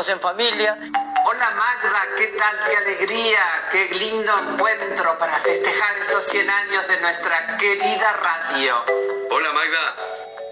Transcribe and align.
Estamos 0.00 0.08
en 0.08 0.20
familia. 0.20 0.78
Hola 1.24 1.50
Magda, 1.50 2.02
¿qué 2.16 2.26
tal? 2.28 2.56
¡Qué 2.68 2.76
alegría! 2.76 3.40
¡Qué 3.72 3.86
lindo 3.96 4.32
encuentro 4.38 5.18
para 5.18 5.38
festejar 5.38 5.98
estos 5.98 6.24
100 6.24 6.48
años 6.48 6.86
de 6.86 7.00
nuestra 7.00 7.56
querida 7.56 8.12
radio! 8.12 8.84
Hola 9.30 9.52
Magda, 9.52 9.96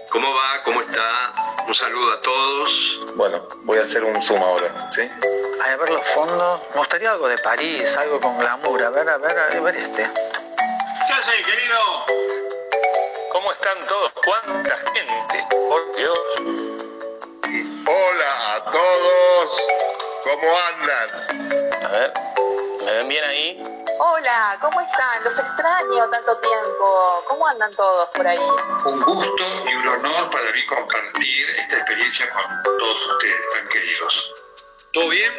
¿cómo 0.09 0.33
va? 0.33 0.63
¿Cómo 0.65 0.81
está? 0.81 1.33
Un 1.65 1.73
saludo 1.73 2.13
a 2.13 2.21
todos. 2.21 2.99
Bueno, 3.15 3.47
voy 3.63 3.77
a 3.77 3.83
hacer 3.83 4.03
un 4.03 4.21
zoom 4.21 4.41
ahora, 4.43 4.89
¿sí? 4.91 5.01
Ay, 5.01 5.71
a 5.71 5.77
ver 5.77 5.91
los 5.91 6.05
fondos. 6.07 6.61
Me 6.71 6.79
gustaría 6.79 7.11
algo 7.11 7.29
de 7.29 7.37
París, 7.37 7.95
algo 7.95 8.19
con 8.19 8.37
glamour. 8.37 8.83
A 8.83 8.89
ver, 8.89 9.09
a 9.09 9.17
ver, 9.17 9.39
a 9.39 9.59
ver 9.61 9.75
este. 9.77 10.11
¿Qué 11.07 11.13
haces, 11.13 11.45
querido? 11.45 11.79
¿Cómo 13.31 13.51
están 13.53 13.87
todos? 13.87 14.11
¿Cuánta 14.25 14.77
gente? 14.77 15.47
Por 15.49 15.95
Dios. 15.95 16.86
Hola 17.89 18.55
a 18.55 18.63
todos, 18.65 19.63
¿cómo 20.21 20.57
andan? 20.59 21.83
A 21.85 21.87
ver, 21.87 22.13
¿me 22.83 22.91
ven 22.91 23.07
bien 23.07 23.23
ahí? 23.23 23.63
Hola, 23.97 24.57
¿cómo 24.59 24.81
están? 24.81 25.23
Los 25.23 25.39
extraño 25.39 26.09
tanto 26.09 26.37
tiempo. 26.39 27.23
¿Cómo 27.29 27.47
andan 27.47 27.73
todos 27.75 28.09
por 28.09 28.27
ahí? 28.27 28.45
Un 28.83 29.01
gusto 29.01 29.43
y 29.69 29.73
un 29.75 29.87
honor 29.87 30.29
para 30.29 30.51
mí 30.51 30.65
compartir 30.65 31.49
esta 31.61 31.77
experiencia 31.77 32.29
con 32.29 32.63
todos 32.63 33.05
ustedes 33.13 33.49
tan 33.53 33.69
queridos. 33.69 34.33
¿Todo 34.91 35.07
bien? 35.07 35.33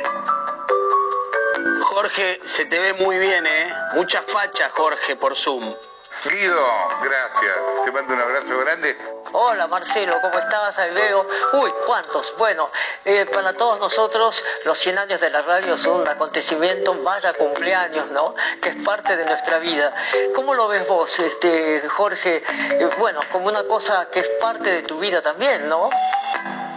Jorge, 1.83 2.41
se 2.45 2.65
te 2.65 2.79
ve 2.79 2.95
muy 2.95 3.19
bien, 3.19 3.47
¿eh? 3.47 3.75
Mucha 3.93 4.23
facha, 4.23 4.71
Jorge, 4.71 5.17
por 5.17 5.37
Zoom. 5.37 5.75
Guido, 6.25 6.89
gracias. 7.01 7.57
Te 7.85 7.93
mando 7.93 8.15
un 8.15 8.21
abrazo 8.21 8.59
grande. 8.59 8.99
Hola 9.33 9.69
Marcelo, 9.69 10.17
¿cómo 10.21 10.37
estás? 10.37 10.77
Ahí 10.79 10.93
veo. 10.93 11.29
Uy, 11.53 11.73
¿cuántos? 11.87 12.35
Bueno, 12.37 12.71
eh, 13.05 13.25
para 13.33 13.53
todos 13.53 13.79
nosotros 13.79 14.45
los 14.65 14.77
100 14.79 14.99
años 14.99 15.21
de 15.21 15.31
la 15.31 15.43
radio 15.43 15.79
son 15.79 16.01
un 16.01 16.09
acontecimiento, 16.09 16.95
vaya 17.05 17.35
cumpleaños, 17.35 18.11
¿no? 18.11 18.35
Que 18.61 18.71
es 18.71 18.77
parte 18.85 19.17
de 19.17 19.27
nuestra 19.27 19.59
vida. 19.59 19.95
¿Cómo 20.35 20.55
lo 20.55 20.67
ves 20.67 20.89
vos, 20.89 21.21
este, 21.21 21.83
Jorge? 21.89 22.43
Eh, 22.49 22.91
bueno, 22.99 23.21
como 23.31 23.47
una 23.47 23.63
cosa 23.65 24.09
que 24.11 24.21
es 24.21 24.29
parte 24.41 24.71
de 24.71 24.83
tu 24.83 24.99
vida 24.99 25.23
también, 25.23 25.69
¿no? 25.69 25.89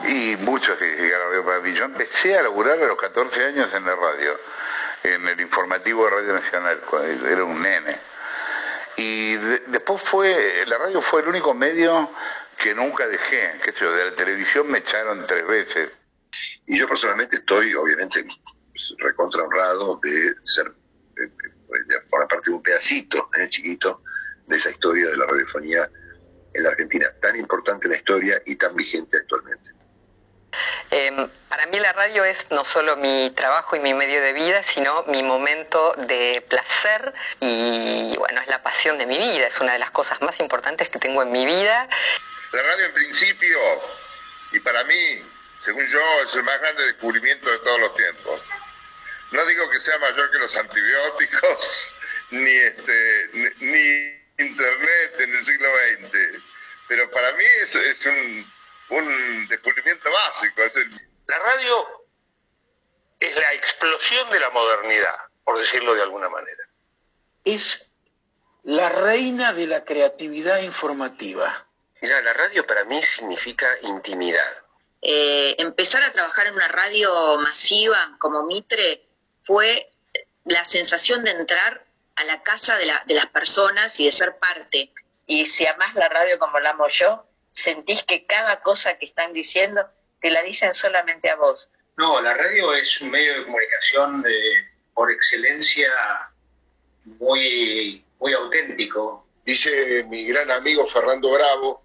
Y 0.04 0.38
muchos 0.38 0.78
significaron 0.78 1.44
para 1.44 1.60
mí. 1.62 1.74
Yo 1.74 1.86
empecé 1.86 2.38
a 2.38 2.44
laburar 2.44 2.74
a 2.74 2.86
los 2.86 2.96
14 2.96 3.44
años 3.46 3.74
en 3.74 3.86
la 3.86 3.96
radio, 3.96 4.40
en 5.02 5.28
el 5.28 5.42
informativo 5.42 6.06
de 6.06 6.12
Radio 6.12 6.34
Nacional, 6.34 6.82
cuando 6.88 7.28
era 7.28 7.44
un 7.44 7.60
nene. 7.60 8.11
Y 8.98 9.36
de- 9.36 9.64
después 9.68 10.02
fue, 10.04 10.64
la 10.68 10.78
radio 10.78 11.02
fue 11.02 11.22
el 11.22 11.28
único 11.30 11.54
medio 11.54 12.12
que 12.58 12.76
nunca 12.76 13.08
dejé, 13.08 13.60
qué 13.64 13.72
sé 13.72 13.86
yo, 13.86 13.92
de 13.94 14.12
la 14.12 14.16
televisión 14.16 14.70
me 14.70 14.80
echaron 14.80 15.26
tres 15.26 15.46
veces. 15.48 15.90
Y 16.68 16.78
yo 16.78 16.88
personalmente 16.88 17.38
estoy, 17.38 17.74
obviamente, 17.74 18.24
pues, 18.24 18.94
recontra 19.00 19.44
honrado 19.44 20.00
de 20.04 20.36
ser, 20.44 20.72
eh, 21.18 21.30
de 21.88 22.02
formar 22.10 22.28
parte 22.28 22.50
de 22.50 22.56
un 22.56 22.64
pedacito 22.64 23.30
eh, 23.38 23.50
chiquito 23.50 24.04
de 24.46 24.58
esa 24.58 24.70
historia 24.70 25.10
de 25.10 25.18
la 25.18 25.26
radiofonía 25.26 25.90
en 26.54 26.64
la 26.64 26.70
Argentina, 26.70 27.08
tan 27.22 27.36
importante 27.38 27.88
en 27.88 27.92
la 27.92 27.98
historia 27.98 28.42
y 28.46 28.56
tan 28.56 28.76
vigente 28.76 29.18
actualmente. 29.18 29.72
Eh, 30.90 31.28
para 31.48 31.66
mí 31.68 31.80
la 31.80 31.94
radio 31.94 32.26
es 32.26 32.52
no 32.52 32.66
solo 32.66 32.98
mi 32.98 33.32
trabajo 33.36 33.76
y 33.76 33.80
mi 33.80 33.94
medio 33.94 34.22
de 34.22 34.34
vida, 34.34 34.62
sino 34.64 35.04
mi 35.04 35.24
momento 35.24 35.94
de 35.94 36.44
placer 36.50 37.14
y 37.40 38.16
bueno, 38.18 38.42
es 38.42 38.48
la 38.48 38.62
pasión 38.62 38.98
de 38.98 39.06
mi 39.06 39.18
vida, 39.18 39.48
es 39.48 39.60
una 39.62 39.74
de 39.74 39.80
las 39.80 39.92
cosas 39.92 40.22
más 40.22 40.40
importantes 40.40 40.90
que 40.90 41.00
tengo 41.00 41.22
en 41.24 41.32
mi 41.32 41.46
vida. 41.46 41.88
La 42.52 42.62
radio 42.62 42.86
en 42.86 42.94
principio, 42.94 43.58
y 44.52 44.60
para 44.60 44.84
mí, 44.84 45.24
según 45.64 45.88
yo, 45.88 46.24
es 46.28 46.36
el 46.36 46.44
más 46.44 46.60
grande 46.60 46.86
descubrimiento 46.88 47.50
de 47.50 47.60
todos 47.60 47.80
los 47.80 47.96
tiempos. 47.96 48.42
No 49.32 49.46
digo 49.46 49.70
que 49.70 49.80
sea 49.80 49.98
mayor 50.00 50.30
que 50.32 50.40
los 50.40 50.56
antibióticos, 50.58 51.92
ni 52.32 52.52
este, 52.52 53.30
ni, 53.60 54.22
internet 54.38 55.14
en 55.20 55.36
el 55.36 55.46
siglo 55.46 55.70
XX, 55.70 56.44
pero 56.88 57.10
para 57.12 57.32
mí 57.34 57.46
es 57.46 58.06
un, 58.06 58.52
un 58.92 59.48
descubrimiento 59.48 60.10
básico. 60.12 60.62
Es 60.64 60.76
el, 60.76 60.92
La 61.28 61.40
radio 61.40 61.88
es 63.20 63.36
la 63.36 63.54
explosión 63.54 64.30
de 64.30 64.40
la 64.40 64.50
modernidad, 64.50 65.16
por 65.44 65.58
decirlo 65.58 65.94
de 65.96 66.02
alguna 66.04 66.30
manera. 66.30 66.64
Es 67.44 67.90
la 68.64 68.90
reina 68.90 69.54
de 69.54 69.68
la 69.68 69.84
creatividad 69.86 70.60
informativa. 70.62 71.68
Mira, 72.02 72.22
la 72.22 72.34
radio 72.34 72.66
para 72.66 72.84
mí 72.86 73.02
significa 73.02 73.68
intimidad. 73.84 74.64
Eh, 75.02 75.56
empezar 75.60 76.04
a 76.04 76.12
trabajar 76.12 76.48
en 76.48 76.54
una 76.56 76.68
radio 76.68 77.38
masiva 77.40 78.16
como 78.20 78.44
Mitre 78.44 79.04
fue 79.44 79.90
la 80.46 80.64
sensación 80.66 81.24
de 81.24 81.32
entrar 81.32 81.86
a 82.16 82.24
la 82.24 82.44
casa 82.44 82.76
de, 82.78 82.86
la- 82.88 83.04
de 83.06 83.14
las 83.16 83.28
personas 83.28 84.00
y 84.00 84.06
de 84.06 84.12
ser 84.12 84.38
parte. 84.38 84.92
Y 85.28 85.46
si 85.46 85.66
amás 85.66 85.96
la 85.96 86.10
radio 86.10 86.38
como 86.40 86.60
la 86.60 86.72
amo 86.72 86.88
yo, 86.88 87.26
sentís 87.54 88.04
que 88.04 88.26
cada 88.26 88.62
cosa 88.62 88.98
que 88.98 89.06
están 89.06 89.34
diciendo 89.34 89.86
te 90.20 90.30
la 90.30 90.42
dicen 90.44 90.74
solamente 90.74 91.30
a 91.30 91.36
vos. 91.36 91.70
No, 91.98 92.22
la 92.22 92.34
radio 92.34 92.74
es 92.74 93.02
un 93.02 93.12
medio 93.12 93.34
de 93.38 93.44
comunicación 93.46 94.22
de- 94.22 94.66
por 94.94 95.12
excelencia 95.12 95.90
muy, 97.06 98.04
muy 98.20 98.34
auténtico. 98.34 99.26
dice 99.46 100.04
mi 100.04 100.26
gran 100.26 100.52
amigo 100.52 100.86
Fernando 100.86 101.32
Bravo 101.32 101.84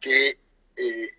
que 0.00 0.38
eh, 0.76 1.14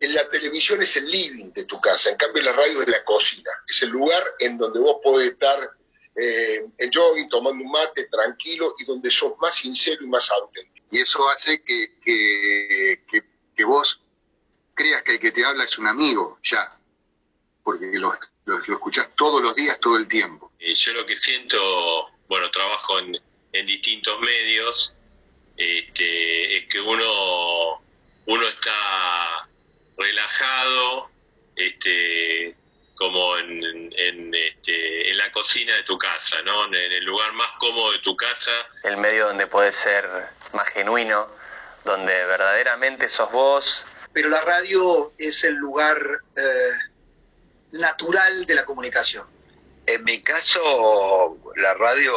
en 0.00 0.14
la 0.14 0.28
televisión 0.28 0.82
es 0.82 0.96
el 0.96 1.08
living 1.10 1.52
de 1.52 1.64
tu 1.64 1.80
casa, 1.80 2.10
en 2.10 2.16
cambio 2.16 2.42
la 2.42 2.52
radio 2.52 2.82
es 2.82 2.88
la 2.88 3.02
cocina, 3.04 3.50
es 3.68 3.80
el 3.82 3.90
lugar 3.90 4.22
en 4.40 4.58
donde 4.58 4.80
vos 4.80 4.96
podés 5.02 5.30
estar 5.32 5.70
eh, 6.16 6.64
en 6.78 6.90
jogging, 6.92 7.28
tomando 7.28 7.64
un 7.64 7.70
mate, 7.70 8.04
tranquilo, 8.04 8.74
y 8.78 8.84
donde 8.84 9.10
sos 9.10 9.32
más 9.38 9.54
sincero 9.54 10.04
y 10.04 10.06
más 10.06 10.30
auténtico. 10.30 10.73
Y 10.94 11.00
eso 11.00 11.28
hace 11.28 11.60
que, 11.64 11.98
que, 12.04 13.02
que, 13.56 13.64
vos 13.64 14.00
creas 14.74 15.02
que 15.02 15.14
el 15.14 15.18
que 15.18 15.32
te 15.32 15.44
habla 15.44 15.64
es 15.64 15.76
un 15.76 15.88
amigo, 15.88 16.38
ya. 16.44 16.78
Porque 17.64 17.86
lo, 17.94 18.16
lo, 18.44 18.58
lo 18.60 18.74
escuchás 18.74 19.08
todos 19.16 19.42
los 19.42 19.56
días, 19.56 19.80
todo 19.80 19.96
el 19.96 20.06
tiempo. 20.06 20.52
Yo 20.60 20.92
lo 20.92 21.04
que 21.04 21.16
siento, 21.16 22.12
bueno, 22.28 22.48
trabajo 22.52 23.00
en, 23.00 23.20
en 23.52 23.66
distintos 23.66 24.20
medios, 24.20 24.94
este, 25.56 26.58
es 26.58 26.68
que 26.68 26.80
uno, 26.80 27.82
uno 28.26 28.46
está 28.46 29.48
relajado, 29.96 31.10
este, 31.56 32.54
como 32.96 33.36
en, 33.38 33.92
en, 33.96 34.34
este, 34.34 35.10
en 35.10 35.18
la 35.18 35.30
cocina 35.32 35.74
de 35.76 35.82
tu 35.82 35.98
casa, 35.98 36.40
¿no? 36.42 36.66
En 36.66 36.74
el 36.74 37.04
lugar 37.04 37.32
más 37.32 37.48
cómodo 37.58 37.92
de 37.92 37.98
tu 38.00 38.16
casa. 38.16 38.52
el 38.84 38.96
medio 38.96 39.26
donde 39.26 39.46
podés 39.46 39.74
ser 39.74 40.08
más 40.52 40.68
genuino, 40.68 41.28
donde 41.84 42.12
verdaderamente 42.26 43.08
sos 43.08 43.30
vos. 43.32 43.86
Pero 44.12 44.28
la 44.28 44.40
radio 44.42 45.12
es 45.18 45.42
el 45.42 45.54
lugar 45.54 45.98
eh, 46.36 46.70
natural 47.72 48.46
de 48.46 48.54
la 48.54 48.64
comunicación. 48.64 49.26
En 49.86 50.04
mi 50.04 50.22
caso, 50.22 51.36
la 51.56 51.74
radio 51.74 52.14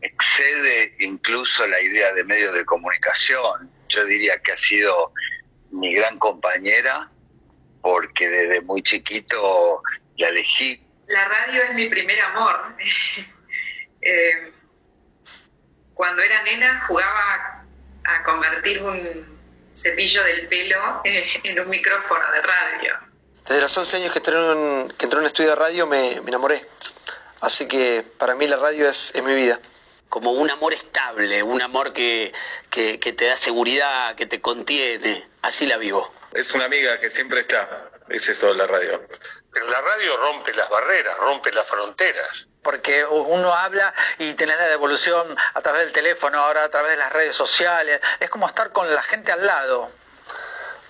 excede 0.00 0.94
incluso 1.00 1.66
la 1.66 1.80
idea 1.80 2.12
de 2.12 2.24
medios 2.24 2.54
de 2.54 2.64
comunicación. 2.64 3.70
Yo 3.88 4.04
diría 4.04 4.38
que 4.42 4.52
ha 4.52 4.58
sido 4.58 5.12
mi 5.70 5.92
gran 5.94 6.18
compañera 6.18 7.10
porque 7.80 8.28
desde 8.28 8.60
muy 8.60 8.82
chiquito 8.82 9.82
la 10.16 10.28
elegí. 10.28 10.80
La 11.06 11.26
radio 11.26 11.62
es 11.64 11.74
mi 11.74 11.88
primer 11.88 12.20
amor. 12.20 12.76
Eh, 14.02 14.50
cuando 15.92 16.22
era 16.22 16.42
nena 16.42 16.86
jugaba 16.86 17.66
a 18.04 18.22
convertir 18.22 18.82
un 18.82 19.38
cepillo 19.74 20.24
del 20.24 20.48
pelo 20.48 21.02
en 21.04 21.60
un 21.60 21.68
micrófono 21.68 22.32
de 22.32 22.40
radio. 22.40 22.98
Desde 23.46 23.60
los 23.60 23.76
11 23.76 23.96
años 23.98 24.12
que 24.12 24.20
entré 24.20 24.34
en 24.36 24.40
un, 24.40 24.88
que 24.96 25.04
entré 25.04 25.18
en 25.18 25.20
un 25.20 25.26
estudio 25.26 25.50
de 25.50 25.56
radio 25.56 25.86
me, 25.86 26.18
me 26.22 26.28
enamoré. 26.28 26.64
Así 27.42 27.68
que 27.68 28.02
para 28.16 28.34
mí 28.34 28.46
la 28.46 28.56
radio 28.56 28.88
es, 28.88 29.12
es 29.14 29.22
mi 29.22 29.34
vida 29.34 29.60
como 30.10 30.32
un 30.32 30.50
amor 30.50 30.74
estable, 30.74 31.42
un 31.42 31.62
amor 31.62 31.92
que, 31.92 32.32
que, 32.68 32.98
que, 32.98 33.12
te 33.12 33.26
da 33.26 33.36
seguridad, 33.36 34.16
que 34.16 34.26
te 34.26 34.40
contiene. 34.40 35.26
Así 35.40 35.66
la 35.66 35.78
vivo. 35.78 36.12
Es 36.32 36.52
una 36.54 36.66
amiga 36.66 37.00
que 37.00 37.10
siempre 37.10 37.40
está. 37.40 37.90
Es 38.08 38.28
eso 38.28 38.54
la 38.54 38.66
radio. 38.66 39.02
Pero 39.52 39.68
la 39.68 39.80
radio 39.80 40.16
rompe 40.16 40.54
las 40.54 40.68
barreras, 40.68 41.18
rompe 41.18 41.52
las 41.52 41.66
fronteras. 41.66 42.46
Porque 42.62 43.04
uno 43.04 43.52
habla 43.54 43.92
y 44.18 44.34
tenés 44.34 44.58
la 44.58 44.68
devolución 44.68 45.36
a 45.54 45.62
través 45.62 45.82
del 45.82 45.92
teléfono, 45.92 46.38
ahora 46.38 46.64
a 46.64 46.68
través 46.68 46.92
de 46.92 46.96
las 46.98 47.12
redes 47.12 47.34
sociales. 47.34 48.00
Es 48.20 48.28
como 48.30 48.46
estar 48.46 48.70
con 48.70 48.92
la 48.94 49.02
gente 49.02 49.32
al 49.32 49.44
lado. 49.44 49.90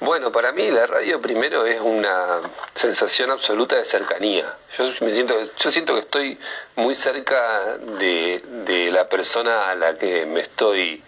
Bueno, 0.01 0.33
para 0.33 0.51
mí 0.51 0.71
la 0.71 0.87
radio 0.87 1.21
primero 1.21 1.67
es 1.67 1.79
una 1.79 2.41
sensación 2.75 3.31
absoluta 3.31 3.77
de 3.77 3.85
cercanía. 3.85 4.57
Yo 4.79 4.85
me 5.03 5.15
siento, 5.15 5.35
yo 5.57 5.71
siento 5.71 5.95
que 5.95 6.01
estoy 6.01 6.41
muy 6.77 6.95
cerca 6.95 7.77
de, 7.77 8.43
de 8.65 8.91
la 8.91 9.11
persona 9.11 9.71
a 9.71 9.75
la 9.75 9.99
que 9.99 10.25
me 10.25 10.41
estoy 10.41 11.05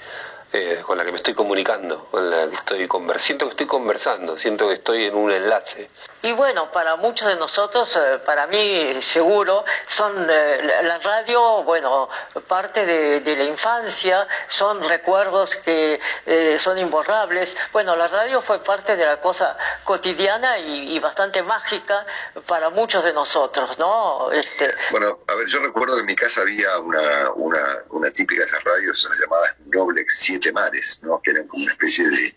eh, 0.53 0.81
con 0.83 0.99
la 0.99 1.05
que 1.05 1.11
me 1.11 1.17
estoy 1.17 1.35
comunicando, 1.35 2.09
con 2.11 2.31
la 2.31 2.49
que 2.49 2.57
estoy 2.57 2.87
conversando, 2.87 3.23
siento 3.25 3.47
que 3.47 3.51
estoy 3.51 3.67
conversando, 3.67 4.39
siento 4.39 4.69
que 4.69 4.75
estoy 4.75 5.05
en 5.05 5.15
un 5.15 5.31
enlace. 5.31 5.89
Y 6.25 6.31
bueno, 6.31 6.71
para 6.71 6.95
muchos 6.95 7.27
de 7.27 7.35
nosotros, 7.35 7.97
eh, 7.97 8.21
para 8.25 8.47
mí 8.47 9.03
seguro, 9.03 9.65
son 9.89 10.29
eh, 10.31 10.83
la 10.85 10.99
radio, 10.99 11.65
bueno, 11.65 12.09
parte 12.47 12.87
de, 12.87 13.37
la 13.37 13.43
infancia, 13.43 14.29
son 14.47 14.89
recuerdos 14.89 15.57
que 15.57 16.01
eh, 16.27 16.59
son 16.61 16.79
imborrables. 16.79 17.57
Bueno, 17.73 17.97
la 17.97 18.07
radio 18.07 18.41
fue 18.41 18.63
parte 18.63 18.95
de 18.95 19.05
la 19.05 19.21
cosa 19.21 19.59
cotidiana 19.83 20.59
y, 20.59 20.97
bastante 21.01 21.43
mágica 21.43 22.07
para 22.47 22.71
muchos 22.71 23.03
de 23.03 23.13
nosotros, 23.13 23.77
¿no? 23.81 24.31
Este... 24.31 24.73
Bueno, 24.93 25.19
a 25.27 25.35
ver, 25.35 25.49
yo 25.49 25.59
recuerdo 25.59 25.95
que 25.97 26.01
en 26.01 26.07
mi 26.07 26.15
casa 26.15 26.43
había 26.43 26.79
una, 26.79 27.33
una, 27.35 28.11
típica 28.13 28.43
de 28.43 28.47
esas 28.47 28.63
radios 28.63 29.09
llamadas 29.21 29.57
Noblex 29.67 30.19
7 30.21 30.53
Mares, 30.53 31.01
¿no? 31.03 31.21
Que 31.21 31.33
eran 31.33 31.49
como 31.49 31.65
una 31.65 31.73
especie 31.73 32.09
de 32.09 32.37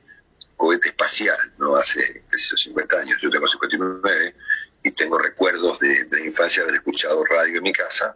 cohete 0.58 0.90
espacial, 0.90 1.38
¿no? 1.58 1.76
Hace, 1.76 2.24
qué 2.32 2.38
50 2.38 2.98
años, 2.98 3.20
yo 3.22 3.30
tengo 3.30 3.48
59 3.78 4.36
y 4.84 4.92
tengo 4.92 5.18
recuerdos 5.18 5.80
de, 5.80 6.06
de, 6.06 6.26
infancia 6.26 6.64
haber 6.64 6.76
escuchado 6.76 7.24
radio 7.26 7.58
en 7.58 7.64
mi 7.64 7.74
casa 7.74 8.16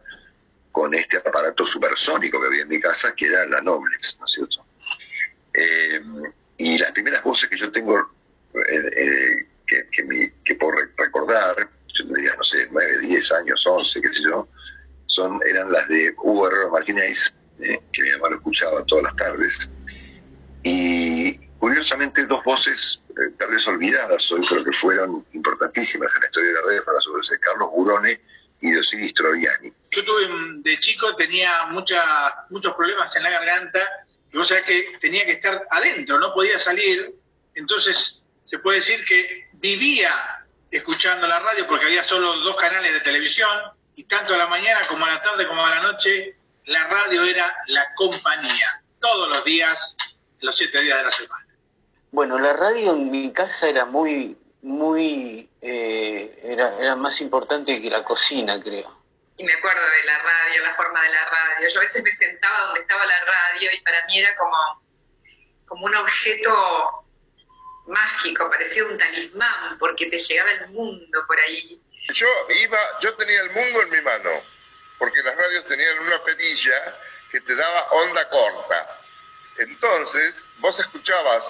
con 0.72 0.94
este 0.94 1.18
aparato 1.18 1.66
supersónico 1.66 2.40
que 2.40 2.48
había 2.48 2.62
en 2.62 2.70
mi 2.70 2.80
casa, 2.80 3.14
que 3.16 3.26
era 3.26 3.46
la 3.48 3.60
Noblex, 3.62 4.18
¿no 4.20 4.26
es 4.26 4.32
cierto? 4.32 4.66
Eh, 5.54 6.02
y 6.58 6.78
las 6.78 6.92
primeras 6.92 7.24
voces 7.24 7.50
que 7.50 7.58
yo 7.58 7.72
tengo, 7.72 7.98
eh, 8.54 8.92
eh, 8.96 9.48
que, 9.66 10.32
que, 10.46 10.56
puedo 10.56 10.74
recordar, 10.98 11.70
yo 11.88 12.06
tendría, 12.06 12.36
no 12.36 12.44
sé, 12.44 12.68
9, 12.72 13.00
10 13.00 13.32
años, 13.34 13.66
11, 13.66 14.02
qué 14.02 14.14
sé 14.14 14.22
yo, 14.24 14.48
son, 15.08 15.40
eran 15.48 15.72
las 15.72 15.88
de 15.88 16.14
Hugo 16.18 16.48
Herrero 16.48 16.72
Martínez, 16.72 17.34
que 17.58 18.04
mi 18.04 18.12
mamá 18.12 18.30
lo 18.30 18.36
escuchaba 18.38 18.86
todas 18.86 19.06
las 19.06 19.16
tardes, 19.16 19.70
y 20.64 21.40
Curiosamente, 21.60 22.26
dos 22.26 22.42
voces 22.46 23.02
tal 23.38 23.52
vez 23.52 23.68
olvidadas 23.68 24.32
hoy, 24.32 24.46
pero 24.50 24.64
que 24.64 24.72
fueron 24.72 25.26
importantísimas 25.69 26.13
en 26.16 26.21
la 26.21 26.27
historia 26.27 26.50
de 26.50 26.75
la 26.75 26.83
voces 26.83 27.30
de 27.30 27.39
Carlos 27.39 27.69
Burone 27.71 28.21
y 28.62 28.71
de 28.71 28.80
Osiris 28.80 29.13
Troviani. 29.13 29.74
Yo 29.92 30.06
tuve, 30.06 30.27
de 30.62 30.80
chico 30.80 31.16
tenía 31.16 31.66
mucha, 31.68 32.45
muchos 32.50 32.74
problemas 32.75 33.16
en 33.16 33.24
la 33.24 33.30
garganta, 33.30 33.80
y 34.31 34.38
vos 34.38 34.48
sabés 34.48 34.63
que 34.63 34.98
tenía 35.00 35.25
que 35.25 35.33
estar 35.33 35.66
adentro, 35.69 36.19
no 36.19 36.33
podía 36.33 36.60
salir, 36.60 37.16
entonces 37.56 38.19
se 38.45 38.60
puede 38.60 38.80
decir 38.80 39.04
que 39.06 39.48
vivía 39.54 40.45
escuchando 40.71 41.27
la 41.27 41.39
radio 41.39 41.66
porque 41.68 41.86
había 41.86 42.04
solo 42.04 42.38
dos 42.38 42.56
canales 42.57 42.94
de 42.94 43.00
televisión, 43.01 43.50
y 43.95 44.04
tanto 44.04 44.33
a 44.33 44.38
la 44.38 44.48
mañana 44.48 44.88
como 44.88 45.06
a 45.06 45.10
la 45.10 45.22
tarde 45.22 45.48
como 45.48 45.65
a 45.65 45.69
la 45.69 45.81
noche, 45.81 46.36
la 46.65 46.88
radio 46.88 47.24
era 47.24 47.54
la 47.68 47.94
compañía, 47.95 48.81
todos 49.00 49.30
los 49.30 49.44
días, 49.44 49.95
los 50.42 50.56
siete 50.56 50.81
días 50.81 50.98
de 50.98 51.04
la 51.04 51.12
semana. 51.12 51.45
Bueno, 52.12 52.39
la 52.39 52.54
radio 52.54 52.94
en 52.94 53.12
mi 53.12 53.31
casa 53.31 53.69
era 53.69 53.86
muy, 53.86 54.36
muy, 54.62 55.50
eh, 55.62 56.40
era, 56.44 56.78
era 56.78 56.96
más 56.96 57.22
importante 57.22 57.82
que 57.82 57.90
la 57.90 58.04
cocina, 58.04 58.62
creo. 58.62 58.98
Y 59.38 59.44
me 59.44 59.54
acuerdo 59.54 59.82
de 59.82 60.04
la 60.04 60.18
radio, 60.18 60.64
la 60.64 60.74
forma 60.76 61.02
de 61.02 61.10
la 61.10 61.26
radio. 61.26 61.70
Yo 61.70 61.80
a 61.80 61.84
veces 61.84 62.04
me 62.04 62.12
sentaba 62.12 62.66
donde 62.66 62.82
estaba 62.82 63.06
la 63.06 63.20
radio 63.26 63.70
y 63.74 63.82
para 63.82 64.06
mí 64.06 64.20
era 64.20 64.36
como, 64.36 64.58
como 65.66 65.86
un 65.86 65.96
objeto 65.96 67.06
mágico, 67.88 68.50
parecía 68.50 68.86
un 68.86 68.98
talismán, 68.98 69.78
porque 69.80 70.08
te 70.08 70.18
llegaba 70.18 70.52
el 70.52 70.68
mundo 70.70 71.24
por 71.26 71.40
ahí. 71.40 71.82
Yo 72.14 72.28
iba, 72.50 72.80
yo 73.02 73.16
tenía 73.16 73.42
el 73.42 73.52
mundo 73.52 73.82
en 73.82 73.90
mi 73.90 74.02
mano, 74.02 74.44
porque 74.98 75.24
las 75.24 75.36
radios 75.36 75.66
tenían 75.68 76.00
una 76.00 76.24
perilla 76.24 77.00
que 77.32 77.42
te 77.42 77.56
daba 77.56 77.84
onda 77.92 78.28
corta. 78.30 79.00
Entonces, 79.58 80.36
vos 80.58 80.78
escuchabas 80.80 81.44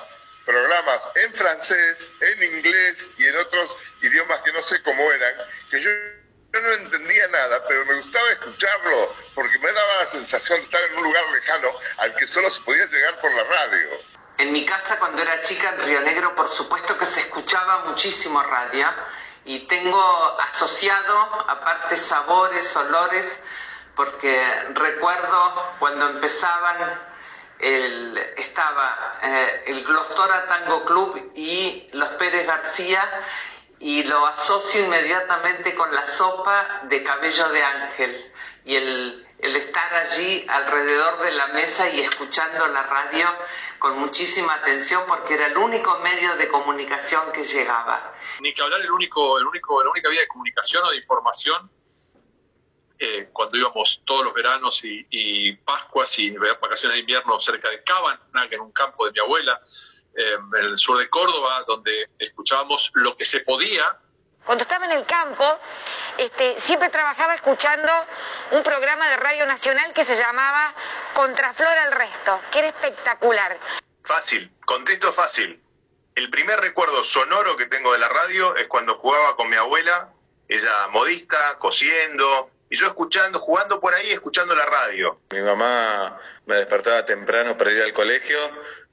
programas 0.50 1.01
en 1.13 1.31
francés, 1.36 2.10
en 2.22 2.42
inglés 2.42 3.07
y 3.19 3.28
en 3.28 3.38
otros 3.38 3.69
idiomas 4.01 4.42
que 4.42 4.51
no 4.51 4.63
sé 4.63 4.81
cómo 4.81 5.12
eran, 5.12 5.36
que 5.69 5.80
yo, 5.80 5.92
no 6.60 6.74
entendía 6.74 7.28
nada, 7.28 7.63
pero 7.68 7.86
me 7.86 8.01
gustaba 8.01 8.31
escucharlo 8.31 9.16
porque 9.36 9.60
me 9.60 9.72
daba 9.72 10.06
la 10.06 10.12
sensación 10.12 10.57
de 10.57 10.66
estar 10.66 10.81
en 10.86 10.98
un 10.98 11.04
lugar 11.04 11.24
lejano 11.30 11.68
al 11.98 12.16
que 12.16 12.25
solo 12.25 12.50
se 12.50 12.62
podía 12.62 12.88
llegar 12.88 13.22
por 13.22 13.31
la 13.31 13.44
radio. 13.44 13.90
En 14.40 14.51
mi 14.51 14.66
casa 14.66 14.98
cuando 14.98 15.22
era 15.22 15.40
chica 15.42 15.69
en 15.69 15.86
Río 15.86 16.01
Negro 16.01 16.34
por 16.34 16.48
supuesto 16.48 16.98
que 16.98 17.06
se 17.06 17.19
escuchaba 17.19 17.86
muchísimo 17.86 18.42
radio 18.42 18.88
y 19.46 19.68
tengo 19.68 20.38
asociado 20.42 21.46
aparte 21.48 21.96
sabores, 21.96 22.75
olores, 22.75 23.40
porque 23.96 24.44
recuerdo 24.74 25.75
cuando 25.78 26.10
empezaban 26.10 27.09
el, 27.60 28.18
estaba 28.38 29.20
eh, 29.22 29.63
el 29.68 29.84
Glostora 29.84 30.46
Tango 30.48 30.86
Club 30.86 31.32
y 31.36 31.89
los 31.94 32.10
Pérez 32.12 32.48
García 32.48 33.04
y 33.80 34.04
lo 34.04 34.25
asocio 34.25 34.86
inmediatamente 34.86 35.75
con 35.75 35.94
la 35.94 36.06
sopa 36.06 36.82
de 36.84 37.04
cabello 37.04 37.50
de 37.50 37.63
ángel 37.63 38.32
y 38.66 38.75
el, 38.75 39.28
el 39.39 39.56
estar 39.56 39.94
allí 39.94 40.46
alrededor 40.50 41.20
de 41.20 41.32
la 41.32 41.48
mesa 41.48 41.89
y 41.89 42.01
escuchando 42.01 42.68
la 42.68 42.84
radio 42.84 43.28
con 43.78 43.98
muchísima 44.00 44.56
atención 44.56 45.04
porque 45.08 45.36
era 45.36 45.48
el 45.48 45.58
único 45.58 45.98
medio 46.00 46.36
de 46.36 46.48
comunicación 46.50 47.32
que 47.32 47.44
llegaba. 47.44 48.13
Ni 48.42 48.54
que 48.54 48.62
hablar 48.62 48.82
el 48.82 48.92
único, 48.92 49.38
el 49.38 49.48
único, 49.48 49.82
la 49.84 49.89
única 49.89 50.10
vía 50.10 50.22
de 50.22 50.28
comunicación 50.28 50.84
o 50.84 50.89
de 50.89 50.98
información 50.98 51.70
eh, 53.00 53.29
cuando 53.32 53.58
íbamos 53.58 54.01
todos 54.06 54.25
los 54.25 54.34
veranos 54.34 54.84
y, 54.84 55.08
y, 55.10 55.53
Pascuas 55.53 56.20
y 56.20 56.32
vacaciones 56.32 56.96
de 56.96 57.00
invierno 57.00 57.39
cerca 57.39 57.70
de 57.70 57.82
Cabana, 57.84 58.20
en 58.51 58.60
un 58.60 58.74
campo 58.74 59.06
de 59.06 59.13
mi 59.13 59.20
abuela, 59.20 59.62
eh, 60.18 60.34
en 60.58 60.65
el 60.65 60.77
sur 60.77 60.98
de 61.00 61.10
Córdoba, 61.10 61.63
donde 61.65 62.10
escuchábamos 62.20 62.91
lo 62.96 63.15
que 63.15 63.24
se 63.24 63.39
podía. 63.39 63.98
Cuando 64.46 64.63
estaba 64.63 64.86
en 64.86 64.91
el 64.91 65.06
campo, 65.06 65.46
este, 66.18 66.60
siempre 66.60 66.89
trabajaba 66.89 67.36
escuchando 67.36 67.89
un 68.51 68.63
programa 68.63 69.08
de 69.10 69.18
Radio 69.18 69.46
Nacional 69.48 69.94
que 69.94 70.03
se 70.03 70.18
llamaba 70.18 70.74
Contraflor 71.13 71.77
al 71.77 71.94
Resto, 71.94 72.41
que 72.51 72.60
era 72.60 72.68
espectacular. 72.68 73.58
Fácil, 74.03 74.51
contesto 74.65 75.13
fácil. 75.13 75.62
El 76.15 76.29
primer 76.29 76.60
recuerdo 76.60 77.01
sonoro 77.03 77.56
que 77.56 77.68
tengo 77.68 77.94
de 77.94 78.00
la 78.00 78.10
radio 78.10 78.58
es 78.58 78.68
cuando 78.68 78.96
jugaba 78.98 79.38
con 79.38 79.50
mi 79.50 79.56
abuela, 79.56 80.10
ella 80.50 80.88
modista, 80.89 81.58
cosiendo, 81.60 82.50
y 82.70 82.78
yo 82.78 82.88
escuchando, 82.88 83.40
jugando 83.40 83.80
por 83.80 83.94
ahí, 83.94 84.12
escuchando 84.12 84.54
la 84.54 84.66
radio. 84.66 85.22
Mi 85.32 85.42
mamá 85.42 86.20
me 86.46 86.56
despertaba 86.56 87.06
temprano 87.06 87.58
para 87.58 87.72
ir 87.72 87.82
al 87.82 87.94
colegio 87.94 88.38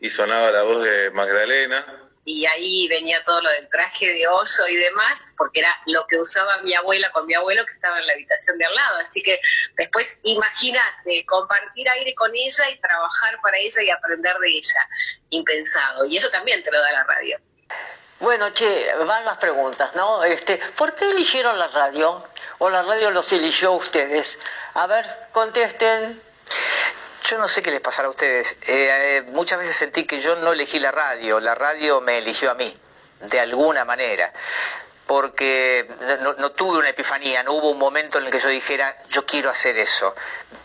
y 0.00 0.08
sonaba 0.08 0.50
la 0.50 0.62
voz 0.62 0.82
de 0.82 1.10
Magdalena. 1.10 2.02
Y 2.24 2.44
ahí 2.46 2.88
venía 2.88 3.22
todo 3.22 3.40
lo 3.40 3.50
del 3.50 3.68
traje 3.68 4.12
de 4.12 4.26
oso 4.26 4.66
y 4.66 4.74
demás, 4.74 5.34
porque 5.38 5.60
era 5.60 5.78
lo 5.86 6.06
que 6.08 6.18
usaba 6.18 6.58
mi 6.62 6.74
abuela 6.74 7.12
con 7.12 7.24
mi 7.26 7.34
abuelo 7.34 7.64
que 7.66 7.72
estaba 7.72 8.00
en 8.00 8.06
la 8.06 8.14
habitación 8.14 8.58
de 8.58 8.64
al 8.64 8.74
lado. 8.74 8.98
Así 8.98 9.22
que 9.22 9.40
después 9.76 10.20
imagínate, 10.24 11.24
compartir 11.26 11.88
aire 11.88 12.14
con 12.14 12.34
ella 12.34 12.70
y 12.70 12.80
trabajar 12.80 13.38
para 13.42 13.58
ella 13.58 13.82
y 13.82 13.90
aprender 13.90 14.36
de 14.38 14.48
ella. 14.48 14.88
Impensado. 15.30 16.06
Y 16.06 16.16
eso 16.16 16.30
también 16.30 16.64
te 16.64 16.72
lo 16.72 16.80
da 16.80 16.92
la 16.92 17.04
radio. 17.04 17.38
Bueno, 18.18 18.50
che, 18.54 18.92
van 19.04 19.24
las 19.26 19.36
preguntas, 19.36 19.94
¿no? 19.94 20.24
Este, 20.24 20.58
¿Por 20.76 20.96
qué 20.96 21.10
eligieron 21.10 21.58
la 21.58 21.68
radio? 21.68 22.24
¿O 22.58 22.70
la 22.70 22.82
radio 22.82 23.10
los 23.10 23.30
eligió 23.32 23.68
a 23.68 23.76
ustedes? 23.76 24.38
A 24.74 24.86
ver, 24.86 25.06
contesten. 25.32 26.20
Yo 27.24 27.38
no 27.38 27.48
sé 27.48 27.62
qué 27.62 27.70
les 27.70 27.80
pasará 27.80 28.08
a 28.08 28.10
ustedes. 28.10 28.56
Eh, 28.66 29.16
eh, 29.18 29.22
muchas 29.28 29.58
veces 29.58 29.76
sentí 29.76 30.04
que 30.04 30.20
yo 30.20 30.36
no 30.36 30.52
elegí 30.52 30.78
la 30.78 30.92
radio, 30.92 31.40
la 31.40 31.54
radio 31.54 32.00
me 32.00 32.18
eligió 32.18 32.50
a 32.50 32.54
mí, 32.54 32.74
de 33.20 33.40
alguna 33.40 33.84
manera. 33.84 34.32
Porque 35.06 35.86
no, 36.20 36.34
no, 36.34 36.52
tuve 36.52 36.78
una 36.78 36.88
epifanía, 36.88 37.42
no 37.42 37.52
hubo 37.52 37.70
un 37.70 37.78
momento 37.78 38.18
en 38.18 38.26
el 38.26 38.32
que 38.32 38.40
yo 38.40 38.48
dijera, 38.48 38.96
yo 39.08 39.26
quiero 39.26 39.50
hacer 39.50 39.76
eso. 39.78 40.14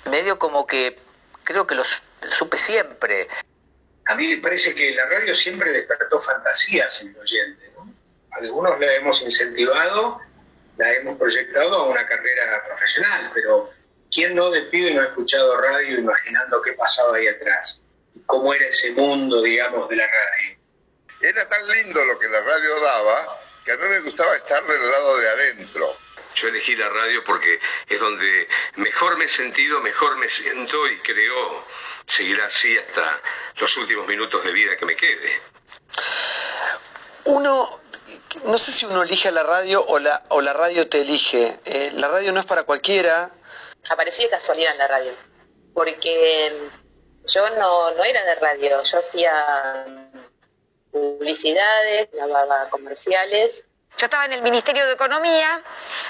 Medio 0.06 0.40
como 0.40 0.66
que 0.66 0.98
creo 1.44 1.68
que 1.68 1.76
los 1.76 2.02
supe 2.30 2.58
siempre. 2.58 3.28
A 4.06 4.16
mí 4.16 4.28
me 4.28 4.38
parece 4.42 4.74
que 4.74 4.92
la 4.96 5.06
radio 5.06 5.36
siempre 5.36 5.72
despertó 5.72 6.20
fantasías 6.22 7.02
en 7.02 7.10
el 7.10 7.18
oyente. 7.18 7.72
Algunos 8.32 8.80
la 8.80 8.94
hemos 8.94 9.22
incentivado, 9.22 10.22
la 10.82 10.94
hemos 10.94 11.18
proyectado 11.18 11.76
a 11.76 11.84
una 11.84 12.06
carrera 12.08 12.64
profesional, 12.66 13.32
pero 13.36 13.70
¿quién 14.12 14.34
no 14.34 14.50
de 14.50 14.64
pibe 14.64 14.92
no 14.96 15.02
ha 15.02 15.06
escuchado 15.06 15.62
radio 15.62 16.00
imaginando 16.00 16.60
qué 16.60 16.74
pasaba 16.74 17.18
ahí 17.18 17.28
atrás? 17.28 17.80
¿Cómo 18.26 18.52
era 18.52 18.66
ese 18.66 18.92
mundo, 18.94 19.44
digamos, 19.44 19.88
de 19.90 19.98
la 19.98 20.08
radio? 20.08 20.58
Era 21.22 21.48
tan 21.48 21.68
lindo 21.68 22.04
lo 22.04 22.18
que 22.18 22.28
la 22.28 22.42
radio 22.42 22.80
daba 22.80 23.40
que 23.64 23.74
a 23.74 23.78
mí 23.78 23.88
me 23.90 24.00
gustaba 24.00 24.36
estar 24.36 24.66
del 24.66 24.90
lado 24.90 25.18
de 25.18 25.30
adentro. 25.30 25.98
Yo 26.34 26.48
elegí 26.48 26.76
la 26.76 26.90
radio 26.90 27.24
porque 27.24 27.60
es 27.88 28.00
donde 28.00 28.48
mejor 28.78 29.18
me 29.18 29.26
he 29.26 29.30
sentido, 29.30 29.82
mejor 29.82 30.18
me 30.18 30.30
siento 30.30 30.88
y 30.88 30.98
creo 31.00 31.64
seguir 32.08 32.42
así 32.42 32.76
hasta 32.76 33.22
los 33.58 33.78
últimos 33.78 34.08
minutos 34.08 34.44
de 34.44 34.52
vida 34.52 34.76
que 34.78 34.86
me 34.88 34.96
quede. 34.96 35.42
Uno, 37.26 37.81
no 38.46 38.58
sé 38.58 38.72
si 38.72 38.86
uno 38.86 39.04
elige 39.04 39.30
a 39.30 39.32
la 39.32 39.44
radio 39.44 39.86
o 39.86 40.00
la, 40.00 40.24
o 40.30 40.42
la 40.42 40.54
radio 40.54 40.88
te 40.88 41.02
elige. 41.02 41.60
Eh, 41.66 41.92
la 41.94 42.08
radio 42.08 42.32
no 42.32 42.40
es 42.40 42.46
para 42.46 42.64
cualquiera. 42.64 43.32
Aparecí 43.90 44.24
de 44.24 44.30
casualidad 44.30 44.74
en 44.74 44.78
la 44.78 44.88
radio, 44.88 45.12
porque 45.74 46.70
yo 47.26 47.50
no, 47.52 47.92
no 47.92 48.04
era 48.04 48.24
de 48.26 48.36
radio, 48.36 48.84
yo 48.84 49.00
hacía 49.00 49.86
publicidades, 50.92 52.10
grababa 52.12 52.70
comerciales. 52.70 53.64
Yo 53.98 54.06
estaba 54.06 54.26
en 54.26 54.34
el 54.34 54.42
Ministerio 54.42 54.86
de 54.86 54.94
Economía 54.94 55.62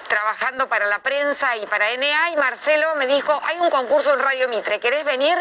trabajando 0.07 0.69
para 0.69 0.85
la 0.85 1.01
prensa 1.01 1.57
y 1.57 1.65
para 1.65 1.95
NA 1.97 2.31
y 2.31 2.35
Marcelo 2.35 2.95
me 2.95 3.07
dijo, 3.07 3.39
hay 3.43 3.57
un 3.59 3.69
concurso 3.69 4.13
en 4.13 4.19
Radio 4.19 4.47
Mitre, 4.49 4.79
¿querés 4.79 5.03
venir? 5.03 5.37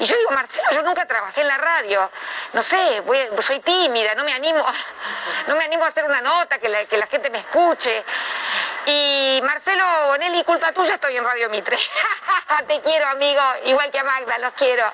Y 0.00 0.04
yo 0.04 0.16
digo, 0.16 0.30
Marcelo, 0.32 0.68
yo 0.72 0.82
nunca 0.82 1.06
trabajé 1.06 1.42
en 1.42 1.46
la 1.46 1.58
radio, 1.58 2.10
no 2.54 2.62
sé, 2.62 3.02
soy 3.38 3.60
tímida, 3.60 4.14
no 4.16 4.24
me 4.24 4.32
animo, 4.32 4.64
no 5.46 5.54
me 5.56 5.64
animo 5.64 5.84
a 5.84 5.88
hacer 5.88 6.04
una 6.04 6.20
nota, 6.20 6.58
que 6.58 6.68
la, 6.68 6.86
que 6.86 6.96
la 6.96 7.06
gente 7.06 7.30
me 7.30 7.38
escuche. 7.38 8.04
Y 8.86 9.40
Marcelo 9.44 9.84
Bonelli, 10.08 10.42
culpa 10.42 10.72
tuya, 10.72 10.94
estoy 10.94 11.16
en 11.16 11.24
Radio 11.24 11.48
Mitre. 11.50 11.76
Te 12.66 12.80
quiero, 12.80 13.06
amigo, 13.06 13.40
igual 13.66 13.90
que 13.92 13.98
a 13.98 14.04
Magda, 14.04 14.38
los 14.38 14.52
quiero. 14.54 14.84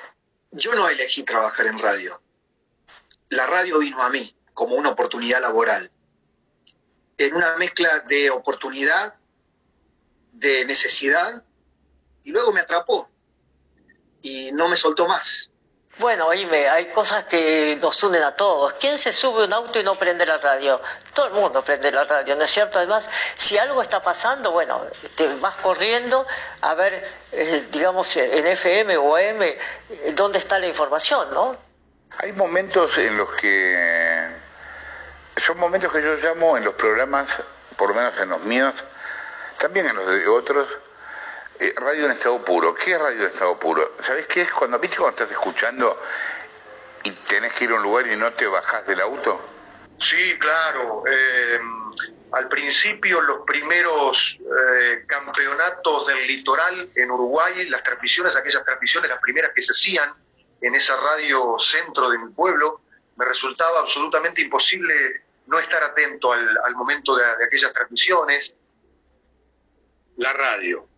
Yo 0.51 0.75
no 0.75 0.89
elegí 0.89 1.23
trabajar 1.23 1.67
en 1.67 1.79
radio 1.79 2.21
la 3.29 3.47
radio 3.47 3.79
vino 3.79 4.03
a 4.03 4.11
mí 4.11 4.35
como 4.55 4.77
una 4.77 4.91
oportunidad 4.91 5.41
laboral, 5.41 5.91
en 7.19 7.35
una 7.35 7.57
mezcla 7.57 8.01
de 8.01 8.31
oportunidad, 8.31 9.15
de 10.33 10.65
necesidad, 10.65 11.45
y 12.25 12.31
luego 12.31 12.53
me 12.53 12.61
atrapó 12.61 13.11
y 14.27 14.51
no 14.53 14.69
me 14.69 14.77
soltó 14.77 15.07
más. 15.07 15.51
Bueno, 15.99 16.27
oíme, 16.27 16.69
hay 16.69 16.87
cosas 16.93 17.25
que 17.25 17.79
nos 17.81 18.03
unen 18.03 18.23
a 18.23 18.37
todos. 18.37 18.75
¿Quién 18.75 18.99
se 18.99 19.15
sube 19.15 19.43
a 19.43 19.47
un 19.47 19.53
auto 19.53 19.81
y 19.81 19.85
no 19.85 19.95
prende 19.95 20.27
la 20.27 20.37
radio? 20.37 20.83
Todo 21.15 21.29
el 21.29 21.33
mundo 21.33 21.65
prende 21.65 21.91
la 21.91 22.05
radio, 22.05 22.37
¿no 22.37 22.45
es 22.45 22.51
cierto? 22.51 22.79
Además, 22.79 23.09
si 23.37 23.57
algo 23.57 23.81
está 23.81 24.03
pasando, 24.03 24.51
bueno, 24.51 24.85
te 25.15 25.33
vas 25.37 25.55
corriendo 25.57 26.27
a 26.61 26.75
ver, 26.75 27.09
eh, 27.33 27.69
digamos, 27.71 28.15
en 28.17 28.47
FM 28.47 28.97
o 28.99 29.17
AM, 29.17 29.43
eh, 29.43 29.59
dónde 30.13 30.39
está 30.39 30.59
la 30.59 30.67
información, 30.67 31.33
¿no? 31.33 31.57
Hay 32.19 32.33
momentos 32.33 32.99
en 32.99 33.17
los 33.17 33.31
que 33.37 34.29
son 35.37 35.59
momentos 35.59 35.91
que 35.93 36.03
yo 36.03 36.17
llamo 36.17 36.59
en 36.59 36.65
los 36.65 36.75
programas, 36.75 37.29
por 37.77 37.91
lo 37.91 37.95
menos 37.95 38.19
en 38.19 38.29
los 38.29 38.41
míos, 38.43 38.75
también 39.59 39.87
en 39.87 39.97
los 39.97 40.07
de 40.07 40.29
otros, 40.29 40.67
eh, 41.61 41.75
radio 41.77 42.07
en 42.07 42.13
estado 42.13 42.45
puro. 42.45 42.75
¿Qué 42.75 42.93
es 42.93 42.99
radio 42.99 43.23
en 43.23 43.31
estado 43.31 43.59
puro? 43.59 43.97
¿Sabes 44.01 44.27
qué 44.27 44.43
es? 44.43 44.51
Cuando, 44.53 44.79
¿Viste 44.79 44.97
cuando 44.97 45.17
estás 45.17 45.31
escuchando 45.31 46.01
y 47.05 47.11
tenés 47.11 47.53
que 47.53 47.65
ir 47.65 47.71
a 47.71 47.75
un 47.75 47.83
lugar 47.83 48.07
y 48.07 48.17
no 48.17 48.33
te 48.33 48.47
bajás 48.47 48.87
del 48.87 49.01
auto? 49.01 49.41
Sí, 49.99 50.39
claro. 50.39 51.05
Eh, 51.09 51.59
al 52.33 52.49
principio, 52.49 53.21
los 53.21 53.45
primeros 53.47 54.39
eh, 54.41 55.05
campeonatos 55.07 56.07
del 56.07 56.27
litoral 56.27 56.91
en 56.95 57.11
Uruguay, 57.11 57.69
las 57.69 57.83
transmisiones, 57.83 58.37
aquellas 58.37 58.65
transmisiones, 58.65 59.11
las 59.11 59.21
primeras 59.21 59.53
que 59.55 59.63
se 59.63 59.73
hacían, 59.73 60.13
en 60.61 60.75
esa 60.75 60.97
radio 60.97 61.57
centro 61.59 62.11
de 62.11 62.19
mi 62.19 62.33
pueblo, 62.33 62.81
me 63.17 63.25
resultaba 63.25 63.81
absolutamente 63.81 64.43
imposible 64.43 65.25
no 65.47 65.59
estar 65.59 65.83
atento 65.83 66.33
al, 66.33 66.75
momento 66.75 67.17
de, 67.17 67.25
aquellas 67.47 67.73
transmisiones. 67.73 68.55
La 70.17 70.33
radio 70.33 70.89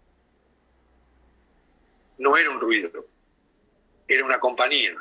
no 2.19 2.37
era 2.37 2.51
un 2.51 2.61
ruido, 2.61 3.07
era 4.07 4.25
una 4.25 4.41
compañía 4.41 4.97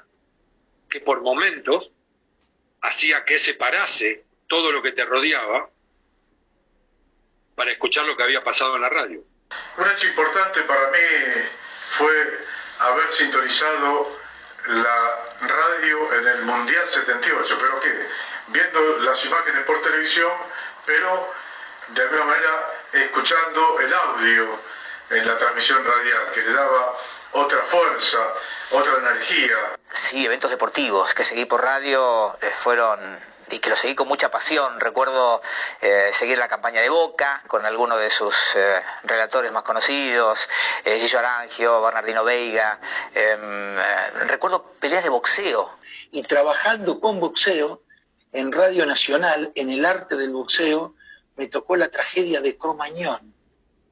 que 0.90 1.02
por 1.02 1.22
momentos 1.22 1.92
hacía 2.82 3.26
que 3.26 3.40
separase 3.40 4.26
todo 4.48 4.72
lo 4.72 4.82
que 4.82 4.92
te 4.92 5.06
rodeaba 5.06 5.70
para 7.56 7.72
escuchar 7.72 8.06
lo 8.06 8.16
que 8.16 8.24
había 8.24 8.44
pasado 8.44 8.76
en 8.76 8.82
la 8.84 8.90
radio. 8.90 9.24
Un 9.78 9.90
hecho 9.90 10.08
importante 10.08 10.62
para 10.62 10.92
mí 10.92 10.98
fue 11.90 12.40
haber 12.80 13.12
sintonizado 13.12 14.18
la 14.68 15.38
radio 15.42 16.14
en 16.14 16.28
el 16.28 16.42
Mundial 16.44 16.88
78, 16.88 17.58
pero 17.60 17.80
que 17.80 18.08
viendo 18.50 18.98
las 19.00 19.26
imágenes 19.26 19.64
por 19.66 19.82
televisión, 19.82 20.32
pero 20.86 21.34
de 21.90 22.02
alguna 22.02 22.26
manera 22.26 22.70
escuchando 22.94 23.80
el 23.80 23.94
audio 23.94 24.60
en 25.10 25.28
la 25.28 25.38
transmisión 25.38 25.84
radial, 25.84 26.32
que 26.34 26.42
le 26.42 26.54
daba 26.54 26.98
otra 27.34 27.62
fuerza, 27.64 28.20
otra 28.72 28.94
energía. 29.00 29.78
Sí, 29.92 30.26
eventos 30.26 30.52
deportivos 30.52 31.14
que 31.14 31.24
seguí 31.24 31.46
por 31.46 31.64
radio 31.64 32.38
eh, 32.42 32.52
fueron 32.58 33.00
y 33.50 33.60
que 33.60 33.70
lo 33.70 33.76
seguí 33.76 33.96
con 33.96 34.08
mucha 34.08 34.30
pasión. 34.30 34.80
Recuerdo 34.80 35.42
eh, 35.82 36.10
seguir 36.14 36.38
la 36.38 36.48
campaña 36.48 36.82
de 36.82 36.90
Boca 36.90 37.44
con 37.48 37.66
algunos 37.66 38.00
de 38.00 38.10
sus 38.10 38.36
eh, 38.56 38.82
relatores 39.04 39.52
más 39.52 39.64
conocidos, 39.64 40.50
eh, 40.84 41.00
Gillo 41.00 41.20
Arangio, 41.20 41.82
Bernardino 41.82 42.24
Veiga. 42.24 42.80
Em, 43.14 43.78
eh, 43.78 44.10
recuerdo 44.28 44.74
peleas 44.80 45.04
de 45.04 45.10
boxeo. 45.10 45.72
Y 46.12 46.24
trabajando 46.24 47.00
con 47.00 47.20
boxeo 47.20 47.82
en 48.34 48.52
Radio 48.52 48.86
Nacional, 48.86 49.52
en 49.56 49.70
el 49.70 49.86
arte 49.86 50.16
del 50.16 50.32
boxeo, 50.32 50.96
me 51.36 51.48
tocó 51.48 51.76
la 51.76 51.90
tragedia 51.90 52.42
de 52.42 52.58
Cromañón. 52.58 53.34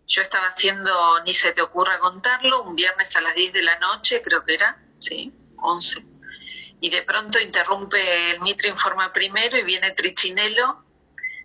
Yo 0.07 0.21
estaba 0.21 0.47
haciendo, 0.47 1.21
ni 1.23 1.33
se 1.33 1.51
te 1.51 1.61
ocurra 1.61 1.99
contarlo, 1.99 2.63
un 2.63 2.75
viernes 2.75 3.15
a 3.15 3.21
las 3.21 3.35
10 3.35 3.53
de 3.53 3.61
la 3.63 3.79
noche, 3.79 4.21
creo 4.21 4.43
que 4.45 4.53
era, 4.53 4.77
sí, 4.99 5.33
11 5.57 6.15
y 6.85 6.89
de 6.89 7.01
pronto 7.01 7.39
interrumpe 7.39 8.31
el 8.31 8.41
Mitre 8.41 8.69
Informa 8.69 9.11
primero 9.11 9.57
y 9.57 9.63
viene 9.63 9.91
Trichinelo 9.91 10.83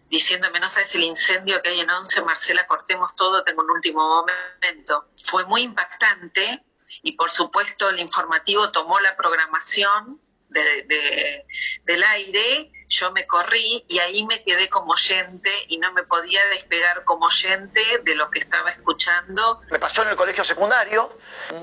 diciéndome, 0.09 0.59
no 0.59 0.69
sabes 0.69 0.95
el 0.97 1.05
incendio 1.05 1.63
que 1.63 1.71
hay 1.71 1.81
en 1.81 1.91
Once, 1.91 2.21
Marcela, 2.23 2.67
cortemos 2.67 3.15
todo, 3.15 3.45
tengo 3.45 3.63
un 3.63 3.71
último 3.71 4.07
momento. 4.07 5.07
Fue 5.25 5.47
muy 5.47 5.63
impactante 5.63 6.65
y 7.03 7.13
por 7.13 7.31
supuesto 7.31 7.89
el 7.89 8.01
informativo 8.01 8.73
tomó 8.73 8.99
la 8.99 9.17
programación 9.17 10.21
del 10.51 12.05
aire, 12.05 12.71
yo 12.89 13.13
me 13.13 13.27
corrí 13.27 13.85
y 13.89 13.99
ahí 14.01 14.25
me 14.27 14.43
quedé 14.43 14.69
como 14.69 14.93
oyente 14.93 15.51
y 15.69 15.79
no 15.79 15.93
me 15.93 16.03
podía 16.03 16.45
despegar 16.49 17.05
como 17.05 17.27
oyente 17.27 17.81
de 18.03 18.15
lo 18.17 18.31
que 18.31 18.41
estaba 18.41 18.71
escuchando. 18.71 19.63
Me 19.71 19.79
pasó 19.79 20.03
en 20.03 20.09
el 20.09 20.17
colegio 20.17 20.45
secundario, 20.45 21.17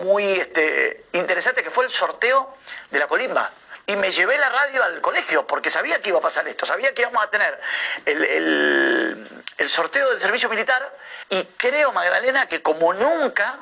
muy 0.04 0.24
este, 0.24 1.06
interesante, 1.14 1.64
que 1.64 1.70
fue 1.70 1.86
el 1.86 1.92
sorteo 1.92 2.56
de 2.92 3.00
la 3.00 3.08
colimba 3.08 3.52
y 3.88 3.96
me 3.96 4.12
llevé 4.12 4.38
la 4.38 4.50
radio 4.50 4.84
al 4.84 5.02
colegio 5.02 5.48
porque 5.48 5.70
sabía 5.70 6.02
que 6.02 6.10
iba 6.10 6.20
a 6.20 6.22
pasar 6.22 6.46
esto, 6.48 6.66
sabía 6.66 6.94
que 6.94 7.04
íbamos 7.04 7.24
a 7.24 7.30
tener 7.30 7.60
el, 8.06 9.26
el, 9.58 9.70
sorteo 9.70 10.10
del 10.10 10.20
servicio 10.20 10.50
militar 10.50 10.94
y 11.30 11.44
creo, 11.56 11.94
Magdalena, 11.94 12.48
que 12.48 12.62
como 12.62 12.94
nunca 12.94 13.60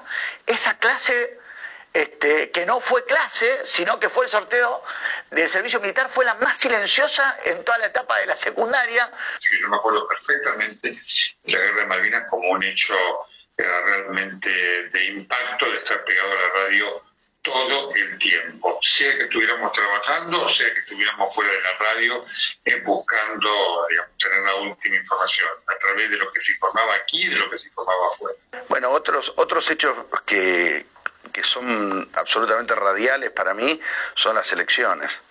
esa 0.47 0.79
clase 0.79 1.39
este, 1.95 2.51
que 2.51 2.65
no 2.65 2.81
fue 2.81 3.05
clase, 3.05 3.61
sino 3.65 3.97
que 4.01 4.09
fue 4.09 4.25
el 4.25 4.31
sorteo 4.31 4.83
del 5.31 5.47
servicio 5.47 5.79
militar, 5.79 6.09
fue 6.09 6.25
la 6.25 6.33
más 6.35 6.57
silenciosa 6.57 7.37
en 7.45 7.63
toda 7.63 7.77
la 7.77 7.85
etapa 7.85 8.19
de 8.19 8.25
la 8.25 8.35
secundaria. 8.35 9.09
yo 9.61 9.69
me 9.69 9.77
acuerdo 9.77 10.05
perfectamente 10.05 10.89
de 11.43 11.51
la 11.53 11.57
guerra 11.57 11.79
de 11.79 11.85
Malvinas 11.87 12.23
como 12.29 12.49
un 12.49 12.63
hecho 12.63 12.95
realmente 13.55 14.49
de 14.89 15.05
impacto 15.05 15.71
de 15.71 15.77
estar 15.77 16.03
pegado 16.03 16.31
a 16.33 16.35
la 16.35 16.49
radio 16.65 17.01
todo 17.41 17.95
el 17.95 18.17
tiempo, 18.17 18.77
sea 18.81 19.15
que 19.15 19.23
estuviéramos 19.23 19.71
trabajando, 19.71 20.49
sea 20.49 20.73
que 20.73 20.79
estuviéramos 20.81 21.33
fuera 21.33 21.51
de 21.51 21.61
la 21.61 21.73
radio, 21.77 22.25
eh, 22.65 22.81
buscando 22.83 23.87
digamos, 23.89 24.17
tener 24.17 24.41
la 24.41 24.55
última 24.55 24.97
información 24.97 25.47
a 25.67 25.77
través 25.77 26.09
de 26.09 26.17
lo 26.17 26.29
que 26.33 26.41
se 26.41 26.51
informaba 26.51 26.95
aquí 26.95 27.23
y 27.23 27.29
de 27.29 27.37
lo 27.37 27.49
que 27.49 27.59
se 27.59 27.67
informaba 27.67 28.07
afuera. 28.11 28.37
Bueno, 28.67 28.89
otros, 28.89 29.31
otros 29.37 29.69
hechos 29.71 29.95
que, 30.25 30.87
que 31.31 31.43
son 31.43 32.09
absolutamente 32.13 32.75
radiales 32.75 33.31
para 33.31 33.53
mí 33.53 33.79
son 34.13 34.35
las 34.35 34.51
elecciones. 34.51 35.21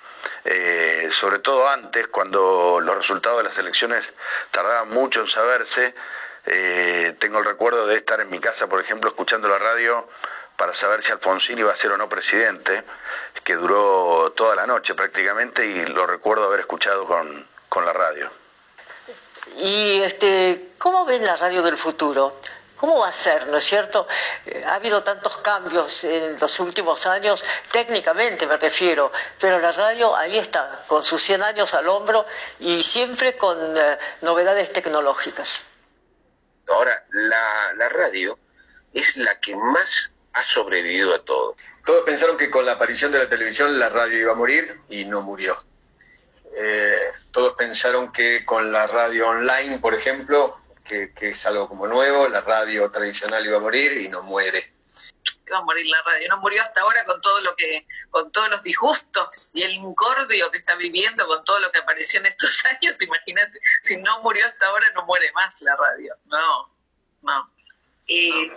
Eh, 0.44 1.08
sobre 1.10 1.38
todo 1.38 1.68
antes, 1.68 2.08
cuando 2.08 2.80
los 2.80 2.96
resultados 2.96 3.38
de 3.38 3.44
las 3.44 3.58
elecciones 3.58 4.06
tardaban 4.50 4.90
mucho 4.90 5.20
en 5.20 5.26
saberse, 5.26 5.94
eh, 6.46 7.14
tengo 7.18 7.38
el 7.38 7.44
recuerdo 7.44 7.86
de 7.86 7.96
estar 7.96 8.20
en 8.20 8.30
mi 8.30 8.38
casa, 8.38 8.66
por 8.66 8.80
ejemplo, 8.80 9.10
escuchando 9.10 9.48
la 9.48 9.58
radio 9.58 10.08
para 10.56 10.72
saber 10.72 11.02
si 11.02 11.12
Alfonsín 11.12 11.58
iba 11.58 11.72
a 11.72 11.76
ser 11.76 11.92
o 11.92 11.96
no 11.96 12.08
presidente, 12.08 12.84
que 13.42 13.54
duró 13.54 14.32
toda 14.36 14.54
la 14.54 14.66
noche 14.66 14.94
prácticamente 14.94 15.66
y 15.66 15.84
lo 15.86 16.06
recuerdo 16.06 16.44
haber 16.44 16.60
escuchado 16.60 17.06
con, 17.06 17.46
con 17.68 17.84
la 17.84 17.92
radio. 17.92 18.30
Y 19.56 20.00
este, 20.02 20.72
¿cómo 20.78 21.04
ven 21.04 21.24
la 21.24 21.36
radio 21.36 21.62
del 21.62 21.76
futuro? 21.76 22.40
¿Cómo 22.76 23.00
va 23.00 23.09
a 23.09 23.12
ser, 23.12 23.47
no 23.47 23.57
es 23.57 23.64
cierto? 23.64 24.07
Eh, 24.47 24.64
ha 24.66 24.75
habido 24.75 25.02
tantos 25.02 25.38
cambios 25.38 26.04
en 26.04 26.38
los 26.38 26.61
últimos 26.61 27.07
años, 27.07 27.45
técnicamente 27.73 28.47
me 28.47 28.57
refiero, 28.57 29.12
pero 29.40 29.59
la 29.59 29.73
radio 29.73 30.14
ahí 30.14 30.38
está, 30.38 30.85
con 30.87 31.04
sus 31.04 31.23
100 31.23 31.43
años 31.43 31.73
al 31.75 31.88
hombro 31.88 32.26
y 32.59 32.83
siempre 32.83 33.37
con 33.37 33.76
eh, 33.76 33.99
novedades 34.23 34.73
tecnológicas. 34.73 35.62
Ahora, 36.69 37.04
la, 37.11 37.73
la 37.75 37.88
radio 37.88 38.38
es 38.93 39.16
la 39.16 39.38
que 39.38 39.54
más 39.54 40.12
ha 40.33 40.43
sobrevivido 40.43 41.14
a 41.14 41.25
todo. 41.25 41.57
Todos 41.85 42.04
pensaron 42.04 42.37
que 42.37 42.50
con 42.50 42.64
la 42.64 42.73
aparición 42.73 43.12
de 43.12 43.19
la 43.19 43.28
televisión 43.28 43.78
la 43.78 43.88
radio 43.88 44.19
iba 44.19 44.33
a 44.33 44.37
morir 44.37 44.81
y 44.88 45.04
no 45.04 45.21
murió. 45.21 45.62
Eh, 46.57 47.12
todos 47.31 47.54
pensaron 47.54 48.12
que 48.12 48.45
con 48.45 48.73
la 48.73 48.87
radio 48.87 49.28
online, 49.28 49.78
por 49.78 49.95
ejemplo, 49.95 50.57
que, 50.85 51.12
es 51.21 51.47
algo 51.47 51.69
como 51.69 51.87
nuevo, 51.87 52.29
la 52.29 52.41
radio 52.41 52.91
tradicional 52.91 53.45
iba 53.45 53.57
a 53.57 53.61
morir 53.61 53.93
y 53.93 54.09
no 54.09 54.23
muere. 54.23 54.73
Iba 55.47 55.59
a 55.59 55.62
morir 55.62 55.87
la 55.87 56.03
radio, 56.03 56.29
no 56.29 56.38
murió 56.38 56.62
hasta 56.62 56.81
ahora 56.83 57.05
con 57.05 57.21
todo 57.21 57.41
lo 57.41 57.57
que, 57.57 57.87
con 58.11 58.31
todos 58.31 58.50
los 58.50 58.62
disgustos 58.62 59.50
y 59.55 59.62
el 59.62 59.73
incordio 59.73 60.50
que 60.50 60.59
está 60.59 60.75
viviendo 60.75 61.26
con 61.26 61.45
todo 61.45 61.59
lo 61.61 61.71
que 61.71 61.79
apareció 61.79 62.21
en 62.21 62.26
estos 62.26 62.64
años, 62.67 63.00
imagínate, 63.00 63.59
si 63.83 63.97
no 63.97 64.21
murió 64.23 64.47
hasta 64.47 64.67
ahora 64.67 64.87
no 64.95 65.05
muere 65.05 65.33
más 65.33 65.61
la 65.62 65.76
radio, 65.76 66.14
no, 66.26 66.71
no. 67.23 67.50
Eh, 68.07 68.53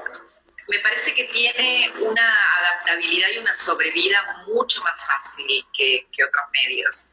me 0.68 0.80
parece 0.80 1.16
que 1.16 1.24
tiene 1.26 1.94
una 2.02 2.34
adaptabilidad 2.58 3.30
y 3.30 3.38
una 3.38 3.56
sobrevida 3.56 4.44
mucho 4.48 4.82
más 4.84 5.00
fácil 5.08 5.66
que, 5.78 6.06
que 6.12 6.24
otros 6.26 6.44
medios, 6.52 7.10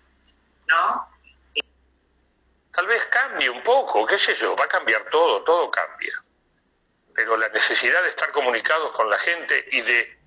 ¿no? 0.67 1.14
Tal 2.75 2.87
vez 2.87 3.07
cambie 3.07 3.49
un 3.49 3.63
poco, 3.63 4.05
qué 4.05 4.19
sé 4.19 4.35
yo, 4.35 4.57
va 4.57 4.65
a 4.65 4.69
cambiar 4.69 5.09
todo, 5.09 5.45
todo 5.45 5.71
cambia. 5.71 6.21
Pero 7.15 7.37
la 7.37 7.49
necesidad 7.49 8.03
de 8.03 8.09
estar 8.09 8.33
comunicados 8.33 8.93
con 8.93 9.09
la 9.09 9.19
gente 9.19 9.65
y 9.71 9.81
de, 9.83 10.19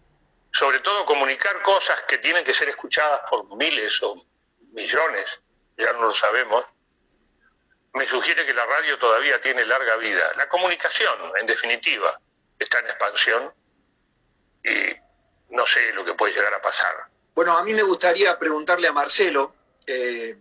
sobre 0.54 0.80
todo, 0.80 1.06
comunicar 1.06 1.62
cosas 1.62 2.02
que 2.04 2.20
tienen 2.20 2.46
que 2.46 2.54
ser 2.54 2.70
escuchadas 2.70 3.30
por 3.30 3.54
miles 3.58 4.02
o 4.02 4.26
millones, 4.72 5.42
ya 5.78 5.92
no 5.92 6.04
lo 6.04 6.14
sabemos, 6.14 6.66
me 7.94 8.08
sugiere 8.08 8.46
que 8.46 8.54
la 8.54 8.66
radio 8.66 8.98
todavía 8.98 9.42
tiene 9.42 9.66
larga 9.66 9.98
vida. 9.98 10.32
La 10.38 10.48
comunicación, 10.48 11.34
en 11.40 11.48
definitiva, 11.48 12.18
está 12.58 12.80
en 12.80 12.86
expansión 12.86 13.54
y 14.64 15.54
no 15.54 15.66
sé 15.66 15.92
lo 15.94 16.06
que 16.06 16.14
puede 16.14 16.34
llegar 16.34 16.54
a 16.54 16.62
pasar. 16.62 17.08
Bueno, 17.34 17.58
a 17.58 17.64
mí 17.64 17.74
me 17.74 17.84
gustaría 17.84 18.38
preguntarle 18.40 18.88
a 18.88 18.94
Marcelo 18.94 19.54
eh, 19.86 20.38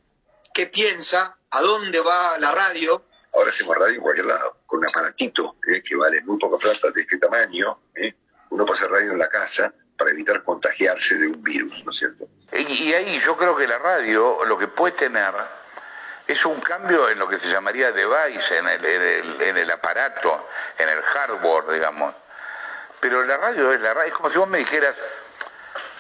qué 0.57 0.67
piensa 0.69 1.37
¿A 1.51 1.61
dónde 1.61 2.01
va 2.01 2.39
la 2.39 2.51
radio? 2.51 3.05
Ahora 3.35 3.51
hacemos 3.51 3.77
radio 3.77 3.95
en 3.95 4.01
cualquier 4.01 4.27
lado, 4.27 4.57
con 4.67 4.79
un 4.79 4.87
aparatito 4.87 5.57
¿eh? 5.69 5.83
que 5.83 5.95
vale 5.95 6.23
muy 6.23 6.39
poca 6.39 6.57
plata 6.57 6.91
de 6.91 7.03
este 7.03 7.19
tamaño. 7.19 7.79
¿eh? 7.95 8.15
Uno 8.51 8.65
puede 8.65 8.79
hacer 8.79 8.91
radio 8.91 9.13
en 9.13 9.19
la 9.19 9.29
casa 9.29 9.73
para 9.99 10.11
evitar 10.11 10.43
contagiarse 10.43 11.17
de 11.17 11.29
un 11.29 11.43
virus, 11.43 11.85
¿no 11.85 11.91
es 11.91 11.99
cierto? 11.99 12.27
Y, 12.53 12.93
ahí 12.95 13.21
yo 13.25 13.37
creo 13.37 13.55
que 13.55 13.69
la 13.69 13.79
radio 13.79 14.45
lo 14.45 14.59
que 14.59 14.67
puede 14.67 14.95
tener 14.97 15.35
es 16.27 16.45
un 16.45 16.59
cambio 16.61 17.09
en 17.11 17.19
lo 17.19 17.29
que 17.29 17.39
se 17.39 17.49
llamaría 17.49 17.93
device, 17.93 18.59
en 18.59 18.67
el, 18.67 18.85
en 19.43 19.57
el, 19.59 19.71
aparato, 19.71 20.49
en 20.79 20.89
el 20.89 21.03
hardware, 21.03 21.73
digamos. 21.75 22.15
Pero 23.01 23.23
la 23.25 23.37
radio 23.37 23.73
es 23.73 23.81
la 23.81 23.95
radio, 23.95 24.09
es 24.09 24.15
como 24.15 24.31
si 24.31 24.39
vos 24.39 24.49
me 24.49 24.59
dijeras, 24.59 24.97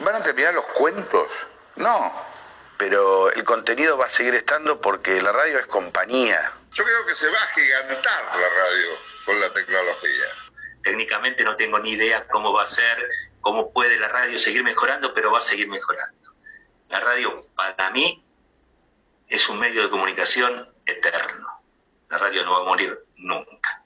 ¿van 0.00 0.16
a 0.16 0.22
terminar 0.22 0.54
los 0.54 0.66
cuentos? 0.66 1.28
No, 1.76 2.35
pero 2.76 3.32
el 3.32 3.44
contenido 3.44 3.96
va 3.96 4.06
a 4.06 4.10
seguir 4.10 4.34
estando 4.34 4.80
porque 4.80 5.20
la 5.22 5.32
radio 5.32 5.58
es 5.58 5.66
compañía. 5.66 6.52
Yo 6.72 6.84
creo 6.84 7.06
que 7.06 7.16
se 7.16 7.28
va 7.28 7.42
a 7.42 7.54
gigantar 7.54 8.24
la 8.24 8.48
radio 8.48 8.98
con 9.24 9.40
la 9.40 9.52
tecnología. 9.52 10.26
Técnicamente 10.82 11.42
no 11.42 11.56
tengo 11.56 11.78
ni 11.78 11.92
idea 11.92 12.26
cómo 12.28 12.52
va 12.52 12.62
a 12.62 12.66
ser, 12.66 13.08
cómo 13.40 13.72
puede 13.72 13.98
la 13.98 14.08
radio 14.08 14.38
seguir 14.38 14.62
mejorando, 14.62 15.12
pero 15.14 15.32
va 15.32 15.38
a 15.38 15.42
seguir 15.42 15.68
mejorando. 15.68 16.32
La 16.88 17.00
radio 17.00 17.46
para 17.56 17.90
mí 17.90 18.22
es 19.28 19.48
un 19.48 19.58
medio 19.58 19.82
de 19.82 19.90
comunicación 19.90 20.68
eterno. 20.84 21.48
La 22.08 22.18
radio 22.18 22.44
no 22.44 22.52
va 22.52 22.60
a 22.60 22.64
morir 22.64 22.98
nunca. 23.16 23.82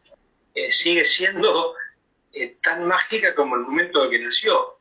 Eh, 0.55 0.73
sigue 0.73 1.05
siendo 1.05 1.75
eh, 2.33 2.59
tan 2.63 2.87
mágica 2.87 3.35
como 3.35 3.57
el 3.57 3.63
momento 3.63 4.05
en 4.05 4.11
que 4.11 4.19
nació. 4.19 4.79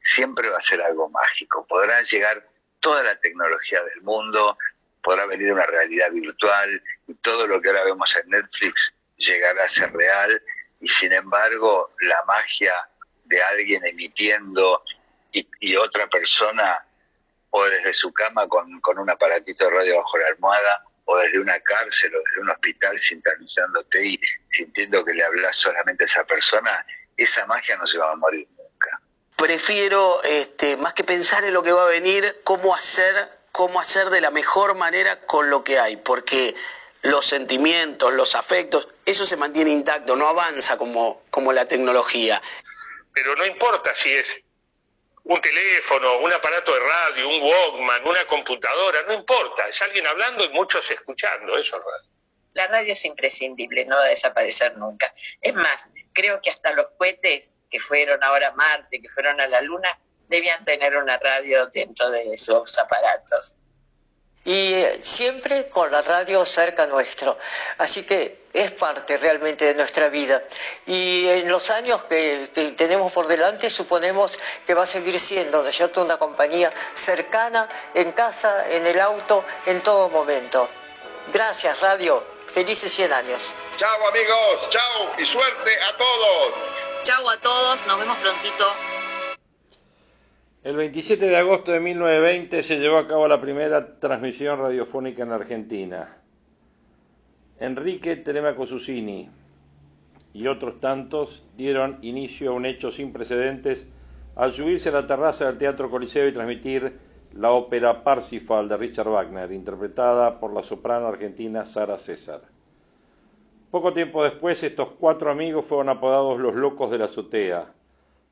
Siempre 0.00 0.48
va 0.48 0.58
a 0.58 0.62
ser 0.62 0.80
algo 0.82 1.08
mágico. 1.10 1.64
Podrá 1.68 2.02
llegar 2.02 2.42
toda 2.80 3.02
la 3.02 3.14
tecnología 3.16 3.82
del 3.84 4.02
mundo, 4.02 4.56
podrá 5.02 5.26
venir 5.26 5.52
una 5.52 5.66
realidad 5.66 6.10
virtual 6.10 6.82
y 7.06 7.14
todo 7.14 7.46
lo 7.46 7.60
que 7.60 7.68
ahora 7.68 7.84
vemos 7.84 8.14
en 8.22 8.30
Netflix 8.30 8.92
llegará 9.16 9.64
a 9.64 9.68
ser 9.68 9.92
real 9.92 10.42
y 10.80 10.88
sin 10.88 11.12
embargo 11.12 11.92
la 12.00 12.22
magia 12.26 12.74
de 13.24 13.42
alguien 13.42 13.84
emitiendo 13.86 14.82
y, 15.32 15.76
otra 15.76 16.06
persona 16.08 16.84
o 17.50 17.64
desde 17.64 17.92
su 17.94 18.12
cama 18.12 18.48
con, 18.48 18.80
con, 18.80 18.98
un 18.98 19.08
aparatito 19.08 19.64
de 19.64 19.70
radio 19.70 19.96
bajo 19.98 20.18
la 20.18 20.28
almohada 20.28 20.84
o 21.04 21.16
desde 21.18 21.38
una 21.38 21.58
cárcel 21.60 22.14
o 22.14 22.18
desde 22.24 22.40
un 22.40 22.50
hospital 22.50 22.98
sintonizándote 22.98 24.04
y 24.04 24.20
sintiendo 24.50 25.04
que 25.04 25.14
le 25.14 25.24
hablas 25.24 25.56
solamente 25.56 26.04
a 26.04 26.06
esa 26.06 26.24
persona, 26.24 26.84
esa 27.16 27.46
magia 27.46 27.76
no 27.76 27.86
se 27.86 27.98
va 27.98 28.12
a 28.12 28.16
morir 28.16 28.48
prefiero, 29.40 30.22
este, 30.22 30.76
más 30.76 30.92
que 30.92 31.02
pensar 31.02 31.44
en 31.44 31.54
lo 31.54 31.62
que 31.62 31.72
va 31.72 31.84
a 31.84 31.88
venir, 31.88 32.42
cómo 32.44 32.74
hacer, 32.74 33.30
cómo 33.52 33.80
hacer 33.80 34.10
de 34.10 34.20
la 34.20 34.30
mejor 34.30 34.74
manera 34.74 35.22
con 35.22 35.48
lo 35.48 35.64
que 35.64 35.78
hay, 35.78 35.96
porque 35.96 36.54
los 37.00 37.24
sentimientos, 37.24 38.12
los 38.12 38.34
afectos, 38.34 38.88
eso 39.06 39.24
se 39.24 39.38
mantiene 39.38 39.70
intacto, 39.70 40.14
no 40.14 40.28
avanza 40.28 40.76
como, 40.76 41.22
como 41.30 41.54
la 41.54 41.64
tecnología. 41.64 42.42
Pero 43.14 43.34
no 43.34 43.46
importa 43.46 43.94
si 43.94 44.12
es 44.12 44.42
un 45.24 45.40
teléfono, 45.40 46.18
un 46.18 46.32
aparato 46.34 46.74
de 46.74 46.80
radio, 46.80 47.28
un 47.30 47.40
Walkman, 47.40 48.06
una 48.06 48.26
computadora, 48.26 49.04
no 49.06 49.14
importa, 49.14 49.66
es 49.68 49.80
alguien 49.80 50.06
hablando 50.06 50.44
y 50.44 50.50
muchos 50.50 50.90
escuchando, 50.90 51.56
eso 51.56 51.76
es 51.78 51.82
radio. 51.82 52.10
La 52.52 52.66
radio 52.66 52.92
es 52.92 53.02
imprescindible, 53.06 53.86
no 53.86 53.96
va 53.96 54.04
a 54.04 54.08
desaparecer 54.08 54.76
nunca. 54.76 55.14
Es 55.40 55.54
más, 55.54 55.88
creo 56.12 56.42
que 56.42 56.50
hasta 56.50 56.72
los 56.72 56.90
cohetes 56.98 57.50
que 57.70 57.78
fueron 57.78 58.22
ahora 58.22 58.48
a 58.48 58.52
Marte, 58.52 59.00
que 59.00 59.08
fueron 59.08 59.40
a 59.40 59.46
la 59.46 59.60
Luna, 59.60 59.98
debían 60.28 60.64
tener 60.64 60.96
una 60.96 61.18
radio 61.18 61.66
dentro 61.66 62.10
de 62.10 62.36
sus 62.36 62.78
aparatos. 62.78 63.54
Y 64.44 64.84
siempre 65.02 65.68
con 65.68 65.90
la 65.92 66.00
radio 66.00 66.46
cerca 66.46 66.86
nuestro. 66.86 67.36
Así 67.76 68.04
que 68.04 68.46
es 68.54 68.70
parte 68.70 69.18
realmente 69.18 69.66
de 69.66 69.74
nuestra 69.74 70.08
vida. 70.08 70.42
Y 70.86 71.28
en 71.28 71.48
los 71.48 71.68
años 71.70 72.04
que, 72.04 72.74
tenemos 72.76 73.12
por 73.12 73.26
delante 73.26 73.68
suponemos 73.68 74.38
que 74.66 74.72
va 74.72 74.84
a 74.84 74.86
seguir 74.86 75.20
siendo, 75.20 75.62
¿no 75.62 75.68
es 75.68 75.76
cierto?, 75.76 76.02
una 76.02 76.16
compañía 76.16 76.72
cercana, 76.94 77.68
en 77.92 78.12
casa, 78.12 78.70
en 78.70 78.86
el 78.86 78.98
auto, 78.98 79.44
en 79.66 79.82
todo 79.82 80.08
momento. 80.08 80.70
Gracias, 81.32 81.78
radio. 81.80 82.24
Felices 82.48 82.92
100 82.92 83.12
años. 83.12 83.54
Chao 83.78 84.08
amigos, 84.08 84.70
chao 84.70 85.12
y 85.18 85.26
suerte 85.26 85.70
a 85.82 85.96
todos. 85.96 86.89
Chau 87.02 87.28
a 87.30 87.36
todos, 87.40 87.86
nos 87.86 87.98
vemos 87.98 88.18
prontito. 88.18 88.64
El 90.62 90.76
27 90.76 91.26
de 91.26 91.36
agosto 91.36 91.72
de 91.72 91.80
1920 91.80 92.62
se 92.62 92.76
llevó 92.76 92.98
a 92.98 93.08
cabo 93.08 93.26
la 93.26 93.40
primera 93.40 93.98
transmisión 93.98 94.58
radiofónica 94.58 95.22
en 95.22 95.32
Argentina. 95.32 96.18
Enrique 97.58 98.16
Telemaco 98.16 98.66
Susini 98.66 99.30
y 100.34 100.46
otros 100.46 100.78
tantos 100.80 101.44
dieron 101.56 101.98
inicio 102.02 102.50
a 102.50 102.54
un 102.54 102.66
hecho 102.66 102.90
sin 102.90 103.14
precedentes 103.14 103.86
al 104.36 104.52
subirse 104.52 104.90
a 104.90 104.92
la 104.92 105.06
terraza 105.06 105.46
del 105.46 105.56
Teatro 105.56 105.90
Coliseo 105.90 106.28
y 106.28 106.32
transmitir 106.32 106.98
la 107.32 107.52
ópera 107.52 108.04
Parsifal 108.04 108.68
de 108.68 108.76
Richard 108.76 109.08
Wagner, 109.08 109.52
interpretada 109.52 110.38
por 110.38 110.52
la 110.52 110.62
soprano 110.62 111.06
argentina 111.06 111.64
Sara 111.64 111.96
César. 111.96 112.59
Poco 113.70 113.92
tiempo 113.92 114.24
después, 114.24 114.60
estos 114.64 114.88
cuatro 114.98 115.30
amigos 115.30 115.64
fueron 115.64 115.90
apodados 115.90 116.40
los 116.40 116.56
locos 116.56 116.90
de 116.90 116.98
la 116.98 117.04
azotea, 117.04 117.72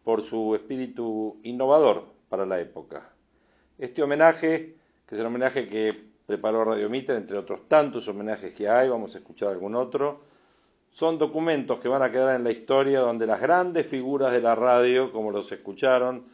por 0.03 0.21
su 0.21 0.57
espíritu 0.57 1.37
innovador 1.45 2.07
para 2.29 2.45
la 2.45 2.59
época. 2.59 3.11
Este 3.79 4.03
homenaje, 4.03 4.75
que 5.07 5.15
es 5.15 5.21
el 5.21 5.27
homenaje 5.27 5.69
que 5.69 6.09
preparó 6.27 6.65
Radio 6.65 6.91
Mitre, 6.91 7.15
entre 7.15 7.39
otros 7.39 7.69
tantos 7.69 8.09
homenajes 8.09 8.53
que 8.53 8.69
hay, 8.69 8.89
vamos 8.89 9.15
a 9.15 9.19
escuchar 9.19 9.51
algún 9.51 9.77
otro, 9.77 10.23
son 10.91 11.19
documentos 11.19 11.79
que 11.79 11.89
van 11.89 12.03
a 12.03 12.11
quedar 12.11 12.35
en 12.35 12.43
la 12.43 12.51
historia 12.51 13.01
donde 13.01 13.29
las 13.29 13.41
grandes 13.41 13.87
figuras 13.87 14.33
de 14.33 14.41
la 14.41 14.57
radio, 14.57 15.13
como 15.13 15.31
los 15.31 15.53
escucharon, 15.53 16.25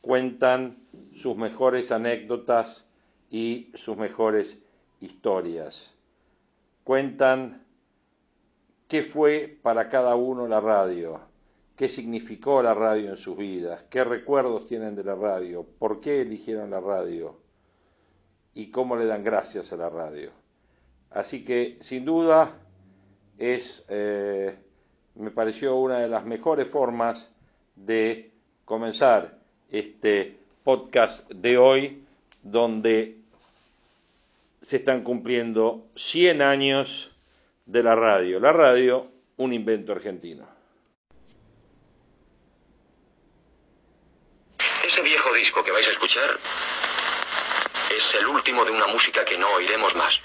cuentan 0.00 0.78
sus 1.12 1.36
mejores 1.36 1.92
anécdotas 1.92 2.86
y 3.30 3.70
sus 3.74 3.98
mejores 3.98 4.56
historias. 5.00 5.94
Cuentan 6.84 7.63
qué 8.94 9.02
fue 9.02 9.58
para 9.60 9.88
cada 9.88 10.14
uno 10.14 10.46
la 10.46 10.60
radio, 10.60 11.20
qué 11.74 11.88
significó 11.88 12.62
la 12.62 12.74
radio 12.74 13.10
en 13.10 13.16
sus 13.16 13.36
vidas, 13.36 13.84
qué 13.90 14.04
recuerdos 14.04 14.68
tienen 14.68 14.94
de 14.94 15.02
la 15.02 15.16
radio, 15.16 15.66
por 15.80 16.00
qué 16.00 16.20
eligieron 16.20 16.70
la 16.70 16.78
radio 16.78 17.36
y 18.54 18.70
cómo 18.70 18.94
le 18.94 19.06
dan 19.06 19.24
gracias 19.24 19.72
a 19.72 19.76
la 19.76 19.90
radio. 19.90 20.30
Así 21.10 21.42
que, 21.42 21.76
sin 21.80 22.04
duda, 22.04 22.56
es, 23.36 23.84
eh, 23.88 24.56
me 25.16 25.32
pareció 25.32 25.74
una 25.74 25.98
de 25.98 26.08
las 26.08 26.24
mejores 26.24 26.68
formas 26.68 27.32
de 27.74 28.30
comenzar 28.64 29.40
este 29.72 30.38
podcast 30.62 31.28
de 31.32 31.58
hoy, 31.58 32.04
donde 32.44 33.18
se 34.62 34.76
están 34.76 35.02
cumpliendo 35.02 35.84
100 35.96 36.42
años 36.42 37.13
de 37.66 37.82
la 37.82 37.94
radio. 37.94 38.40
La 38.40 38.52
radio, 38.52 39.10
un 39.36 39.52
invento 39.52 39.92
argentino. 39.92 40.46
Ese 44.84 45.02
viejo 45.02 45.32
disco 45.32 45.64
que 45.64 45.72
vais 45.72 45.86
a 45.86 45.90
escuchar 45.90 46.38
es 47.96 48.14
el 48.14 48.26
último 48.26 48.64
de 48.64 48.70
una 48.70 48.86
música 48.86 49.24
que 49.24 49.38
no 49.38 49.48
oiremos 49.54 49.94
más. 49.96 50.20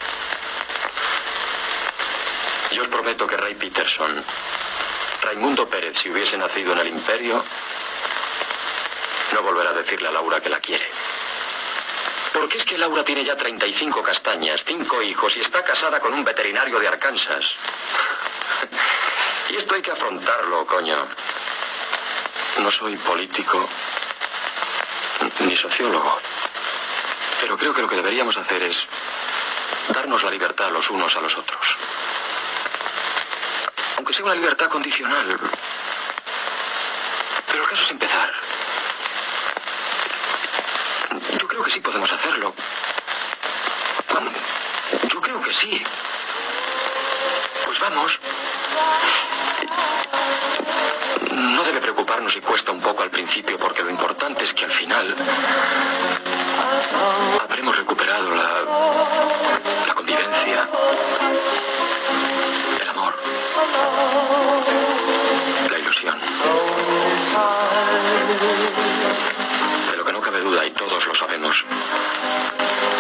Yo 2.71 2.83
os 2.83 2.87
prometo 2.87 3.25
que 3.25 3.37
Ray 3.37 3.55
Peterson, 3.55 4.23
Raimundo 5.23 5.67
Pérez, 5.67 5.97
si 5.97 6.09
hubiese 6.09 6.37
nacido 6.37 6.73
en 6.73 6.79
el 6.79 6.87
imperio, 6.87 7.43
no 9.33 9.43
volverá 9.43 9.71
a 9.71 9.73
decirle 9.73 10.07
a 10.07 10.11
Laura 10.11 10.39
que 10.39 10.49
la 10.49 10.59
quiere. 10.59 10.85
Porque 12.39 12.57
es 12.57 12.63
que 12.63 12.77
Laura 12.77 13.03
tiene 13.03 13.25
ya 13.25 13.35
35 13.35 14.01
castañas, 14.01 14.63
cinco 14.65 15.01
hijos 15.01 15.35
y 15.35 15.41
está 15.41 15.61
casada 15.61 15.99
con 15.99 16.13
un 16.13 16.23
veterinario 16.23 16.79
de 16.79 16.87
Arkansas. 16.87 17.45
Y 19.49 19.57
esto 19.57 19.75
hay 19.75 19.81
que 19.81 19.91
afrontarlo, 19.91 20.65
coño. 20.65 21.05
No 22.61 22.71
soy 22.71 22.95
político 22.95 23.67
ni 25.41 25.55
sociólogo. 25.57 26.17
Pero 27.41 27.57
creo 27.57 27.73
que 27.73 27.81
lo 27.81 27.89
que 27.89 27.97
deberíamos 27.97 28.37
hacer 28.37 28.63
es 28.63 28.87
darnos 29.89 30.23
la 30.23 30.31
libertad 30.31 30.71
los 30.71 30.89
unos 30.89 31.13
a 31.17 31.19
los 31.19 31.37
otros. 31.37 31.77
Aunque 33.97 34.13
sea 34.13 34.23
una 34.23 34.35
libertad 34.35 34.69
condicional. 34.69 35.37
Pero 37.47 37.63
el 37.63 37.69
caso 37.69 37.83
es 37.83 37.91
empezar. 37.91 38.31
Yo 41.39 41.47
creo 41.59 41.65
que 41.65 41.71
sí 41.71 41.81
podemos 41.81 42.09
hacerlo. 42.09 42.53
Yo 45.11 45.21
creo 45.21 45.41
que 45.41 45.51
sí. 45.53 45.83
Pues 47.65 47.79
vamos. 47.81 48.17
No 51.31 51.63
debe 51.65 51.81
preocuparnos 51.81 52.31
si 52.31 52.39
cuesta 52.39 52.71
un 52.71 52.79
poco 52.79 53.03
al 53.03 53.09
principio, 53.09 53.57
porque 53.57 53.83
lo 53.83 53.89
importante 53.89 54.45
es 54.45 54.53
que 54.53 54.63
al 54.65 54.71
final 54.71 55.15
habremos 57.43 57.75
recuperado 57.75 58.29
la, 58.29 58.61
la 59.85 59.93
convivencia, 59.93 60.69
el 62.81 62.89
amor, 62.89 63.15
la 65.69 65.77
ilusión. 65.77 66.19
Cabe 70.39 70.49
duda, 70.49 70.65
y 70.65 70.71
todos 70.71 71.05
lo 71.05 71.15
sabemos, 71.15 71.65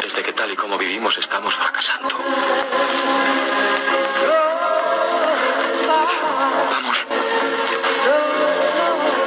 es 0.05 0.13
de 0.13 0.23
que 0.23 0.33
tal 0.33 0.51
y 0.51 0.55
como 0.55 0.77
vivimos 0.77 1.17
estamos 1.17 1.55
fracasando. 1.55 2.15
Vamos. 6.71 7.05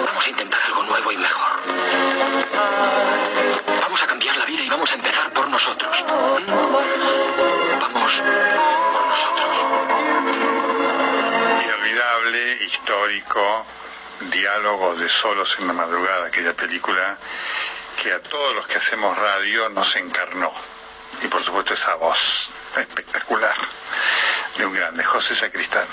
Vamos 0.07 0.27
a 0.27 0.29
intentar 0.29 0.61
algo 0.67 0.83
nuevo 0.85 1.13
y 1.13 1.17
mejor. 1.17 1.53
Vamos 3.81 4.03
a 4.03 4.07
cambiar 4.07 4.37
la 4.37 4.45
vida 4.45 4.63
y 4.63 4.69
vamos 4.69 4.91
a 4.91 4.95
empezar 4.95 5.33
por 5.33 5.49
nosotros. 5.49 6.05
¿Mm? 6.07 6.51
Vamos 7.81 8.13
por 8.93 9.07
nosotros. 9.07 9.57
Inolvidable, 11.65 12.65
histórico, 12.65 13.67
diálogo 14.31 14.95
de 14.97 15.09
Solos 15.09 15.57
en 15.61 15.67
la 15.67 15.73
Madrugada, 15.73 16.27
aquella 16.27 16.55
película 16.55 17.19
que 18.03 18.13
a 18.13 18.21
todos 18.21 18.57
los 18.57 18.67
que 18.67 18.79
hacemos 18.79 19.17
radio 19.17 19.69
nos 19.69 19.95
encarnó. 19.95 20.53
Y 21.23 21.29
por 21.29 21.45
supuesto 21.45 21.75
esa 21.75 21.95
voz 21.95 22.51
espectacular 22.77 23.55
de 24.57 24.67
un 24.67 24.75
grande, 24.75 25.05
José 25.05 25.37
Sacristán. 25.37 25.87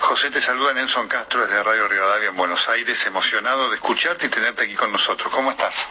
José, 0.00 0.30
te 0.30 0.40
saluda 0.40 0.72
Nelson 0.72 1.08
Castro 1.08 1.44
desde 1.44 1.60
Radio 1.64 1.88
Rivadavia 1.88 2.28
en 2.28 2.36
Buenos 2.36 2.68
Aires, 2.68 3.04
emocionado 3.06 3.70
de 3.70 3.74
escucharte 3.74 4.26
y 4.26 4.28
tenerte 4.28 4.62
aquí 4.62 4.76
con 4.76 4.92
nosotros. 4.92 5.32
¿Cómo 5.34 5.50
estás? 5.50 5.88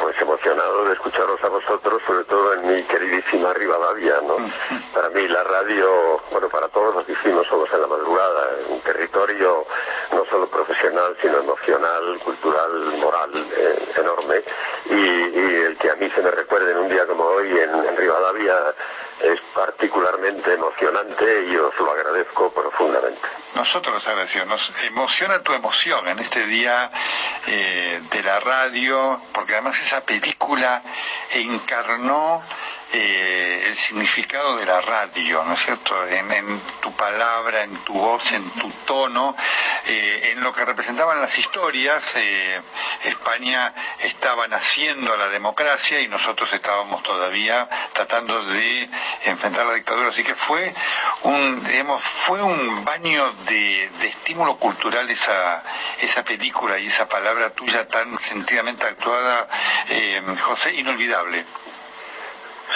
Pues 0.00 0.18
emocionado 0.20 0.86
de 0.86 0.94
escucharos 0.94 1.42
a 1.44 1.48
vosotros, 1.48 2.02
sobre 2.06 2.24
todo 2.24 2.54
en 2.54 2.74
mi 2.74 2.82
queridísima 2.84 3.52
Rivadavia, 3.52 4.20
¿no? 4.22 4.36
Para 4.94 5.10
mí 5.10 5.28
la 5.28 5.44
radio, 5.44 6.20
bueno, 6.30 6.48
para 6.48 6.68
todos 6.68 6.94
los 6.94 7.04
que 7.04 7.12
hicimos 7.12 7.46
somos 7.46 7.70
en 7.72 7.82
la 7.82 7.86
madrugada, 7.86 8.48
un 8.68 8.80
territorio 8.80 9.64
no 10.12 10.24
solo 10.26 10.46
profesional, 10.46 11.16
sino 11.20 11.38
emocional, 11.38 12.18
cultural, 12.24 12.70
moral, 12.98 13.30
eh, 13.56 13.92
enorme. 13.96 14.42
Y, 14.86 14.94
y, 14.94 15.54
el 15.66 15.76
que 15.76 15.90
a 15.90 15.96
mí 15.96 16.10
se 16.10 16.22
me 16.22 16.30
recuerde 16.30 16.72
en 16.72 16.78
un 16.78 16.88
día 16.88 17.06
como 17.06 17.24
hoy 17.24 17.50
en, 17.50 17.74
en 17.74 17.96
Rivadavia 17.96 18.74
es 19.22 19.40
particularmente 19.54 20.54
emocionante 20.54 21.44
y 21.44 21.56
os 21.56 21.78
lo 21.78 21.90
agradezco 21.92 22.50
profundamente. 22.50 23.39
Nosotros 23.54 23.94
los 23.94 24.06
agradecemos. 24.06 24.70
Nos 24.70 24.82
emociona 24.84 25.42
tu 25.42 25.52
emoción 25.52 26.06
en 26.08 26.18
este 26.18 26.46
día 26.46 26.90
eh, 27.46 28.00
de 28.10 28.22
la 28.22 28.38
radio, 28.40 29.20
porque 29.32 29.54
además 29.54 29.78
esa 29.80 30.02
película 30.02 30.82
encarnó 31.32 32.42
eh, 32.92 33.64
el 33.66 33.74
significado 33.74 34.56
de 34.56 34.66
la 34.66 34.80
radio, 34.80 35.44
¿no 35.44 35.54
es 35.54 35.64
cierto? 35.64 36.06
En, 36.08 36.60
tu 36.80 36.92
palabra, 36.92 37.62
en 37.62 37.76
tu 37.84 37.92
voz, 37.92 38.32
en 38.32 38.48
tu 38.50 38.70
tono, 38.84 39.36
eh, 39.86 40.30
en 40.32 40.42
lo 40.42 40.52
que 40.52 40.64
representaban 40.64 41.20
las 41.20 41.38
historias. 41.38 42.02
España 43.04 43.74
estaba 44.00 44.48
naciendo 44.48 45.16
la 45.16 45.28
democracia 45.28 46.00
y 46.00 46.08
nosotros 46.08 46.52
estábamos 46.52 47.02
todavía 47.02 47.68
tratando 47.92 48.44
de 48.44 48.88
enfrentar 49.24 49.66
la 49.66 49.74
dictadura. 49.74 50.08
Así 50.08 50.24
que 50.24 50.34
fue 50.34 50.74
un, 51.22 51.64
digamos, 51.64 52.02
fue 52.02 52.42
un 52.42 52.84
baño 52.84 53.32
de, 53.46 53.90
de 54.00 54.06
estímulo 54.08 54.56
cultural 54.56 55.08
esa, 55.10 55.62
esa 56.00 56.24
película 56.24 56.78
y 56.78 56.86
esa 56.86 57.08
palabra 57.08 57.50
tuya 57.50 57.86
tan 57.88 58.18
sentidamente 58.18 58.84
actuada, 58.84 59.48
eh, 59.88 60.20
José, 60.42 60.74
inolvidable. 60.74 61.44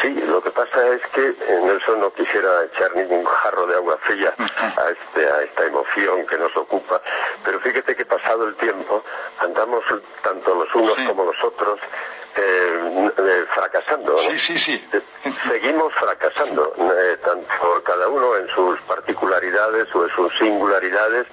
Sí, 0.03 0.12
lo 0.27 0.42
que 0.42 0.50
pasa 0.50 0.88
es 0.88 1.03
que 1.09 1.20
eh, 1.20 1.61
Nelson 1.64 2.00
no 2.00 2.12
quisiera 2.12 2.64
echar 2.64 2.94
ningún 2.96 3.24
jarro 3.24 3.66
de 3.66 3.77
agua 3.77 3.96
fría 4.03 4.35
a, 4.38 4.90
este, 4.90 5.29
a 5.31 5.42
esta 5.42 5.66
emoción 5.66 6.27
que 6.27 6.37
nos 6.37 6.55
ocupa, 6.57 7.00
pero 7.44 7.61
fíjate 7.61 7.94
que 7.94 8.05
pasado 8.05 8.48
el 8.48 8.57
tiempo 8.57 9.05
andamos 9.38 9.85
tanto 10.22 10.55
los 10.55 10.74
unos 10.74 10.96
sí. 10.96 11.05
como 11.07 11.24
los 11.24 11.44
otros 11.44 11.79
eh, 12.37 13.11
eh, 13.16 13.44
fracasando. 13.55 14.12
¿no? 14.12 14.18
Sí, 14.18 14.38
sí, 14.38 14.59
sí. 14.59 14.85
Seguimos 15.49 15.92
fracasando, 15.94 16.75
eh, 16.79 17.16
tanto 17.25 17.83
cada 17.85 18.09
uno 18.09 18.37
en 18.37 18.49
sus 18.49 18.81
particularidades 18.83 19.94
o 19.94 20.05
en 20.05 20.11
sus 20.11 20.37
singularidades, 20.38 21.27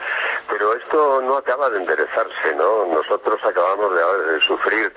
pero 0.49 0.73
esto 0.75 1.21
no 1.21 1.37
acaba 1.37 1.69
de 1.69 1.77
enderezarse, 1.79 2.55
¿no? 2.55 2.85
Nosotros 2.85 3.39
acabamos 3.43 3.93
de, 3.95 4.33
de 4.33 4.39
sufrir 4.41 4.93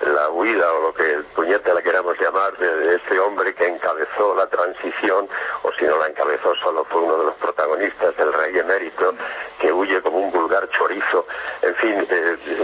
la 0.00 0.28
huida 0.30 0.72
o 0.72 0.82
lo 0.82 0.94
que 0.94 1.10
el 1.12 1.24
puñete 1.24 1.74
la 1.74 1.82
queramos 1.82 2.18
llamar 2.20 2.56
de, 2.58 2.74
de 2.76 2.96
este 2.96 3.18
hombre 3.18 3.54
que 3.54 3.66
encabezó 3.66 4.34
la 4.34 4.46
transición, 4.46 5.28
o 5.62 5.72
si 5.72 5.84
no 5.86 5.98
la 5.98 6.06
encabezó 6.08 6.54
solo 6.56 6.84
fue 6.84 7.02
uno 7.02 7.16
de 7.18 7.24
los 7.24 7.34
protagonistas 7.34 8.16
del 8.16 8.32
rey 8.32 8.58
emérito, 8.58 9.14
que 9.58 9.72
huye 9.72 10.00
como 10.02 10.18
un 10.18 10.30
vulgar 10.30 10.68
chorizo, 10.70 11.26
en 11.62 11.74
fin, 11.76 12.06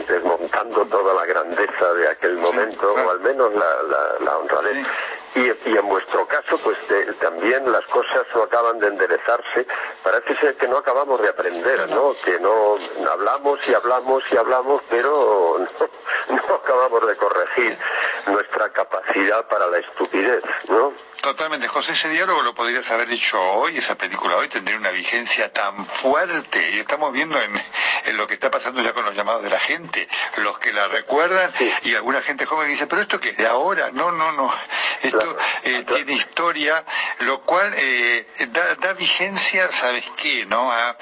desmontando 0.09 0.85
toda 0.87 1.14
la 1.14 1.26
grandeza 1.26 1.94
de 1.94 2.09
aquel 2.09 2.37
momento, 2.37 2.84
o 2.92 3.11
al 3.11 3.20
menos 3.20 3.53
la, 3.55 3.83
la, 3.83 4.25
la 4.25 4.38
honradez. 4.38 4.87
Y, 5.35 5.40
y, 5.40 5.77
en 5.77 5.88
vuestro 5.88 6.27
caso, 6.29 6.59
pues 6.59 6.77
de, 6.88 7.12
también 7.14 7.70
las 7.73 7.85
cosas 7.87 8.25
no 8.35 8.42
acaban 8.42 8.79
de 8.79 8.87
enderezarse. 8.87 9.66
Parece 10.03 10.37
ser 10.37 10.55
que 10.57 10.68
no 10.68 10.79
acabamos 10.79 11.20
de 11.20 11.29
aprender, 11.29 11.88
¿no? 11.90 12.14
Que 12.25 12.38
no 12.38 12.77
hablamos 13.11 13.59
y 13.68 13.75
hablamos 13.75 14.23
y 14.31 14.37
hablamos, 14.37 14.81
pero 14.88 15.57
no, 16.29 16.37
no 16.37 16.55
acabamos 16.55 17.07
de 17.07 17.16
corregir 17.16 17.77
nuestra 18.27 18.70
capacidad 18.70 19.47
para 19.49 19.66
la 19.66 19.79
estupidez, 19.79 20.44
¿no? 20.68 20.92
Totalmente, 21.24 21.68
José, 21.68 21.92
ese 21.92 22.10
diálogo 22.10 22.42
lo 22.42 22.54
podrías 22.54 22.90
haber 22.90 23.10
hecho 23.10 23.40
hoy, 23.40 23.78
esa 23.78 23.94
película 23.94 24.37
hoy 24.37 24.46
tendría 24.48 24.76
una 24.76 24.90
vigencia 24.90 25.50
tan 25.50 25.87
fuerte. 25.87 26.72
Y 26.72 26.80
estamos 26.80 27.14
viendo 27.14 27.40
en, 27.40 27.58
en, 28.04 28.16
lo 28.18 28.26
que 28.26 28.34
está 28.34 28.50
pasando 28.50 28.82
ya 28.82 28.92
con 28.92 29.06
los 29.06 29.14
llamados 29.14 29.42
de 29.42 29.48
la 29.48 29.58
gente, 29.58 30.06
los 30.37 30.58
que 30.58 30.74
la 30.74 30.87
recuerdan 30.87 31.50
sí. 31.56 31.72
y 31.84 31.94
alguna 31.94 32.20
gente 32.20 32.44
joven 32.44 32.68
dice, 32.68 32.87
pero 32.87 33.00
esto 33.00 33.18
que 33.20 33.32
de 33.32 33.46
ahora, 33.46 33.90
no, 33.90 34.12
no, 34.12 34.32
no, 34.32 34.52
esto 35.02 35.18
claro, 35.18 35.38
eh, 35.62 35.84
claro. 35.87 35.94
tiene 35.94 36.12
historia, 36.12 36.84
lo 37.20 37.40
cual 37.40 37.72
eh, 37.74 38.26
da, 38.48 38.74
da, 38.74 38.92
vigencia, 38.92 39.72
¿sabes 39.72 40.04
qué? 40.16 40.44
no 40.44 40.70
a, 40.70 40.94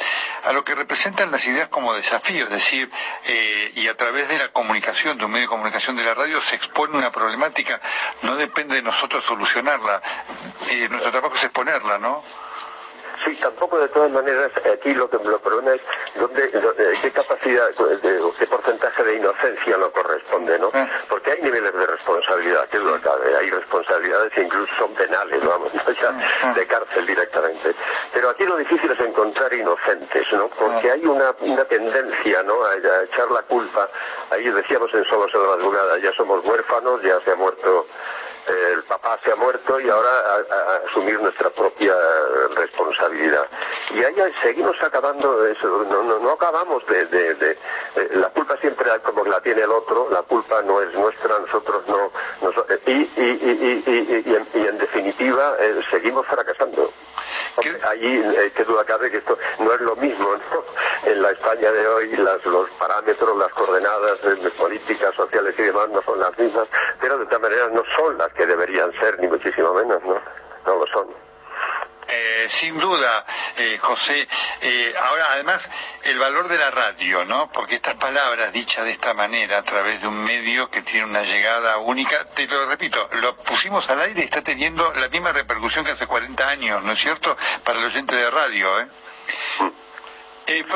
a 0.45 0.53
lo 0.53 0.65
que 0.65 0.77
representan 0.77 1.33
las 1.33 1.45
ideas 1.47 1.69
como 1.69 1.95
desafío, 1.95 2.45
es 2.45 2.51
decir, 2.51 2.91
eh, 3.25 3.73
y 3.75 3.89
a 3.89 3.97
través 3.97 4.29
de 4.29 4.39
la 4.39 4.49
comunicación, 4.49 5.19
de 5.19 5.25
un 5.25 5.33
medio 5.33 5.47
de 5.47 5.51
comunicación 5.51 5.97
de 5.97 6.05
la 6.05 6.15
radio, 6.15 6.41
se 6.41 6.55
expone 6.55 6.97
una 6.97 7.11
problemática, 7.11 7.81
no 8.23 8.37
depende 8.37 8.77
de 8.77 8.83
nosotros 8.83 9.25
solucionarla, 9.25 10.03
eh, 10.71 10.89
nuestro 10.89 11.11
trabajo 11.11 11.35
es 11.35 11.45
exponerla, 11.45 11.99
¿no? 11.99 12.23
Sí, 13.25 13.37
tampoco 13.37 13.79
de 13.79 13.87
todas 13.89 14.11
maneras, 14.11 14.51
aquí 14.75 14.93
lo 14.95 15.09
que 15.09 15.17
lo 15.19 15.39
problema 15.39 15.75
es 15.75 15.81
dónde, 16.17 16.49
dónde- 16.49 16.99
qué 17.03 17.13
capacidad, 17.13 17.69
de- 17.71 18.21
qué 18.37 18.47
porcentaje 18.49 19.05
de 19.05 19.15
inocencia 19.15 19.77
no 19.77 19.93
corresponde, 19.93 20.59
¿no? 20.59 20.73
Porque 21.09 21.31
hay 21.31 21.41
niveles 21.41 21.73
de 21.73 21.87
responsabilidad, 21.87 22.69
que 22.69 22.79
es 22.79 22.83
lo 22.83 23.01
que. 23.01 23.09
Hay 23.39 23.49
responsabilidades 23.49 24.33
que 24.33 24.43
incluso 24.43 24.75
son 24.77 24.93
penales, 24.95 25.41
vamos, 25.45 25.73
¿no? 25.73 25.83
ya 25.93 26.53
de 26.53 26.67
cárcel 26.67 27.07
directamente. 27.07 27.77
Pero 28.13 28.31
aquí 28.31 28.45
lo 28.45 28.57
difícil 28.57 28.91
es 28.91 28.99
encontrar 28.99 29.55
inocentes, 29.55 30.27
¿no? 30.33 30.49
Porque 30.49 30.91
hay 30.91 31.07
una, 31.07 31.33
una 31.43 31.65
tendencia, 31.67 32.43
¿no? 32.43 32.65
A, 32.65 32.71
a 32.73 33.05
echar 33.05 33.31
la 33.31 33.43
culpa. 33.43 33.89
Ahí 34.31 34.51
decíamos 34.51 34.93
en 34.95 35.05
Solos 35.05 35.31
en 35.33 35.43
la 35.43 35.49
madrugada, 35.49 35.97
ya 35.99 36.13
somos 36.15 36.45
huérfanos, 36.45 37.01
ya 37.03 37.21
se 37.21 37.31
ha 37.31 37.37
muerto 37.37 37.87
eh, 37.87 38.32
el 38.49 38.83
papá 38.85 39.19
se 39.25 39.33
ha 39.33 39.37
muerto 39.37 39.81
y 39.81 39.89
ahora 39.89 40.11
asumir 40.87 41.21
nuestra 41.21 41.51
propia 41.51 41.93
eh, 41.93 42.49
responsabilidad. 42.57 43.47
Y 43.95 44.03
ahí 44.03 44.15
seguimos 44.43 44.81
acabando 44.83 45.47
eso, 45.47 45.85
no, 45.91 46.03
no, 46.03 46.19
no 46.19 46.31
acabamos 46.33 46.85
de, 46.87 47.07
de- 47.07 47.35
de- 47.35 47.59
eh, 47.97 48.09
la 48.15 48.29
culpa 48.31 48.57
siempre 48.59 48.91
como 49.05 49.25
la 49.25 49.41
tiene 49.41 49.63
el 49.63 49.71
otro, 49.71 50.09
la 50.11 50.23
culpa 50.23 50.63
no 50.63 50.81
es 50.81 50.93
nuestra, 50.95 51.39
nosotros 51.39 51.83
no, 51.89 52.11
eh, 52.69 52.81
y, 52.87 52.93
y, 52.93 53.83
y, 53.87 54.23
y, 54.61 54.67
en, 54.67 54.79
definitiva 54.79 55.57
seguimos 55.91 56.27
fracasando. 56.27 56.91
Hombre, 57.57 57.81
Allí, 57.89 58.17
eh, 58.17 58.53
qué 58.55 58.65
duda 58.65 58.85
cabe 58.85 59.11
que 59.11 59.19
esto 59.19 59.37
no 59.59 59.73
es 59.73 59.81
lo 59.81 59.97
mismo, 59.97 60.29
¿no? 60.37 61.11
En 61.11 61.21
la 61.21 61.31
España 61.31 61.71
de 61.71 61.87
hoy 61.87 62.17
las, 62.17 62.45
los 62.47 62.71
parámetros, 62.71 63.37
las 63.37 63.53
coordenadas 63.53 64.21
eh, 64.25 64.51
políticas 64.57 65.15
sociales 65.15 65.55
y 65.59 65.63
demás 65.63 65.89
no 65.91 66.03
son 66.03 66.21
las 66.21 66.37
mismas, 66.39 66.69
pero 67.01 67.19
de 67.19 67.27
todas 67.27 67.43
maneras 67.43 67.73
no 67.73 67.83
son 67.97 68.17
las 68.19 68.33
que 68.33 68.47
deberían 68.47 68.93
ser, 68.99 69.21
ni 69.21 69.27
muchísimo 69.27 69.75
menos, 69.75 70.03
¿no? 70.05 70.21
No 70.67 70.77
lo 70.77 70.87
son. 70.87 71.32
Sin 72.49 72.79
duda, 72.79 73.25
eh, 73.57 73.79
José. 73.81 74.29
Eh, 74.61 74.95
ahora, 75.01 75.33
además, 75.33 75.63
el 76.05 76.19
valor 76.19 76.49
de 76.49 76.59
la 76.59 76.71
radio, 76.71 77.25
¿no? 77.25 77.51
Porque 77.53 77.77
estas 77.77 77.95
palabras 77.95 78.53
dichas 78.53 78.85
de 78.85 78.93
esta 78.93 79.15
manera, 79.15 79.59
a 79.59 79.63
través 79.63 80.01
de 80.01 80.09
un 80.09 80.25
medio 80.25 80.71
que 80.71 80.83
tiene 80.83 81.07
una 81.07 81.23
llegada 81.23 81.79
única, 81.79 82.25
te 82.35 82.47
lo 82.47 82.67
repito, 82.67 83.09
lo 83.15 83.37
pusimos 83.37 83.89
al 83.91 84.01
aire 84.01 84.23
y 84.23 84.25
está 84.25 84.43
teniendo 84.43 84.93
la 84.95 85.09
misma 85.09 85.33
repercusión 85.33 85.85
que 85.85 85.93
hace 85.93 86.07
40 86.07 86.49
años, 86.49 86.83
¿no 86.83 86.93
es 86.93 87.01
cierto? 87.01 87.37
Para 87.65 87.79
el 87.79 87.87
oyente 87.87 88.17
de 88.17 88.31
radio, 88.31 88.81
¿eh? 88.81 88.87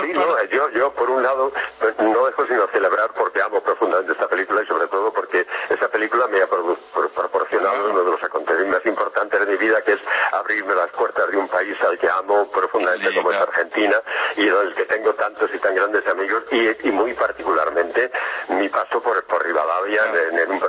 Sí, 0.02 0.12
no, 0.14 0.44
yo, 0.44 0.68
yo 0.70 0.92
por 0.92 1.10
un 1.10 1.22
lado 1.22 1.52
eh, 1.82 1.92
no 1.98 2.24
dejo 2.26 2.46
sino 2.46 2.66
celebrar 2.68 3.10
porque 3.14 3.42
amo 3.42 3.60
profundamente 3.62 4.12
esta 4.12 4.28
película 4.28 4.62
y 4.62 4.66
sobre 4.66 4.86
todo 4.88 5.12
porque 5.12 5.46
esa 5.68 5.88
película 5.88 6.26
me 6.28 6.40
ha 6.42 6.46
proporcionado 6.46 7.90
uno 7.90 8.04
de 8.04 8.10
los 8.12 8.22
acontecimientos 8.22 8.76
más 8.78 8.86
importantes 8.86 9.40
de 9.40 9.46
mi 9.46 9.56
vida 9.56 9.82
que 9.82 9.92
es 9.92 10.00
abrirme 10.32 10.74
las 10.74 10.90
puertas 10.90 11.30
de 11.30 11.36
un 11.36 11.48
país 11.48 11.76
al 11.82 11.98
que 11.98 12.08
amo 12.08 12.48
profundamente 12.50 13.08
como 13.14 13.30
es 13.32 13.36
Argentina 13.48 14.00
y 14.36 14.48
en 14.48 14.54
el 14.56 14.74
que 14.74 14.84
tengo 14.84 15.14
tantos 15.14 15.50
y 15.54 15.58
tan 15.58 15.74
grandes 15.74 16.06
amigos 16.06 16.44
y, 16.52 16.88
y 16.88 16.90
muy 16.92 17.12
particularmente 17.14 18.10
mi 18.48 18.68
paso 18.68 19.00
por, 19.02 19.22
por 19.24 19.44
Rivadavia 19.44 20.02
en, 20.30 20.38
en 20.38 20.50
un- 20.52 20.60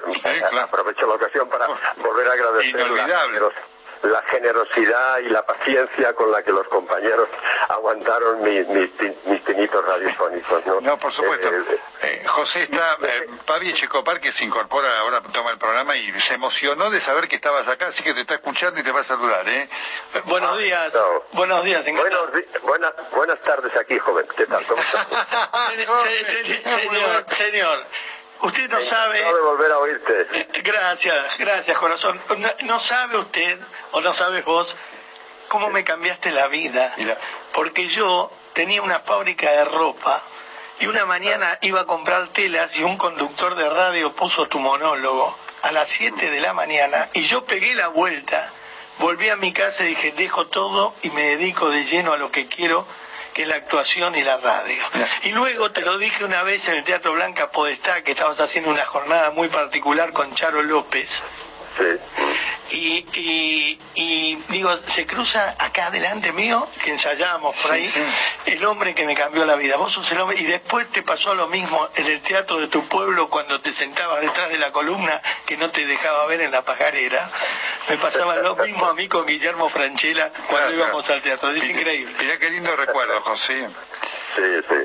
aprovecho 0.63 1.07
la 1.07 1.15
ocasión 1.15 1.47
para 1.49 1.67
volver 1.97 2.27
a 2.27 2.33
agradecer 2.33 2.75
la, 2.95 3.07
generos- 3.27 3.53
la 4.03 4.21
generosidad 4.23 5.19
y 5.19 5.29
la 5.29 5.45
paciencia 5.45 6.13
con 6.13 6.31
la 6.31 6.43
que 6.43 6.51
los 6.51 6.67
compañeros 6.67 7.27
aguantaron 7.69 8.41
mis, 8.43 8.67
mis, 8.67 8.89
mis 9.25 9.41
pinitos 9.41 9.85
radiofónicos. 9.85 10.65
No, 10.65 10.81
No, 10.81 10.97
por 10.97 11.11
supuesto. 11.11 11.49
Eh, 11.49 11.79
Eh, 12.03 12.23
José 12.27 12.63
está, 12.63 12.97
eh, 13.01 13.27
Pavi 13.45 13.73
Checopar, 13.73 14.19
que 14.19 14.31
se 14.31 14.45
incorpora 14.45 14.99
ahora, 14.99 15.21
toma 15.33 15.51
el 15.51 15.57
programa 15.57 15.95
y 15.95 16.19
se 16.21 16.35
emocionó 16.35 16.89
de 16.91 16.99
saber 17.01 17.27
que 17.27 17.35
estabas 17.35 17.67
acá, 17.67 17.87
así 17.87 18.03
que 18.03 18.13
te 18.13 18.21
está 18.21 18.35
escuchando 18.35 18.79
y 18.79 18.83
te 18.83 18.91
va 18.91 19.01
a 19.01 19.03
saludar, 19.03 19.47
¿eh? 19.49 19.67
Buenos 20.25 20.57
días. 20.59 20.93
no. 20.93 21.23
Buenos 21.33 21.63
días, 21.63 21.83
Buenos 21.85 22.29
buenas, 22.63 22.93
buenas 23.11 23.39
tardes 23.41 23.75
aquí, 23.75 23.97
joven. 23.99 24.27
¿Qué 24.35 24.45
tal? 24.45 24.63
¿Cómo 24.65 24.81
estás? 24.81 25.07
Se- 26.03 26.25
se- 26.25 26.69
señor, 26.69 27.25
señor, 27.29 27.83
usted 28.41 28.69
no 28.69 28.81
sabe. 28.81 29.23
De 29.23 29.41
volver 29.41 29.71
a 29.71 29.79
oírte. 29.79 30.27
Gracias, 30.63 31.37
gracias, 31.37 31.77
corazón. 31.77 32.19
No, 32.37 32.49
no 32.63 32.79
sabe 32.79 33.17
usted, 33.17 33.59
o 33.91 34.01
no 34.01 34.13
sabes 34.13 34.45
vos, 34.45 34.75
cómo 35.47 35.69
me 35.69 35.83
cambiaste 35.83 36.31
la 36.31 36.47
vida. 36.47 36.93
Porque 37.53 37.87
yo 37.87 38.31
tenía 38.53 38.81
una 38.81 38.99
fábrica 38.99 39.51
de 39.51 39.65
ropa 39.65 40.23
y 40.79 40.87
una 40.87 41.05
mañana 41.05 41.57
iba 41.61 41.81
a 41.81 41.85
comprar 41.85 42.29
telas 42.29 42.75
y 42.77 42.83
un 42.83 42.97
conductor 42.97 43.55
de 43.55 43.69
radio 43.69 44.13
puso 44.13 44.47
tu 44.47 44.59
monólogo 44.59 45.35
a 45.63 45.71
las 45.71 45.89
7 45.89 46.29
de 46.29 46.39
la 46.39 46.53
mañana 46.53 47.09
y 47.13 47.23
yo 47.25 47.45
pegué 47.45 47.73
la 47.73 47.87
vuelta, 47.87 48.51
volví 48.99 49.29
a 49.29 49.35
mi 49.35 49.53
casa 49.53 49.83
y 49.83 49.87
dije, 49.87 50.11
dejo 50.11 50.47
todo 50.47 50.93
y 51.01 51.09
me 51.09 51.21
dedico 51.21 51.69
de 51.69 51.83
lleno 51.85 52.13
a 52.13 52.17
lo 52.17 52.31
que 52.31 52.47
quiero 52.47 52.85
que 53.37 53.43
es 53.43 53.47
la 53.47 53.57
actuación 53.57 54.15
y 54.15 54.23
la 54.23 54.37
radio. 54.37 54.83
Y 55.21 55.29
luego 55.29 55.71
te 55.71 55.81
lo 55.81 55.99
dije 55.99 56.25
una 56.25 56.41
vez 56.41 56.67
en 56.69 56.77
el 56.77 56.83
Teatro 56.83 57.13
Blanca 57.13 57.51
Podestá, 57.51 58.03
que 58.03 58.13
estabas 58.13 58.39
haciendo 58.39 58.71
una 58.71 58.83
jornada 58.83 59.29
muy 59.29 59.47
particular 59.47 60.11
con 60.11 60.33
Charo 60.33 60.63
López. 60.63 61.21
Y, 62.71 63.05
y, 63.13 63.79
y 63.93 64.35
digo, 64.49 64.75
se 64.87 65.05
cruza 65.05 65.55
acá 65.59 65.91
delante 65.91 66.31
mío, 66.31 66.67
que 66.83 66.89
ensayábamos 66.89 67.55
por 67.61 67.73
ahí, 67.73 67.87
el 68.47 68.65
hombre 68.65 68.95
que 68.95 69.05
me 69.05 69.13
cambió 69.13 69.45
la 69.45 69.55
vida. 69.55 69.77
Vos 69.77 69.93
sos 69.93 70.11
el 70.11 70.19
hombre, 70.19 70.39
y 70.39 70.45
después 70.45 70.89
te 70.91 71.03
pasó 71.03 71.35
lo 71.35 71.47
mismo 71.47 71.87
en 71.95 72.07
el 72.07 72.21
teatro 72.21 72.57
de 72.57 72.67
tu 72.67 72.87
pueblo 72.87 73.29
cuando 73.29 73.61
te 73.61 73.71
sentabas 73.71 74.21
detrás 74.21 74.49
de 74.49 74.57
la 74.57 74.71
columna 74.71 75.21
que 75.45 75.57
no 75.57 75.69
te 75.69 75.85
dejaba 75.85 76.25
ver 76.25 76.41
en 76.41 76.51
la 76.51 76.63
pajarera. 76.63 77.29
Me 77.89 77.97
pasaba 77.97 78.35
lo 78.37 78.55
mismo 78.57 78.85
a 78.85 78.93
mí 78.93 79.07
con 79.07 79.25
Guillermo 79.25 79.69
Franchella 79.69 80.31
cuando 80.49 80.73
íbamos 80.73 81.09
al 81.09 81.21
teatro. 81.21 81.49
Es 81.51 81.69
increíble. 81.69 82.13
Mirá 82.19 82.37
qué 82.37 82.49
lindo 82.49 82.75
recuerdo, 82.75 83.21
José. 83.21 83.67
Sí, 84.35 84.43
sí. 84.69 84.75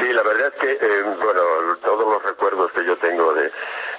Sí, 0.00 0.12
la 0.12 0.22
verdad 0.22 0.52
es 0.54 0.60
que, 0.60 0.72
eh, 0.72 1.02
bueno, 1.22 1.40
todos 1.82 2.06
los 2.12 2.22
recuerdos 2.22 2.70
que 2.72 2.84
yo 2.84 2.96
tengo 2.98 3.32
de, 3.32 3.44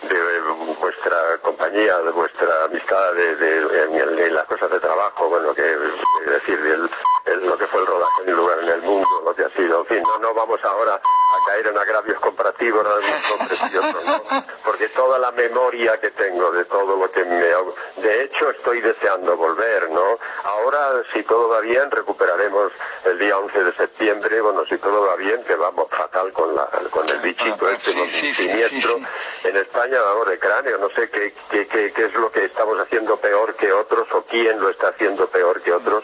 de 0.02 0.40
vuestra 0.80 1.38
compañía, 1.42 1.98
de 2.00 2.12
vuestra 2.12 2.66
amistad, 2.66 3.14
de, 3.14 3.36
de- 3.36 4.26
en 4.28 4.34
las 4.36 4.46
cosas 4.46 4.70
de 4.70 4.80
trabajo, 4.80 5.30
bueno, 5.30 5.54
que 5.54 5.62
es 5.72 6.30
decir, 6.32 6.60
el- 6.60 6.90
el- 7.26 7.48
lo 7.48 7.58
que 7.58 7.66
fue 7.68 7.80
el 7.82 7.88
rodaje 7.88 8.22
en 8.24 8.30
el 8.30 8.36
lugar 8.36 8.60
en 8.62 8.70
el 8.70 8.82
mundo, 8.82 9.08
lo 9.26 9.34
que 9.36 9.46
ha 9.46 9.50
sido, 9.56 9.80
en 9.82 9.86
fin, 9.88 10.04
no, 10.04 10.18
no 10.20 10.34
vamos 10.34 10.60
ahora 10.64 11.00
a 11.36 11.46
caer 11.46 11.68
en 11.68 11.78
agravios 11.78 12.20
comparativos 12.20 12.84
de 12.84 12.90
unos 12.90 13.30
nombres 13.30 13.60
y 13.72 13.78
otros, 13.78 14.06
¿no? 14.06 14.44
porque 14.64 14.88
toda 14.90 15.20
la 15.20 15.32
memoria 15.32 16.00
que 16.00 16.12
tengo 16.12 16.52
de 16.52 16.66
todo 16.66 16.96
lo 16.96 17.12
que 17.12 17.24
me... 17.26 17.50
De 17.98 18.24
hecho, 18.24 18.50
estoy 18.52 18.82
deseando 18.82 19.36
volver, 19.36 19.90
¿no? 19.90 20.20
Ahora, 20.44 21.04
si 21.14 21.24
todo 21.24 21.50
va 21.50 21.60
bien, 21.62 21.90
recuperaremos 21.92 22.72
el 23.06 23.20
día 23.20 23.38
11 23.38 23.64
de 23.64 23.74
septiembre, 23.74 24.42
bueno, 24.42 24.66
si 24.66 24.78
todo 24.78 25.06
va 25.06 25.16
bien, 25.16 25.44
que 25.44 25.56
vamos 25.56 25.88
fatal 25.90 26.32
con, 26.34 26.56
la, 26.56 26.70
con 26.92 27.08
el 27.10 27.18
bichito 27.20 27.70
este 27.70 27.94
con 27.94 28.08
siniestro 28.08 29.00
en 29.44 29.58
España, 29.58 30.00
vamos, 30.02 30.30
de 30.30 30.40
cráneo, 30.40 30.78
no 30.78 30.90
sé 30.90 31.10
qué, 31.10 31.34
qué, 31.50 31.68
qué, 31.68 31.92
qué 31.94 32.06
es 32.06 32.14
lo 32.14 32.32
que 32.32 32.46
estamos 32.46 32.80
haciendo 32.80 33.18
peor 33.18 33.56
que 33.56 33.72
otros 33.72 34.08
o 34.14 34.24
quién 34.24 34.60
lo 34.60 34.70
está 34.70 34.90
haciendo 34.90 35.28
peor 35.28 35.62
que 35.62 35.74
otros, 35.74 36.04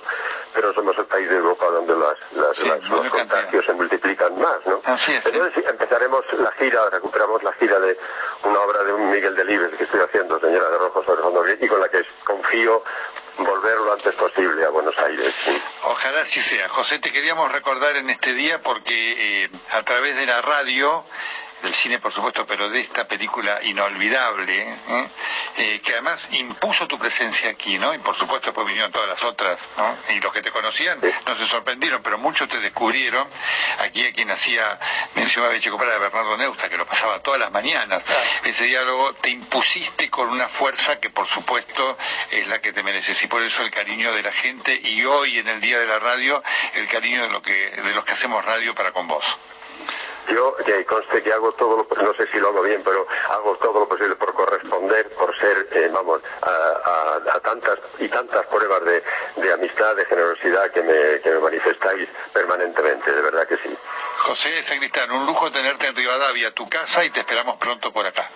pero 0.56 0.74
somos 0.74 0.98
el 0.98 1.06
país 1.06 1.30
de 1.30 1.36
Europa 1.36 1.66
donde 1.68 1.94
las, 1.96 2.18
las- 2.32 2.58
las- 2.60 2.90
los 2.90 3.10
contagios 3.10 3.66
se 3.66 3.74
multiplican 3.74 4.40
más, 4.42 4.58
¿no? 4.66 4.78
Entonces 4.78 5.22
sí, 5.54 5.62
empezaremos 5.70 6.24
la 6.40 6.52
gira, 6.54 6.90
recuperamos 6.90 7.44
la 7.44 7.52
gira 7.54 7.80
de 7.80 7.98
una 8.44 8.60
obra 8.62 8.84
de 8.84 8.94
un 8.94 9.12
Miguel 9.12 9.36
Delibes 9.36 9.76
que 9.78 9.84
estoy 9.84 10.00
haciendo, 10.02 10.40
Señora 10.40 10.70
de 10.70 10.78
Rojo 10.78 11.04
sobre 11.04 11.22
fondo 11.22 11.42
gris, 11.44 11.58
y 11.62 11.68
con 11.68 11.80
la 11.82 11.90
que 11.90 12.04
confío 12.24 12.84
volver 13.38 13.78
lo 13.80 13.92
antes 13.94 14.16
posible 14.16 14.64
a 14.66 14.70
Buenos 14.70 14.98
Aires. 14.98 15.34
sí. 15.44 15.62
Ojalá 15.84 16.22
así 16.22 16.40
sea. 16.42 16.70
José, 16.70 17.00
te 17.00 17.12
queríamos 17.12 17.52
recordar 17.52 17.96
en 17.98 18.10
este 18.10 18.34
día 18.34 18.62
porque 18.62 19.44
eh, 19.44 19.50
a 19.74 19.84
través 19.84 20.16
de 20.16 20.26
la 20.26 20.42
radio, 20.42 21.04
del 21.62 21.74
cine 21.74 22.00
por 22.00 22.12
supuesto, 22.12 22.46
pero 22.46 22.70
de 22.70 22.80
esta 22.80 23.08
película 23.08 23.60
inolvidable, 23.64 24.62
¿eh? 24.62 25.08
Eh, 25.58 25.82
que 25.84 25.94
además 25.94 26.22
impuso 26.32 26.88
tu 26.88 26.98
presencia 27.00 27.50
aquí, 27.50 27.78
¿no? 27.78 27.94
Y 27.94 27.98
por 28.00 28.16
supuesto 28.16 28.48
después 28.48 28.68
vinieron 28.68 28.92
todas 28.92 29.08
las 29.08 29.24
otras, 29.24 29.58
¿no? 29.78 29.98
Y 30.14 30.20
los 30.20 30.34
que 30.34 30.42
te 30.42 30.52
conocían 30.52 31.00
no 31.26 31.36
se 31.36 31.48
sorprendieron, 31.48 32.04
pero 32.04 32.18
muchos 32.18 32.50
te 32.50 32.60
descubrieron. 32.60 33.28
Aquí 33.80 34.06
a 34.06 34.14
quien 34.14 34.30
hacía 34.32 34.80
mención 35.16 35.46
a 35.46 35.50
Bechecopara 35.50 35.94
de 35.94 36.00
Bernardo 36.00 36.38
Neusta, 36.38 36.70
que 36.70 36.78
lo 36.78 36.86
pasaba 36.86 37.20
todas 37.20 37.40
las 37.40 37.52
mañanas. 37.52 38.04
Ese 38.44 38.66
diálogo 38.66 39.14
te 39.14 39.30
impusiste 39.30 40.10
con 40.10 40.30
una 40.30 40.48
fuerza 40.48 41.00
que 41.00 41.10
por 41.10 41.28
supuesto 41.28 41.98
es 42.32 42.48
la 42.48 42.60
que 42.60 42.74
te 42.74 42.84
mereces 42.84 43.22
y 43.24 43.28
por 43.28 43.42
eso 43.42 43.64
el 43.64 43.72
cariño 43.72 44.14
de 44.14 44.24
la 44.24 44.32
gente 44.32 44.80
y 44.84 45.04
hoy 45.06 45.40
en 45.40 45.48
el 45.48 45.62
día 45.62 45.80
de 45.80 45.88
la 45.88 46.00
radio 46.00 46.44
el 46.74 46.88
cariño 46.88 47.24
de 47.24 47.30
lo 47.30 47.42
que 47.42 47.72
de 47.72 47.94
los 47.94 48.04
que 48.06 48.14
hacemos 48.14 48.44
radio 48.44 48.76
para 48.76 48.92
con 48.92 49.08
vos. 49.08 49.38
Yo 50.28 50.56
que 50.58 50.86
conste 50.86 51.24
que 51.24 51.34
hago 51.34 51.52
todo 51.54 51.78
lo 51.78 52.04
no 52.04 52.14
sé 52.14 52.28
si 52.32 52.40
lo 52.40 52.50
hago 52.50 52.62
bien, 52.62 52.82
pero 52.84 53.08
hago 53.30 53.56
todo 53.58 53.82
lo 53.82 53.88
posible 53.88 54.16
por 54.16 54.34
corresponder, 54.34 55.10
por 55.12 55.36
ser, 55.38 55.68
eh, 55.72 55.90
vamos, 55.92 56.22
a, 56.42 57.40
tantas 57.42 57.80
y 58.00 58.08
tantas 58.08 58.46
pruebas 58.48 58.84
de, 58.86 59.04
de 59.38 59.54
amistad, 59.54 59.96
de 59.96 60.06
generosidad 60.06 60.72
que 60.72 60.82
me, 60.82 61.22
que 61.22 61.30
me 61.30 61.40
manifestáis 61.40 62.10
permanentemente, 62.34 63.12
de 63.12 63.22
verdad 63.22 63.48
que 63.48 63.58
sí. 63.58 63.78
José 64.18 64.64
Sacristán, 64.64 65.12
un 65.12 65.26
lujo 65.26 65.52
tenerte 65.52 65.88
en 65.88 65.96
Rivadavia, 65.96 66.52
tu 66.52 66.68
casa, 66.68 67.06
y 67.06 67.10
te 67.12 67.20
esperamos 67.20 67.58
pronto 67.58 67.92
por 67.92 68.06
acá. 68.06 68.30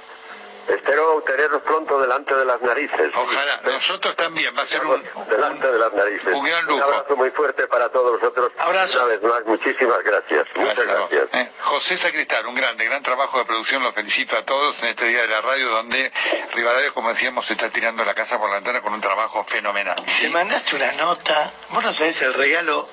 Espero 0.70 1.22
tenerlos 1.26 1.62
pronto 1.64 2.00
delante 2.00 2.36
de 2.36 2.46
las 2.46 2.62
narices. 2.62 3.12
Ojalá, 3.16 3.62
nosotros 3.64 4.16
también, 4.16 4.56
va 4.58 4.64
a 4.64 4.66
ser 4.66 4.86
un... 4.86 5.04
Delante 5.30 5.72
de 5.72 5.80
las 5.80 5.94
narices. 5.94 6.34
Un 6.34 6.44
gran 6.44 6.66
lujo. 6.66 6.78
Un 6.78 6.94
abrazo 6.94 7.16
muy 7.16 7.32
fuerte 7.32 7.68
para 7.68 7.90
todos 7.90 8.20
vosotros. 8.20 8.52
Abrazo. 8.58 9.00
Una 9.00 9.08
vez 9.08 9.24
más, 9.24 9.46
muchísimas 9.46 10.04
gracias. 10.04 10.48
Muchas 10.56 10.86
gracias. 10.86 11.30
Eh, 11.34 11.52
José 11.62 11.98
Sacristán, 11.98 12.46
un 12.46 12.56
grande, 12.56 12.86
gran 12.86 13.02
trabajo 13.02 13.40
de 13.40 13.46
producción, 13.46 13.84
los 13.84 13.94
felicito 13.94 14.38
a 14.38 14.44
todos 14.44 14.82
en 14.84 14.90
este 14.90 15.06
día 15.06 15.22
de 15.22 15.28
la 15.28 15.42
radio 15.42 15.70
donde 15.70 16.12
Rivadavia, 16.54 16.92
como 16.92 17.10
decíamos, 17.10 17.46
se 17.46 17.54
está 17.54 17.70
tirando 17.70 18.06
la 18.06 18.14
casa 18.14 18.38
por 18.40 18.50
la 18.50 18.56
ventana 18.56 18.82
con 18.82 18.94
un 18.94 19.02
trabajo 19.02 19.44
fenomenal. 19.46 20.02
Se 20.08 20.30
mandaste 20.30 20.76
una 20.76 20.92
nota, 20.94 21.52
vos 21.70 21.84
no 21.84 21.94
sabés 21.94 22.22
el 22.22 22.34
regalo 22.34 22.88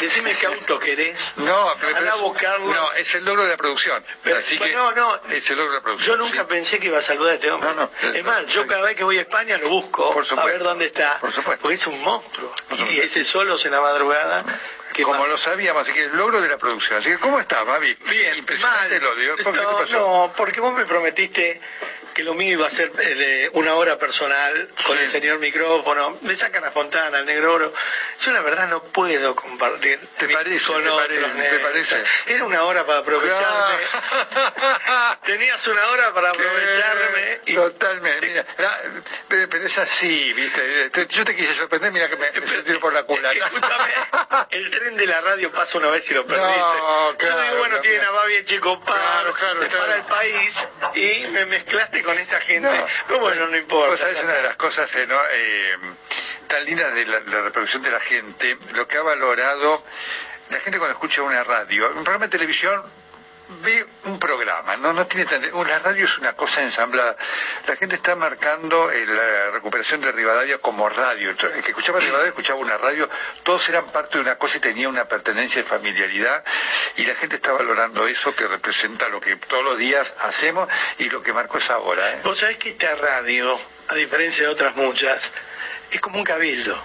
Decime 0.00 0.34
qué 0.34 0.46
auto 0.46 0.78
querés. 0.78 1.32
No, 1.36 1.74
pero, 1.80 2.12
a 2.12 2.16
buscarlo. 2.16 2.72
No, 2.72 2.92
es 2.92 3.14
el 3.14 3.24
logro 3.24 3.44
de 3.44 3.50
la 3.50 3.56
producción. 3.56 4.04
Así 4.36 4.58
que 4.58 4.74
no, 4.74 4.92
no. 4.92 5.20
Es 5.30 5.48
el 5.50 5.56
logro 5.56 5.72
de 5.72 5.78
la 5.78 5.82
producción. 5.82 6.18
Yo 6.18 6.24
nunca 6.24 6.46
pensé 6.46 6.78
que 6.78 6.88
iba 6.88 6.98
a 6.98 7.02
saludar 7.02 7.32
a 7.32 7.34
este 7.36 7.50
hombre. 7.50 7.70
No, 7.70 7.74
no. 7.74 7.90
Es 8.14 8.24
más, 8.24 8.46
yo 8.46 8.66
cada 8.66 8.82
vez 8.82 8.96
que 8.96 9.04
voy 9.04 9.18
a 9.18 9.22
España 9.22 9.56
lo 9.56 9.68
busco 9.68 10.14
a 10.36 10.44
ver 10.44 10.62
dónde 10.62 10.86
está. 10.86 11.18
Por 11.20 11.32
supuesto. 11.32 11.62
Porque 11.62 11.76
es 11.76 11.86
un 11.86 12.00
monstruo. 12.02 12.52
y 12.70 12.98
ese 12.98 13.24
solos 13.24 13.64
en 13.64 13.72
la 13.72 13.80
madrugada. 13.80 14.44
Como 15.02 15.26
lo 15.26 15.36
sabíamos, 15.36 15.82
así 15.82 15.92
que 15.92 16.04
el 16.04 16.16
logro 16.16 16.40
de 16.40 16.48
la 16.48 16.56
producción. 16.56 16.98
Así 16.98 17.10
que, 17.10 17.18
¿cómo 17.18 17.38
está, 17.38 17.64
Mavi? 17.66 17.94
Bien, 18.08 18.36
impresionante 18.36 18.98
mal. 18.98 19.10
lo 19.10 19.16
digo. 19.16 19.36
¿Por 19.36 19.54
no, 19.54 19.84
qué 19.84 19.92
no, 19.92 20.32
porque 20.34 20.60
vos 20.60 20.72
me 20.72 20.86
prometiste 20.86 21.60
que 22.16 22.22
lo 22.24 22.32
mío 22.32 22.52
iba 22.52 22.66
a 22.66 22.70
ser 22.70 22.90
eh, 22.98 23.50
una 23.52 23.74
hora 23.74 23.98
personal 23.98 24.70
con 24.86 24.96
el 24.96 25.06
señor 25.10 25.38
micrófono. 25.38 26.16
Me 26.22 26.34
sacan 26.34 26.64
a 26.64 26.70
Fontana, 26.70 27.18
al 27.18 27.26
negro 27.26 27.52
oro. 27.52 27.74
Yo 28.22 28.32
la 28.32 28.40
verdad 28.40 28.68
no 28.68 28.82
puedo 28.82 29.36
compartir 29.36 30.00
¿Te 30.16 30.26
parece, 30.30 30.64
con 30.66 30.82
te 30.82 30.88
otros 30.88 31.02
parece, 31.06 31.28
negros. 31.34 31.50
te 31.50 31.58
parece? 31.58 32.04
Era 32.28 32.44
una 32.46 32.62
hora 32.64 32.86
para 32.86 33.00
aprovecharme. 33.00 33.84
Tenías 35.26 35.66
una 35.68 35.86
hora 35.90 36.14
para 36.14 36.30
aprovecharme. 36.30 37.40
Y... 37.46 37.54
Totalmente. 37.54 38.26
Mira, 38.26 38.46
pero, 39.28 39.66
es 39.66 39.76
así, 39.78 40.32
¿viste? 40.32 40.88
Te- 40.90 41.06
Yo 41.08 41.22
te 41.24 41.36
quise 41.36 41.54
sorprender, 41.54 41.92
mira 41.92 42.08
que 42.08 42.16
me, 42.16 42.30
me 42.32 42.46
sentí 42.46 42.72
por 42.78 42.94
la 42.94 43.02
culata. 43.02 43.34
Escúchame, 43.34 43.92
el 44.50 44.70
tren 44.70 44.96
de 44.96 45.06
la 45.06 45.20
radio 45.20 45.52
pasa 45.52 45.76
una 45.76 45.90
vez 45.90 46.10
y 46.10 46.14
lo 46.14 46.26
perdiste. 46.26 46.48
No, 46.58 47.10
Yo 47.12 47.18
claro, 47.18 47.42
digo, 47.42 47.56
bueno, 47.58 47.76
no, 47.76 47.82
tienen 47.82 48.04
a 48.04 48.10
Babi 48.10 48.44
Chico 48.46 48.80
Claro, 48.86 49.32
claro, 49.34 49.62
es 49.62 49.68
claro. 49.68 49.84
para 49.84 49.96
el 49.98 50.04
país 50.04 50.68
y 50.94 51.26
me 51.28 51.44
mezclaste 51.44 52.02
con 52.06 52.18
esta 52.18 52.40
gente. 52.40 52.68
No. 52.68 52.86
Pero 53.06 53.20
bueno, 53.20 53.46
no 53.46 53.56
importa. 53.56 53.90
Vos 53.90 54.00
sabés 54.00 54.22
una 54.22 54.32
de 54.32 54.42
las 54.42 54.56
cosas 54.56 54.94
eh, 54.96 55.06
¿no? 55.06 55.18
Eh, 55.32 55.76
tan 56.46 56.64
lindas 56.64 56.94
de 56.94 57.04
la, 57.06 57.20
la 57.20 57.42
reproducción 57.42 57.82
de 57.82 57.90
la 57.90 58.00
gente, 58.00 58.56
lo 58.72 58.88
que 58.88 58.96
ha 58.96 59.02
valorado 59.02 59.82
la 60.50 60.60
gente 60.60 60.78
cuando 60.78 60.94
escucha 60.94 61.22
una 61.22 61.42
radio, 61.42 61.88
un 61.88 62.04
programa 62.04 62.26
de 62.26 62.30
televisión 62.30 62.82
ve 63.62 63.86
un 64.04 64.18
programa, 64.18 64.76
no 64.76 64.92
no 64.92 65.06
tiene 65.06 65.26
tan, 65.26 65.42
la 65.42 65.78
radio 65.78 66.04
es 66.04 66.18
una 66.18 66.34
cosa 66.34 66.62
ensamblada. 66.62 67.16
La 67.66 67.76
gente 67.76 67.96
está 67.96 68.16
marcando 68.16 68.90
eh, 68.90 69.06
la 69.06 69.50
recuperación 69.52 70.00
de 70.00 70.12
Rivadavia 70.12 70.58
como 70.58 70.88
radio. 70.88 71.30
Entonces, 71.30 71.58
el 71.58 71.64
que 71.64 71.70
escuchaba 71.70 72.00
Rivadavia 72.00 72.28
escuchaba 72.28 72.58
una 72.58 72.78
radio, 72.78 73.08
todos 73.42 73.68
eran 73.68 73.86
parte 73.86 74.18
de 74.18 74.22
una 74.22 74.36
cosa 74.36 74.56
y 74.56 74.60
tenía 74.60 74.88
una 74.88 75.06
pertenencia 75.06 75.60
y 75.60 75.64
familiaridad 75.64 76.44
y 76.96 77.04
la 77.04 77.14
gente 77.14 77.36
está 77.36 77.52
valorando 77.52 78.06
eso 78.06 78.34
que 78.34 78.46
representa 78.48 79.08
lo 79.08 79.20
que 79.20 79.36
todos 79.36 79.64
los 79.64 79.78
días 79.78 80.12
hacemos 80.20 80.68
y 80.98 81.08
lo 81.08 81.22
que 81.22 81.32
marcó 81.32 81.58
esa 81.58 81.78
hora. 81.78 82.14
¿eh? 82.14 82.20
Vos 82.24 82.38
sabés 82.38 82.58
que 82.58 82.70
esta 82.70 82.94
radio, 82.96 83.58
a 83.88 83.94
diferencia 83.94 84.44
de 84.44 84.52
otras 84.52 84.74
muchas, 84.76 85.32
es 85.90 86.00
como 86.00 86.18
un 86.18 86.24
cabildo. 86.24 86.80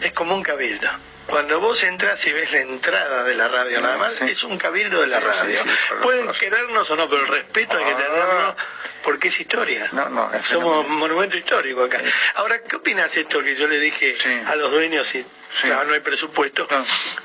Es 0.00 0.12
como 0.12 0.34
un 0.34 0.42
cabildo. 0.42 0.88
Cuando 1.28 1.60
vos 1.60 1.82
entras 1.82 2.26
y 2.26 2.32
ves 2.32 2.52
la 2.52 2.60
entrada 2.60 3.22
de 3.22 3.34
la 3.34 3.48
radio, 3.48 3.82
nada 3.82 3.98
más, 3.98 4.20
es 4.22 4.44
un 4.44 4.56
cabildo 4.56 5.02
de 5.02 5.08
la 5.08 5.20
radio. 5.20 5.60
Pueden 6.02 6.32
querernos 6.32 6.90
o 6.90 6.96
no, 6.96 7.08
pero 7.08 7.22
el 7.22 7.28
respeto 7.28 7.76
hay 7.76 7.84
que 7.84 8.02
tenerlo 8.02 8.56
porque 9.02 9.28
es 9.28 9.38
historia. 9.38 9.88
No, 9.92 10.08
no, 10.08 10.30
Somos 10.42 10.88
monumento 10.88 11.36
histórico 11.36 11.84
acá. 11.84 12.00
Ahora, 12.36 12.62
¿qué 12.62 12.76
opinas 12.76 13.14
esto 13.14 13.42
que 13.42 13.54
yo 13.56 13.66
le 13.66 13.78
dije 13.78 14.16
a 14.46 14.56
los 14.56 14.70
dueños 14.70 15.14
y 15.14 15.24
claro, 15.62 15.84
no 15.88 15.94
hay 15.94 16.00
presupuesto? 16.00 16.68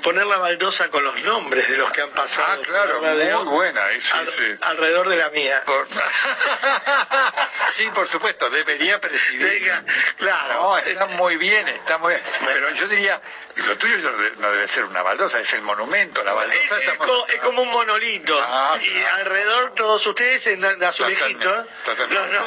Poner 0.01 0.25
la 0.25 0.37
baldosa 0.37 0.89
con 0.89 1.03
los 1.03 1.19
nombres 1.21 1.69
de 1.69 1.77
los 1.77 1.91
que 1.91 2.01
han 2.01 2.09
pasado. 2.11 2.59
Ah, 2.61 2.65
claro, 2.65 3.01
muy 3.01 3.53
buena, 3.53 3.85
al- 3.85 4.01
sí. 4.01 4.55
alrededor 4.61 5.09
de 5.09 5.17
la 5.17 5.29
mía. 5.29 5.63
Por- 5.65 5.87
sí, 7.71 7.89
por 7.93 8.07
supuesto, 8.07 8.49
debería 8.49 8.99
presidir. 8.99 9.71
Claro. 10.17 10.53
No, 10.53 10.77
está 10.77 11.05
muy 11.07 11.37
bien, 11.37 11.67
está 11.67 11.97
muy 11.97 12.13
bien. 12.13 12.23
Pero 12.45 12.69
yo 12.71 12.87
diría, 12.87 13.21
lo 13.55 13.77
tuyo 13.77 13.97
no 14.37 14.51
debe, 14.51 14.67
ser 14.67 14.85
una 14.85 15.01
baldosa, 15.03 15.39
es 15.39 15.51
el 15.53 15.61
monumento, 15.61 16.23
la 16.23 16.33
baldosa 16.33 16.77
Es, 16.77 16.87
está 16.87 16.97
co- 16.97 17.27
es 17.27 17.39
como 17.41 17.61
un 17.61 17.69
monolito. 17.69 18.37
Ah, 18.41 18.77
y 18.81 19.03
alrededor 19.19 19.73
todos 19.75 20.05
ustedes 20.07 20.45
en. 20.47 20.61
Los 20.61 20.73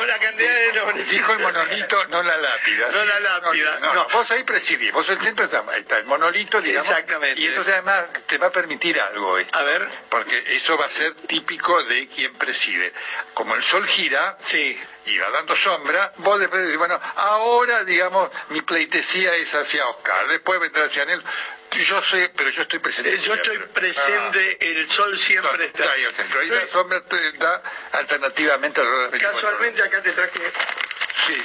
la 0.07 0.19
cantidad 0.19 0.55
de 0.55 0.73
nombres. 0.75 1.09
Dijo 1.11 1.33
el 1.33 1.39
monolito, 1.41 2.05
no 2.07 2.23
la 2.23 2.37
lápida. 2.37 2.87
No 2.91 3.01
Sí, 3.03 3.07
la 3.09 3.21
lápida, 3.21 3.79
No, 3.81 3.87
no, 3.87 3.95
no. 3.95 4.09
vos 4.11 4.31
ahí 4.31 4.43
presidís, 4.45 4.93
vos 4.93 5.09
el 5.09 5.21
centro 5.21 5.49
está, 5.77 5.95
está 5.95 5.99
el 5.99 6.07
monolito, 6.07 6.61
digamos. 6.61 6.89
Exactamente. 6.89 7.41
Y 7.41 7.47
entonces 7.47 7.73
además 7.75 8.07
te 8.27 8.39
va 8.39 8.49
a 8.49 8.53
permitir 8.53 9.01
algo 9.01 9.39
esto. 9.39 9.59
A 9.59 9.63
ver. 9.63 9.89
Porque 10.09 10.43
eso 10.57 10.77
va 10.77 10.87
a 10.87 10.91
ser 10.91 11.15
típico 11.15 11.83
de 11.85 12.09
quien 12.09 12.35
preside. 12.35 12.93
Como 13.35 13.55
el 13.55 13.63
sol 13.63 13.87
gira 13.87 14.37
sí. 14.41 14.79
y 15.07 15.19
va 15.19 15.31
dando 15.31 15.55
sombra, 15.57 16.13
vos 16.19 16.39
después 16.41 16.63
decís, 16.63 16.79
bueno, 16.79 17.01
ahora, 17.17 17.85
digamos, 17.85 18.31
mi 18.51 18.63
pleitesía 18.63 19.35
es 19.37 19.55
hacia 19.55 19.87
Oscar, 19.89 20.27
después 20.29 20.61
vendrá 20.61 20.85
hacia 20.85 21.03
Anel. 21.03 21.23
Yo 21.73 22.03
sé, 22.03 22.33
pero 22.35 22.49
yo 22.49 22.63
estoy 22.63 22.79
presente. 22.79 23.13
Eh, 23.13 23.19
Yo 23.19 23.35
estoy 23.35 23.59
presente, 23.59 24.57
el 24.61 24.89
sol 24.89 25.19
siempre 25.19 25.65
Ah, 25.65 25.67
está. 25.67 25.93
Ahí 25.93 26.49
la 26.49 26.67
sombra 26.69 27.03
te 27.03 27.33
da 27.33 27.63
alternativamente 27.93 28.81
24 28.81 29.19
Casualmente 29.19 29.83
acá 29.83 30.01
te 30.01 30.13
traje 30.13 30.41
Sí. 31.27 31.43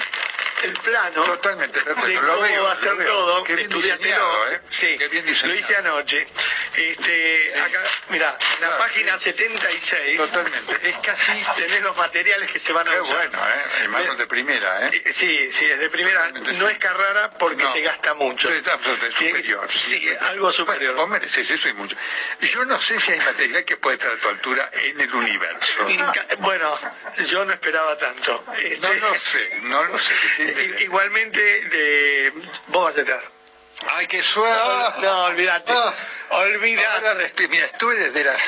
El 0.63 0.73
plano 0.73 1.23
Totalmente, 1.23 1.81
perfecto. 1.81 2.07
de 2.07 2.13
Lo 2.15 2.27
cómo 2.35 2.41
veo, 2.41 2.63
va 2.63 2.71
a 2.71 2.75
ser 2.75 3.05
todo. 3.05 3.43
Qué 3.43 3.53
Estudiatelo. 3.61 4.51
¿eh? 4.51 4.61
Sí, 4.69 4.95
Qué 4.97 5.07
bien 5.07 5.25
lo 5.25 5.53
hice 5.55 5.75
anoche. 5.77 6.27
Este, 6.75 7.53
acá, 7.59 7.81
mira, 8.09 8.37
en 8.55 8.61
la 8.69 8.77
página 8.77 9.19
76 9.19 10.17
Totalmente. 10.17 10.89
Es 10.89 10.95
casi... 10.97 11.31
tenés 11.55 11.81
los 11.81 11.95
materiales 11.97 12.51
que 12.51 12.59
se 12.59 12.71
van 12.73 12.87
a 12.87 12.91
Qué 12.91 13.01
usar. 13.01 13.29
bueno, 13.29 13.39
¿eh? 13.47 14.07
El 14.11 14.17
de 14.17 14.27
primera, 14.27 14.87
¿eh? 14.87 15.01
Eh, 15.05 15.13
Sí, 15.13 15.51
sí, 15.51 15.65
es 15.65 15.79
de 15.79 15.89
primera. 15.89 16.29
No 16.31 16.69
es 16.69 16.77
Carrara 16.77 17.31
porque 17.31 17.63
No. 17.63 17.71
se 17.71 17.81
gasta 17.81 18.13
mucho. 18.13 18.49
Que- 18.49 18.61
superior. 19.11 19.71
sí, 19.71 20.09
algo 20.21 20.51
superior. 20.51 20.95
Vos 20.95 21.09
mereces 21.09 21.49
eso 21.49 21.69
y 21.69 21.73
mucho. 21.73 21.95
Yo 22.41 22.65
no 22.65 22.79
sé 22.81 22.99
si 22.99 23.11
hay 23.11 23.19
material 23.19 23.63
que 23.65 23.77
puede 23.77 23.97
estar 23.97 24.11
a 24.11 24.15
tu 24.17 24.29
altura 24.29 24.69
en 24.73 24.99
el 24.99 25.13
universo. 25.13 25.85
Bueno, 26.39 26.77
yo 27.27 27.45
no 27.45 27.53
esperaba 27.53 27.97
tanto. 27.97 28.43
Este, 28.57 28.79
No 28.79 28.93
lo 28.93 29.15
sé, 29.19 29.49
no 29.63 29.83
lo 29.85 29.97
sé. 29.97 30.13
Igualmente, 30.79 31.39
de... 31.39 32.33
vos 32.67 32.85
vas 32.85 32.95
detrás. 32.95 33.23
Ay, 33.95 34.07
qué 34.07 34.21
suave. 34.21 35.01
No, 35.01 35.25
olvídate. 35.25 35.73
Ah. 35.73 35.93
Olvídate. 36.29 37.47
Mira, 37.47 37.65
estuve 37.65 37.95
desde 37.95 38.23
las 38.23 38.41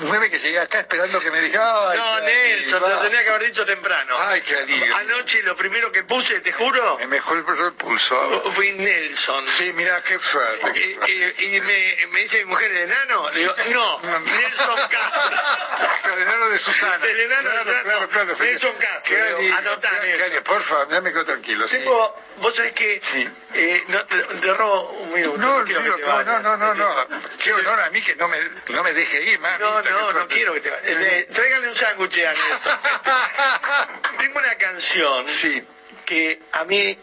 nueve 0.00 0.30
que 0.30 0.38
llegué 0.38 0.58
acá 0.60 0.80
esperando 0.80 1.20
que 1.20 1.30
me 1.30 1.40
dijera. 1.40 1.64
No, 1.94 2.20
Nelson, 2.20 2.80
lo 2.80 2.98
tenía 3.00 3.22
que 3.24 3.30
haber 3.30 3.44
dicho 3.44 3.64
temprano. 3.66 4.16
Ay, 4.18 4.40
qué 4.42 4.56
alivio. 4.56 4.96
Anoche 4.96 5.42
lo 5.42 5.54
primero 5.56 5.90
que 5.92 6.02
puse, 6.04 6.40
te 6.40 6.52
juro, 6.52 6.96
Me 6.98 7.06
mejoró 7.06 7.66
el 7.66 7.72
pulso. 7.74 8.50
fui 8.52 8.72
Nelson. 8.72 9.46
Sí, 9.48 9.72
mira, 9.72 10.02
qué 10.02 10.18
suerte. 10.18 10.72
qué 10.72 10.98
Y, 11.38 11.44
y- 11.44 11.56
y 11.56 11.60
me, 11.60 12.06
me 12.10 12.20
dice 12.20 12.38
mi 12.38 12.44
mujer, 12.46 12.70
¿el 12.70 12.78
enano? 12.90 13.30
Le 13.30 13.40
digo, 13.40 13.54
no, 13.70 14.00
Nelson 14.20 14.76
Castro. 14.88 15.40
El 16.10 16.22
enano 16.22 16.48
de 16.48 16.58
Susana. 16.58 17.06
El 17.06 17.20
enano 17.20 17.42
de 17.42 17.48
claro, 17.50 17.64
Susana. 17.64 17.82
claro, 17.84 18.08
claro. 18.08 18.36
Nelson 18.40 18.74
Castro. 18.80 19.16
Anotá, 19.58 19.90
Nelson. 20.02 20.22
alivio. 20.22 20.44
Por 20.44 20.62
favor, 20.64 20.88
ya 20.90 21.00
me 21.00 21.12
quedo 21.12 21.24
tranquilo. 21.24 21.68
sí. 21.68 21.76
Tengo, 21.78 22.16
vos 22.38 22.54
sabés 22.56 22.72
que, 22.72 23.00
Sí. 23.12 23.28
eh, 23.54 23.84
no, 23.88 24.04
te 24.06 24.54
robo 24.54 24.90
un 24.90 25.12
minuto. 25.12 25.38
No, 25.38 25.64
no, 25.64 26.24
no, 26.24 26.40
no, 26.40 26.56
no, 26.56 26.74
no. 26.74 27.06
Qué 27.42 27.52
honor 27.52 27.80
a 27.80 27.90
mí 27.90 28.02
que 28.02 28.16
no 28.16 28.26
me, 28.28 28.38
no 28.70 28.82
me 28.82 28.92
deje 28.92 29.22
ir, 29.22 29.38
mami. 29.38 29.58
No, 29.60 29.79
no, 29.82 30.12
no 30.12 30.28
quiero 30.28 30.54
que 30.54 30.60
te 30.60 30.70
vayas. 30.70 30.86
Eh, 30.86 31.28
Tráigale 31.32 31.68
un 31.68 31.74
sándwich 31.74 32.18
a. 32.20 32.32
Tengo 34.18 34.38
una 34.38 34.54
canción 34.56 35.28
Sí, 35.28 35.62
que 36.04 36.40
a 36.52 36.64
mí, 36.64 36.98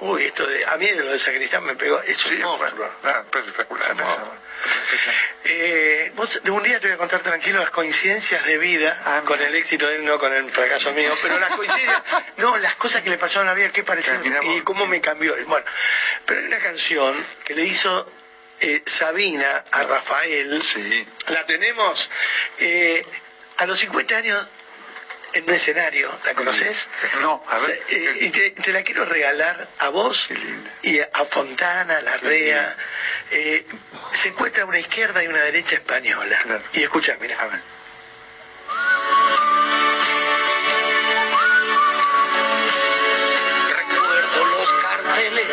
uy, 0.00 0.24
esto 0.24 0.46
de, 0.46 0.64
a 0.66 0.76
mí 0.76 0.86
de 0.86 0.96
lo 1.02 1.12
de 1.12 1.18
Sacristán 1.18 1.64
me 1.64 1.74
pegó, 1.76 2.00
es 2.02 2.24
un 2.26 2.36
sí, 2.36 2.42
ah, 2.44 3.24
espectacular. 3.34 3.96
Eh, 5.44 6.12
vos, 6.14 6.40
de 6.42 6.50
un 6.50 6.62
día 6.62 6.78
te 6.78 6.86
voy 6.86 6.94
a 6.94 6.98
contar 6.98 7.20
tranquilo 7.20 7.58
las 7.58 7.70
coincidencias 7.70 8.44
de 8.46 8.58
vida, 8.58 9.00
Ah, 9.04 9.22
con 9.24 9.40
el 9.40 9.54
éxito 9.54 9.88
de 9.88 9.96
él, 9.96 10.04
no 10.04 10.18
con 10.18 10.32
el 10.32 10.48
fracaso 10.50 10.92
mío, 10.92 11.14
pero 11.20 11.38
las 11.38 11.50
coincidencias, 11.50 12.02
no, 12.36 12.56
las 12.58 12.76
cosas 12.76 13.02
que 13.02 13.10
le 13.10 13.18
pasaron 13.18 13.48
en 13.48 13.48
la 13.48 13.54
vida, 13.54 13.70
qué 13.72 13.82
parecían 13.82 14.22
y 14.42 14.60
cómo 14.60 14.86
me 14.86 15.00
cambió. 15.00 15.34
Bueno, 15.46 15.66
pero 16.24 16.40
hay 16.40 16.46
una 16.46 16.58
canción 16.58 17.26
que 17.44 17.54
le 17.54 17.64
hizo 17.64 18.08
eh, 18.62 18.82
Sabina, 18.86 19.64
a 19.70 19.82
Rafael. 19.82 20.62
La 21.28 21.44
tenemos 21.46 22.08
eh, 22.58 23.04
a 23.58 23.66
los 23.66 23.78
50 23.78 24.16
años 24.16 24.46
en 25.34 25.44
un 25.44 25.50
escenario, 25.54 26.10
¿la 26.24 26.34
conoces? 26.34 26.86
No, 27.22 27.42
a 27.48 27.58
ver. 27.58 27.82
eh, 27.88 28.16
y 28.20 28.30
te, 28.30 28.50
te 28.50 28.72
la 28.72 28.82
quiero 28.82 29.04
regalar 29.06 29.66
a 29.78 29.88
vos 29.88 30.28
y 30.82 31.00
a 31.00 31.24
Fontana, 31.30 31.98
a 31.98 32.02
Larrea. 32.02 32.76
Eh, 33.30 33.64
se 34.12 34.28
encuentra 34.28 34.64
una 34.66 34.78
izquierda 34.78 35.24
y 35.24 35.28
una 35.28 35.40
derecha 35.40 35.76
española. 35.76 36.38
Y 36.74 36.82
escucha, 36.82 37.16
mira. 37.20 37.36
Recuerdo 43.90 44.44
los 44.46 44.72
carteles 44.72 45.46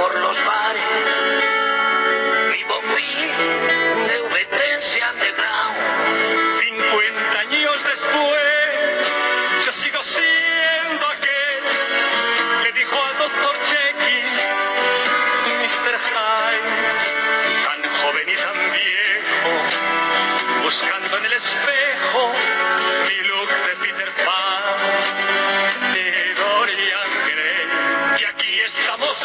por 0.00 0.14
los 0.18 0.44
bares. 0.46 0.82
Mi 2.50 2.64
bombín 2.64 3.36
de 4.08 4.16
VTC 4.32 4.92
underground. 5.12 5.76
50 6.60 7.38
años 7.38 7.76
después, 7.84 8.42
yo 9.66 9.72
sigo 9.72 10.02
siendo 10.02 11.06
aquel 11.06 11.62
que 12.62 12.72
dijo 12.78 12.96
al 13.08 13.18
doctor 13.18 13.54
Jekyll, 13.70 14.28
Mr. 15.60 15.94
Hyde, 16.08 16.70
tan 17.66 17.80
joven 18.00 18.26
y 18.28 18.36
tan 18.36 18.58
viejo, 18.72 19.52
buscando 20.64 21.18
en 21.18 21.24
el 21.26 21.32
espejo 21.34 22.32
mi 23.06 23.18
look 23.28 23.50
de 23.66 23.74
Peter 23.82 24.10
Pan, 24.24 24.49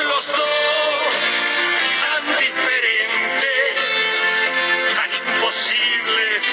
los 0.03 0.27
dos, 0.27 1.13
tan 2.01 2.35
diferentes, 2.37 3.75
tan 4.95 5.09
imposibles, 5.13 6.43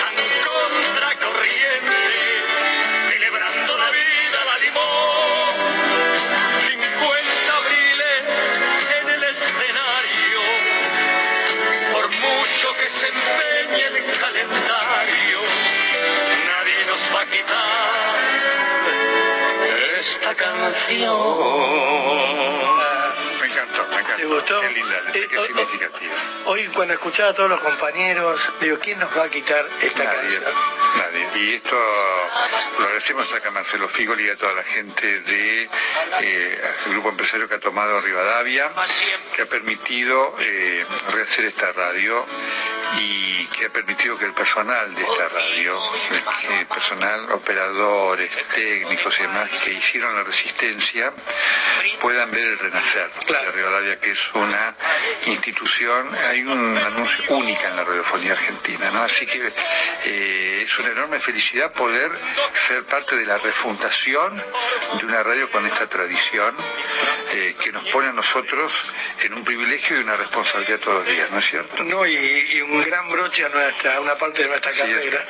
tan 0.00 0.14
contracorriente, 0.48 2.00
celebrando 3.10 3.78
la 3.78 3.90
vida, 3.90 4.44
la 4.46 4.58
limón. 4.58 5.54
50 6.66 7.56
abriles 7.56 8.24
en 9.00 9.08
el 9.10 9.22
escenario, 9.24 10.40
por 11.92 12.08
mucho 12.10 12.74
que 12.74 12.88
se 12.88 13.06
empeñe 13.06 13.47
esta 20.30 20.44
canción. 20.44 21.16
Me 23.40 23.46
encantó, 23.46 23.86
me 23.90 24.00
encantó. 24.00 24.16
¿Te 24.16 24.24
gustó? 24.26 24.60
Qué 24.60 24.70
linda, 24.70 25.00
letra, 25.12 25.28
qué 25.28 25.46
significativa. 25.46 26.14
Hoy 26.46 26.66
cuando 26.74 26.94
escuchaba 26.94 27.30
a 27.30 27.34
todos 27.34 27.50
los 27.50 27.60
compañeros, 27.60 28.52
digo, 28.60 28.78
¿quién 28.78 28.98
nos 28.98 29.16
va 29.16 29.24
a 29.24 29.30
quitar 29.30 29.68
esta 29.80 30.04
Nadie, 30.04 30.20
canción? 30.20 30.44
nadie. 30.96 31.28
Y 31.42 31.54
esto 31.54 31.76
lo 32.78 32.84
agradecemos 32.84 33.32
acá 33.32 33.48
a 33.48 33.52
Marcelo 33.52 33.88
Figoli 33.88 34.26
y 34.26 34.30
a 34.30 34.36
toda 34.36 34.54
la 34.54 34.64
gente 34.64 35.20
del 35.20 35.68
grupo 36.90 37.10
empresario 37.10 37.48
que 37.48 37.54
ha 37.54 37.60
tomado 37.60 38.00
Rivadavia, 38.00 38.72
que 39.34 39.42
ha 39.42 39.46
permitido 39.46 40.34
eh, 40.40 40.84
rehacer 41.12 41.44
esta 41.46 41.72
radio 41.72 42.24
y 42.96 43.46
que 43.46 43.66
ha 43.66 43.70
permitido 43.70 44.16
que 44.16 44.24
el 44.24 44.32
personal 44.32 44.94
de 44.94 45.02
esta 45.02 45.28
radio, 45.28 45.78
el 46.58 46.66
personal, 46.66 47.30
operadores, 47.32 48.30
técnicos 48.54 49.14
y 49.18 49.22
demás 49.22 49.50
que 49.64 49.72
hicieron 49.72 50.14
la 50.14 50.24
resistencia, 50.24 51.12
puedan 52.00 52.30
ver 52.30 52.44
el 52.44 52.58
renacer 52.58 53.10
de 53.26 53.52
Rivadavia, 53.52 54.00
que 54.00 54.12
es 54.12 54.34
una 54.34 54.74
institución, 55.26 56.08
hay 56.28 56.42
un 56.42 56.76
anuncio 56.78 57.36
única 57.36 57.68
en 57.68 57.76
la 57.76 57.84
radiofonía 57.84 58.32
argentina, 58.32 58.90
¿no? 58.90 59.02
Así 59.02 59.26
que 59.26 59.52
eh, 60.04 60.62
es 60.66 60.78
una 60.78 60.90
enorme 60.90 61.20
felicidad 61.20 61.72
poder 61.72 62.10
ser 62.66 62.84
parte 62.84 63.16
de 63.16 63.26
la 63.26 63.38
refundación 63.38 64.42
de 64.98 65.04
una 65.04 65.22
radio 65.22 65.50
con 65.50 65.66
esta 65.66 65.88
tradición 65.88 66.54
eh, 67.32 67.56
que 67.60 67.72
nos 67.72 67.84
pone 67.88 68.08
a 68.08 68.12
nosotros 68.12 68.72
en 69.22 69.34
un 69.34 69.44
privilegio 69.44 69.98
y 69.98 70.02
una 70.02 70.16
responsabilidad 70.16 70.78
todos 70.78 71.04
los 71.04 71.06
días, 71.06 71.30
¿no 71.30 71.38
es 71.38 71.46
cierto? 71.46 71.82
No, 71.84 72.06
y, 72.06 72.14
y 72.16 72.60
un 72.62 72.77
gran 72.82 73.08
broche 73.08 73.44
a 73.44 73.48
nuestra, 73.48 74.00
una 74.00 74.14
parte 74.14 74.42
de 74.42 74.48
nuestra 74.48 74.72
carrera, 74.72 75.24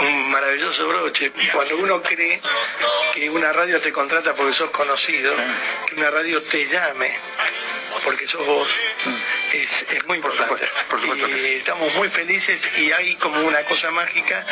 un 0.00 0.30
maravilloso 0.30 0.86
broche. 0.88 1.32
Cuando 1.52 1.76
uno 1.76 2.02
cree 2.02 2.40
que 3.14 3.30
una 3.30 3.52
radio 3.52 3.80
te 3.80 3.92
contrata 3.92 4.34
porque 4.34 4.52
sos 4.52 4.70
conocido, 4.70 5.34
que 5.86 5.94
una 5.94 6.10
radio 6.10 6.42
te 6.42 6.66
llame 6.66 7.16
porque 8.04 8.26
sos 8.26 8.44
vos, 8.46 8.68
es, 9.52 9.86
es 9.90 10.06
muy 10.06 10.16
importante. 10.16 10.68
y 11.42 11.46
estamos 11.56 11.94
muy 11.94 12.08
felices 12.08 12.68
y 12.76 12.92
hay 12.92 13.16
como 13.16 13.40
una 13.40 13.64
cosa 13.64 13.90
mágica 13.90 14.46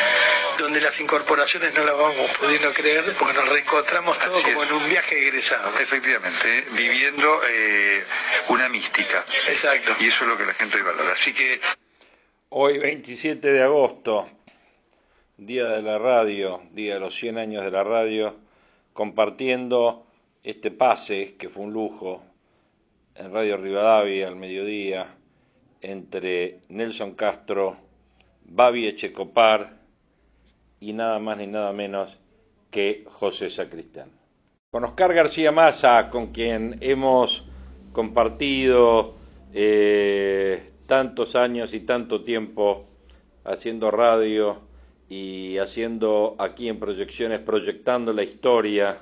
donde 0.57 0.81
las 0.81 0.99
incorporaciones 0.99 1.73
no 1.73 1.83
las 1.83 1.95
vamos 1.95 2.31
pudiendo 2.37 2.73
creer 2.73 3.15
porque 3.17 3.33
nos 3.33 3.47
reencontramos 3.47 4.17
todos 4.19 4.41
como 4.41 4.63
en 4.63 4.73
un 4.73 4.89
viaje 4.89 5.27
egresado. 5.27 5.77
Efectivamente, 5.79 6.67
viviendo 6.71 7.41
eh, 7.47 8.03
una 8.49 8.69
mística. 8.69 9.23
Exacto. 9.47 9.95
Y 9.99 10.07
eso 10.07 10.23
es 10.23 10.29
lo 10.29 10.37
que 10.37 10.45
la 10.45 10.53
gente 10.53 10.81
valora. 10.81 11.13
Así 11.13 11.33
que 11.33 11.61
Hoy 12.49 12.77
27 12.77 13.51
de 13.51 13.61
agosto, 13.61 14.25
Día 15.35 15.65
de 15.65 15.81
la 15.81 15.97
Radio, 15.97 16.61
Día 16.71 16.93
de 16.93 17.01
los 17.01 17.13
100 17.13 17.39
años 17.39 17.61
de 17.61 17.71
la 17.71 17.83
radio, 17.83 18.35
compartiendo 18.93 20.05
este 20.43 20.71
pase, 20.71 21.35
que 21.35 21.49
fue 21.49 21.65
un 21.65 21.73
lujo, 21.73 22.23
en 23.15 23.33
Radio 23.33 23.57
Rivadavia 23.57 24.29
al 24.29 24.37
mediodía, 24.37 25.13
entre 25.81 26.59
Nelson 26.69 27.15
Castro, 27.15 27.75
Babi 28.45 28.87
Echecopar 28.87 29.79
y 30.79 30.93
nada 30.93 31.19
más 31.19 31.39
ni 31.39 31.47
nada 31.47 31.73
menos 31.73 32.17
que 32.71 33.03
José 33.07 33.49
Sacristán. 33.49 34.09
Con 34.71 34.85
Oscar 34.85 35.13
García 35.13 35.51
Massa, 35.51 36.09
con 36.09 36.27
quien 36.27 36.77
hemos 36.79 37.45
compartido 37.91 39.15
eh, 39.53 40.76
tantos 40.87 41.35
años 41.35 41.73
y 41.73 41.81
tanto 41.81 42.23
tiempo 42.23 42.85
haciendo 43.43 43.91
radio 43.91 44.61
y 45.09 45.57
haciendo 45.57 46.35
aquí 46.39 46.67
en 46.67 46.79
proyecciones, 46.79 47.39
proyectando 47.41 48.11
la 48.13 48.23
historia 48.23 48.97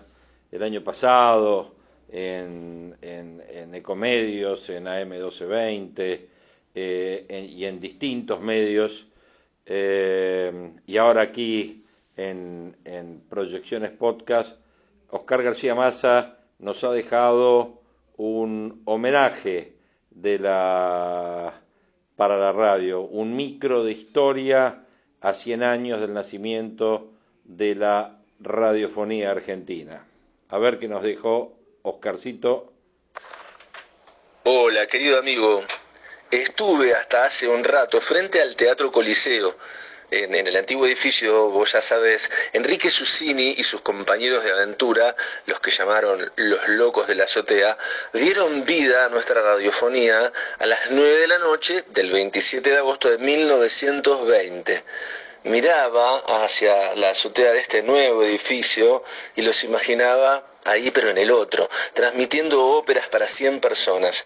el 0.51 0.61
año 0.63 0.83
pasado 0.83 1.75
en, 2.09 2.95
en, 3.01 3.41
en 3.49 3.73
Ecomedios, 3.75 4.69
en 4.69 4.85
AM1220 4.85 6.19
eh, 6.75 7.25
en- 7.29 7.45
y 7.49 7.65
en 7.65 7.79
distintos 7.79 8.41
medios, 8.41 9.07
eh, 9.65 10.71
y 10.85 10.97
ahora 10.97 11.21
aquí 11.21 11.83
en, 12.17 12.75
en 12.85 13.21
Proyecciones 13.29 13.91
Podcast, 13.91 14.57
Oscar 15.09 15.41
García 15.43 15.73
Massa 15.75 16.37
nos 16.59 16.83
ha 16.83 16.91
dejado 16.91 17.81
un 18.17 18.81
homenaje 18.85 19.73
de 20.11 20.39
la 20.39 21.61
para 22.15 22.37
la 22.37 22.51
radio, 22.51 23.01
un 23.01 23.35
micro 23.35 23.83
de 23.83 23.91
historia 23.91 24.83
a 25.21 25.33
100 25.33 25.63
años 25.63 26.01
del 26.01 26.13
nacimiento 26.13 27.11
de 27.43 27.75
la 27.75 28.17
radiofonía 28.39 29.31
argentina. 29.31 30.05
A 30.49 30.57
ver 30.57 30.79
qué 30.79 30.87
nos 30.87 31.03
dejó 31.03 31.53
Oscarcito. 31.81 32.71
Hola, 34.43 34.87
querido 34.87 35.19
amigo. 35.19 35.63
Estuve 36.31 36.93
hasta 36.93 37.25
hace 37.25 37.47
un 37.47 37.63
rato 37.63 38.01
frente 38.01 38.41
al 38.41 38.55
Teatro 38.55 38.91
Coliseo, 38.91 39.55
en, 40.11 40.35
el 40.35 40.55
antiguo 40.55 40.85
edificio, 40.85 41.49
vos 41.49 41.73
ya 41.73 41.81
sabes, 41.81 42.29
Enrique 42.53 42.89
Susini 42.89 43.55
y 43.57 43.63
sus 43.63 43.81
compañeros 43.81 44.43
de 44.43 44.51
aventura, 44.51 45.15
los 45.45 45.59
que 45.59 45.71
llamaron 45.71 46.31
los 46.35 46.67
locos 46.69 47.07
de 47.07 47.15
la 47.15 47.25
azotea, 47.25 47.77
dieron 48.13 48.65
vida 48.65 49.05
a 49.05 49.09
nuestra 49.09 49.41
radiofonía 49.41 50.31
a 50.59 50.65
las 50.65 50.91
9 50.91 51.17
de 51.17 51.27
la 51.27 51.39
noche 51.39 51.83
del 51.89 52.11
27 52.11 52.69
de 52.69 52.77
agosto 52.77 53.09
de 53.09 53.17
1920 53.17 54.83
miraba 55.45 56.23
hacia 56.43 56.95
la 56.95 57.11
azotea 57.11 57.51
de 57.51 57.59
este 57.59 57.83
nuevo 57.83 58.23
edificio 58.23 59.03
y 59.35 59.43
los 59.43 59.63
imaginaba 59.63 60.43
ahí 60.65 60.91
pero 60.91 61.09
en 61.09 61.17
el 61.17 61.31
otro, 61.31 61.69
transmitiendo 61.93 62.65
óperas 62.65 63.07
para 63.07 63.27
100 63.27 63.59
personas. 63.59 64.25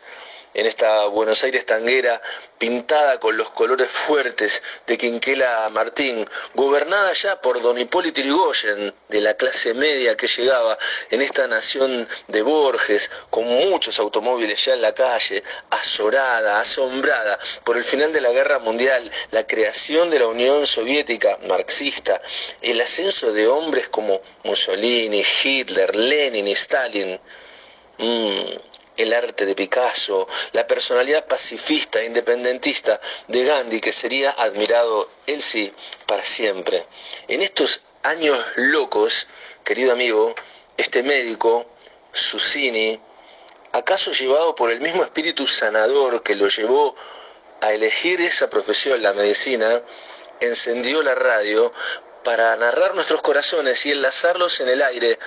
En 0.54 0.66
esta 0.66 1.06
Buenos 1.08 1.44
Aires 1.44 1.66
tanguera 1.66 2.22
pintada 2.58 3.20
con 3.20 3.38
los 3.38 3.50
colores 3.52 3.90
fuertes 3.90 4.62
de 4.88 4.98
Quinquela 4.98 5.70
Martín, 5.70 6.28
gobernada 6.54 7.14
ya 7.14 7.40
por 7.42 7.62
don 7.62 7.78
Hipólito 7.78 8.22
Yrigoyen, 8.22 8.94
de 9.08 9.22
la 9.22 9.36
clase 9.36 9.74
media 9.74 10.18
que 10.18 10.28
llegaba 10.28 10.78
en 11.10 11.22
esta 11.22 11.48
nación 11.48 12.08
de 12.28 12.42
Borges, 12.42 13.10
con 13.30 13.46
muchos 13.46 14.00
automóviles 14.00 14.66
ya 14.66 14.74
en 14.74 14.82
la 14.82 14.94
calle, 14.94 15.44
azorada, 15.70 16.60
asombrada 16.60 17.40
por 17.64 17.78
el 17.78 17.84
final 17.84 18.12
de 18.12 18.22
la 18.22 18.32
guerra 18.32 18.60
mundial, 18.60 19.12
la 19.32 19.48
creación 19.48 20.10
de 20.10 20.20
la 20.20 20.28
Unión 20.28 20.66
Soviética 20.66 21.40
marxista, 21.48 22.22
el 22.62 22.82
ascenso 22.82 23.32
de 23.32 23.48
hombres 23.48 23.90
como 23.90 24.22
Mussolini, 24.44 25.24
Hitler, 25.44 25.96
Lenin 25.96 26.48
y 26.48 26.52
Stalin. 26.54 27.20
Mm, 27.98 28.69
el 29.00 29.14
arte 29.14 29.46
de 29.46 29.56
Picasso, 29.56 30.28
la 30.52 30.68
personalidad 30.68 31.26
pacifista 31.26 32.02
e 32.02 32.06
independentista 32.06 33.00
de 33.28 33.46
Gandhi, 33.46 33.80
que 33.80 33.94
sería 33.94 34.32
admirado, 34.32 35.10
él 35.26 35.42
sí, 35.42 35.74
para 36.06 36.26
siempre. 36.26 36.86
En 37.30 37.42
estos 37.42 37.82
años 38.04 38.38
locos, 38.56 39.28
querido 39.64 39.94
amigo, 39.94 40.36
este 40.76 41.02
médico, 41.02 41.66
Susini, 42.12 43.00
acaso 43.72 44.12
llevado 44.12 44.54
por 44.54 44.70
el 44.70 44.82
mismo 44.82 45.04
espíritu 45.04 45.48
sanador 45.48 46.22
que 46.22 46.36
lo 46.36 46.50
llevó 46.50 46.96
a 47.62 47.72
elegir 47.72 48.20
esa 48.20 48.50
profesión, 48.50 49.02
la 49.02 49.14
medicina, 49.14 49.82
encendió 50.42 51.02
la 51.04 51.16
radio 51.16 51.72
para 52.24 52.54
narrar 52.58 52.96
nuestros 52.96 53.22
corazones 53.22 53.86
y 53.86 53.92
enlazarlos 53.92 54.60
en 54.60 54.70
el 54.70 54.82
aire, 54.82 55.20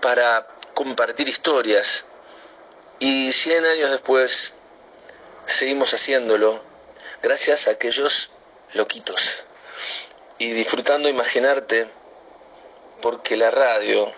para 0.00 0.48
compartir 0.74 1.28
historias, 1.28 2.04
y 3.00 3.32
cien 3.32 3.64
años 3.64 3.90
después 3.90 4.52
seguimos 5.46 5.94
haciéndolo 5.94 6.62
gracias 7.22 7.66
a 7.66 7.72
aquellos 7.72 8.30
loquitos. 8.74 9.46
Y 10.38 10.52
disfrutando 10.52 11.08
imaginarte, 11.08 11.86
porque 13.00 13.36
la 13.36 13.50
radio, 13.50 14.12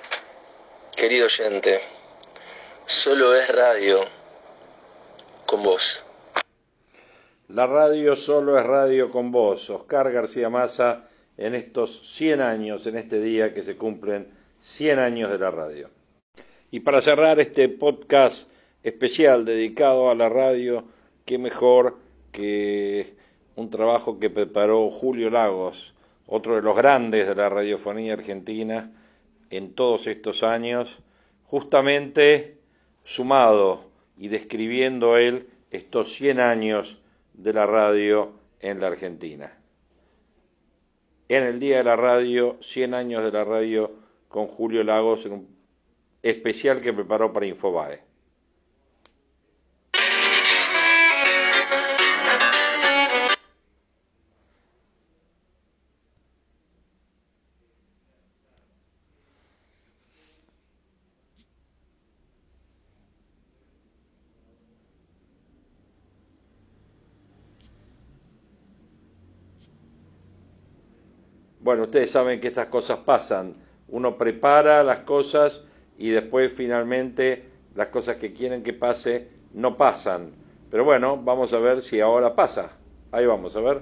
querido 0.96 1.26
oyente, 1.26 1.80
solo 2.84 3.34
es 3.34 3.48
radio 3.48 4.00
con 5.46 5.62
vos. 5.62 6.04
La 7.48 7.66
radio 7.66 8.16
solo 8.16 8.58
es 8.58 8.64
radio 8.64 9.10
con 9.10 9.30
vos. 9.30 9.70
Oscar 9.70 10.10
García 10.12 10.48
Maza 10.48 11.04
en 11.36 11.54
estos 11.54 12.14
100 12.16 12.40
años, 12.40 12.86
en 12.86 12.98
este 12.98 13.20
día 13.20 13.54
que 13.54 13.62
se 13.62 13.76
cumplen 13.76 14.32
100 14.60 14.98
años 14.98 15.30
de 15.30 15.38
la 15.38 15.50
radio. 15.50 15.90
Y 16.70 16.80
para 16.80 17.00
cerrar 17.02 17.38
este 17.38 17.68
podcast 17.68 18.51
especial 18.82 19.44
dedicado 19.44 20.10
a 20.10 20.14
la 20.14 20.28
radio, 20.28 20.84
qué 21.24 21.38
mejor 21.38 21.98
que 22.32 23.14
un 23.54 23.70
trabajo 23.70 24.18
que 24.18 24.30
preparó 24.30 24.90
Julio 24.90 25.30
Lagos, 25.30 25.94
otro 26.26 26.56
de 26.56 26.62
los 26.62 26.76
grandes 26.76 27.26
de 27.26 27.34
la 27.34 27.48
radiofonía 27.48 28.14
argentina 28.14 28.90
en 29.50 29.74
todos 29.74 30.06
estos 30.06 30.42
años, 30.42 31.00
justamente 31.44 32.58
sumado 33.04 33.90
y 34.16 34.28
describiendo 34.28 35.16
él 35.16 35.48
estos 35.70 36.12
100 36.14 36.40
años 36.40 36.98
de 37.34 37.52
la 37.52 37.66
radio 37.66 38.32
en 38.60 38.80
la 38.80 38.88
Argentina. 38.88 39.58
En 41.28 41.44
el 41.44 41.60
Día 41.60 41.78
de 41.78 41.84
la 41.84 41.96
Radio, 41.96 42.56
100 42.60 42.94
años 42.94 43.24
de 43.24 43.32
la 43.32 43.44
radio 43.44 43.92
con 44.28 44.46
Julio 44.46 44.84
Lagos 44.84 45.26
en 45.26 45.32
un 45.32 45.56
especial 46.22 46.80
que 46.80 46.92
preparó 46.92 47.32
para 47.32 47.46
Infobae. 47.46 48.11
Bueno, 71.72 71.84
ustedes 71.84 72.10
saben 72.10 72.38
que 72.38 72.48
estas 72.48 72.66
cosas 72.66 72.98
pasan. 72.98 73.56
Uno 73.88 74.18
prepara 74.18 74.84
las 74.84 74.98
cosas 74.98 75.62
y 75.96 76.10
después 76.10 76.52
finalmente 76.54 77.48
las 77.74 77.86
cosas 77.86 78.16
que 78.16 78.34
quieren 78.34 78.62
que 78.62 78.74
pase 78.74 79.30
no 79.54 79.78
pasan. 79.78 80.34
Pero 80.70 80.84
bueno, 80.84 81.16
vamos 81.16 81.50
a 81.54 81.58
ver 81.60 81.80
si 81.80 81.98
ahora 81.98 82.34
pasa. 82.34 82.76
Ahí 83.10 83.24
vamos 83.24 83.56
a 83.56 83.60
ver. 83.60 83.80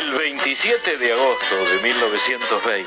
El 0.00 0.12
27 0.16 0.98
de 0.98 1.12
agosto 1.12 1.56
de 1.56 1.82
1920, 1.82 2.86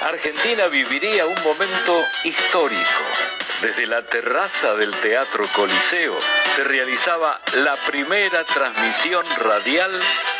Argentina 0.00 0.68
viviría 0.68 1.26
un 1.26 1.42
momento 1.42 2.04
histórico 2.22 3.39
desde 3.62 3.86
la 3.86 4.02
terraza 4.02 4.74
del 4.74 4.90
Teatro 5.00 5.44
Coliseo 5.54 6.16
se 6.54 6.64
realizaba 6.64 7.40
la 7.56 7.76
primera 7.86 8.44
transmisión 8.44 9.24
radial 9.38 9.90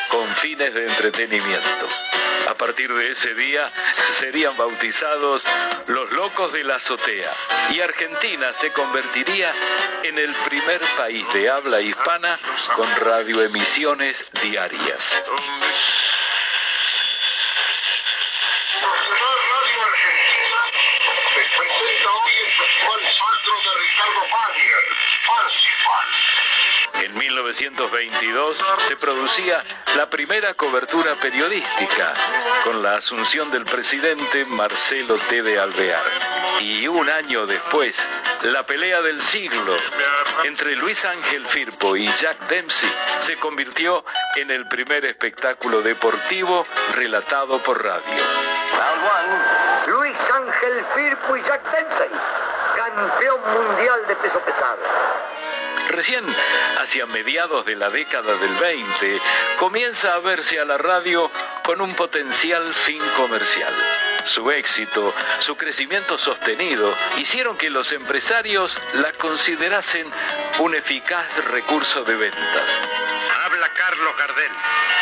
con 0.09 0.27
fines 0.37 0.73
de 0.73 0.87
entretenimiento. 0.87 1.89
A 2.49 2.55
partir 2.55 2.93
de 2.93 3.13
ese 3.13 3.35
día 3.35 3.71
serían 4.19 4.57
bautizados 4.57 5.45
los 5.87 6.11
locos 6.13 6.53
de 6.53 6.65
la 6.65 6.77
azotea 6.77 7.31
y 7.71 7.81
Argentina 7.81 8.53
se 8.55 8.73
convertiría 8.73 9.53
en 10.03 10.19
el 10.19 10.33
primer 10.49 10.81
país 10.97 11.25
de 11.33 11.51
habla 11.51 11.81
hispana 11.81 12.39
con 12.75 12.91
radioemisiones 12.97 14.31
diarias. 14.43 15.15
En 27.03 27.17
1922 27.17 28.59
se 28.87 28.97
producía 28.97 29.63
la 29.97 30.09
primera 30.11 30.55
cobertura 30.55 31.15
periodística 31.17 32.13
con 32.65 32.83
la 32.83 32.97
asunción 32.97 33.51
del 33.51 33.65
presidente 33.65 34.45
Marcelo 34.45 35.17
T. 35.29 35.43
de 35.43 35.59
Alvear. 35.59 36.05
Y 36.61 36.87
un 36.89 37.09
año 37.09 37.47
después, 37.47 37.97
la 38.43 38.63
pelea 38.65 39.01
del 39.01 39.23
siglo 39.23 39.77
entre 40.45 40.77
Luis 40.77 41.05
Ángel 41.05 41.47
Firpo 41.47 41.97
y 41.97 42.07
Jack 42.07 42.49
Dempsey 42.49 42.91
se 43.21 43.39
convirtió 43.39 44.05
en 44.37 44.51
el 44.51 44.69
primer 44.69 45.05
espectáculo 45.05 45.83
deportivo 45.83 46.67
relatado 46.95 47.63
por 47.63 47.83
radio. 47.83 48.25
Luis 49.87 50.17
Ángel 50.33 50.85
Firpo 50.95 51.37
y 51.37 51.43
Jack 51.43 51.63
Dempsey, 51.73 52.09
campeón 53.01 53.41
mundial 53.41 54.07
de 54.07 54.17
peso 54.17 54.41
pesado. 54.41 54.79
Recién 55.89 56.25
hacia 56.79 57.07
mediados 57.07 57.65
de 57.65 57.75
la 57.75 57.89
década 57.89 58.35
del 58.35 58.55
20 58.57 59.21
comienza 59.59 60.15
a 60.15 60.21
verse 60.21 60.61
a 60.61 60.65
la 60.65 60.77
radio 60.77 61.31
con 61.65 61.81
un 61.81 61.95
potencial 61.95 62.75
fin 62.75 63.03
comercial. 63.17 63.75
Su 64.25 64.51
éxito, 64.51 65.15
su 65.39 65.57
crecimiento 65.57 66.19
sostenido, 66.19 66.95
hicieron 67.17 67.57
que 67.57 67.71
los 67.71 67.91
empresarios 67.93 68.79
la 68.93 69.13
considerasen 69.13 70.07
un 70.59 70.75
eficaz 70.75 71.43
recurso 71.47 72.05
de 72.05 72.17
ventas. 72.17 72.71
Habla 73.47 73.69
Carlos 73.73 74.17
Gardel, 74.19 74.53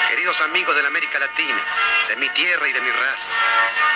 queridos 0.08 0.40
amigos 0.42 0.74
de 0.76 0.82
la 0.82 0.88
América 0.88 1.18
Latina, 1.18 1.64
de 2.08 2.16
mi 2.16 2.28
tierra 2.30 2.68
y 2.68 2.72
de 2.72 2.80
mi 2.80 2.90
raza. 2.90 3.87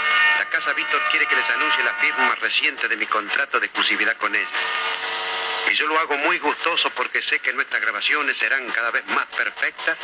Casa 0.53 0.75
Víctor 0.75 1.01
quiere 1.11 1.27
que 1.27 1.35
les 1.35 1.49
anuncie 1.49 1.83
la 1.83 1.95
firma 1.95 2.35
reciente 2.35 2.87
de 2.87 2.97
mi 2.97 3.07
contrato 3.07 3.59
de 3.59 3.67
exclusividad 3.67 4.15
con 4.19 4.35
ella. 4.35 4.47
Y 5.71 5.75
yo 5.75 5.87
lo 5.87 5.99
hago 5.99 6.19
muy 6.19 6.39
gustoso 6.41 6.91
porque 6.91 7.23
sé 7.23 7.39
que 7.39 7.55
nuestras 7.55 7.81
grabaciones 7.81 8.37
serán 8.37 8.67
cada 8.71 8.91
vez 8.91 9.07
más 9.07 9.25
perfectas 9.35 9.97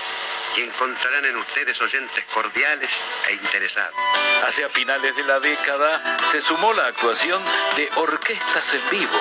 y 0.57 0.62
encontrarán 0.62 1.26
en 1.26 1.36
ustedes 1.36 1.78
oyentes 1.82 2.24
cordiales 2.32 2.88
e 3.28 3.34
interesados. 3.34 3.94
Hacia 4.46 4.70
finales 4.70 5.14
de 5.16 5.24
la 5.24 5.38
década 5.38 6.18
se 6.30 6.40
sumó 6.40 6.72
la 6.72 6.86
actuación 6.86 7.42
de 7.76 7.90
orquestas 7.96 8.72
en 8.72 8.90
vivo. 8.90 9.20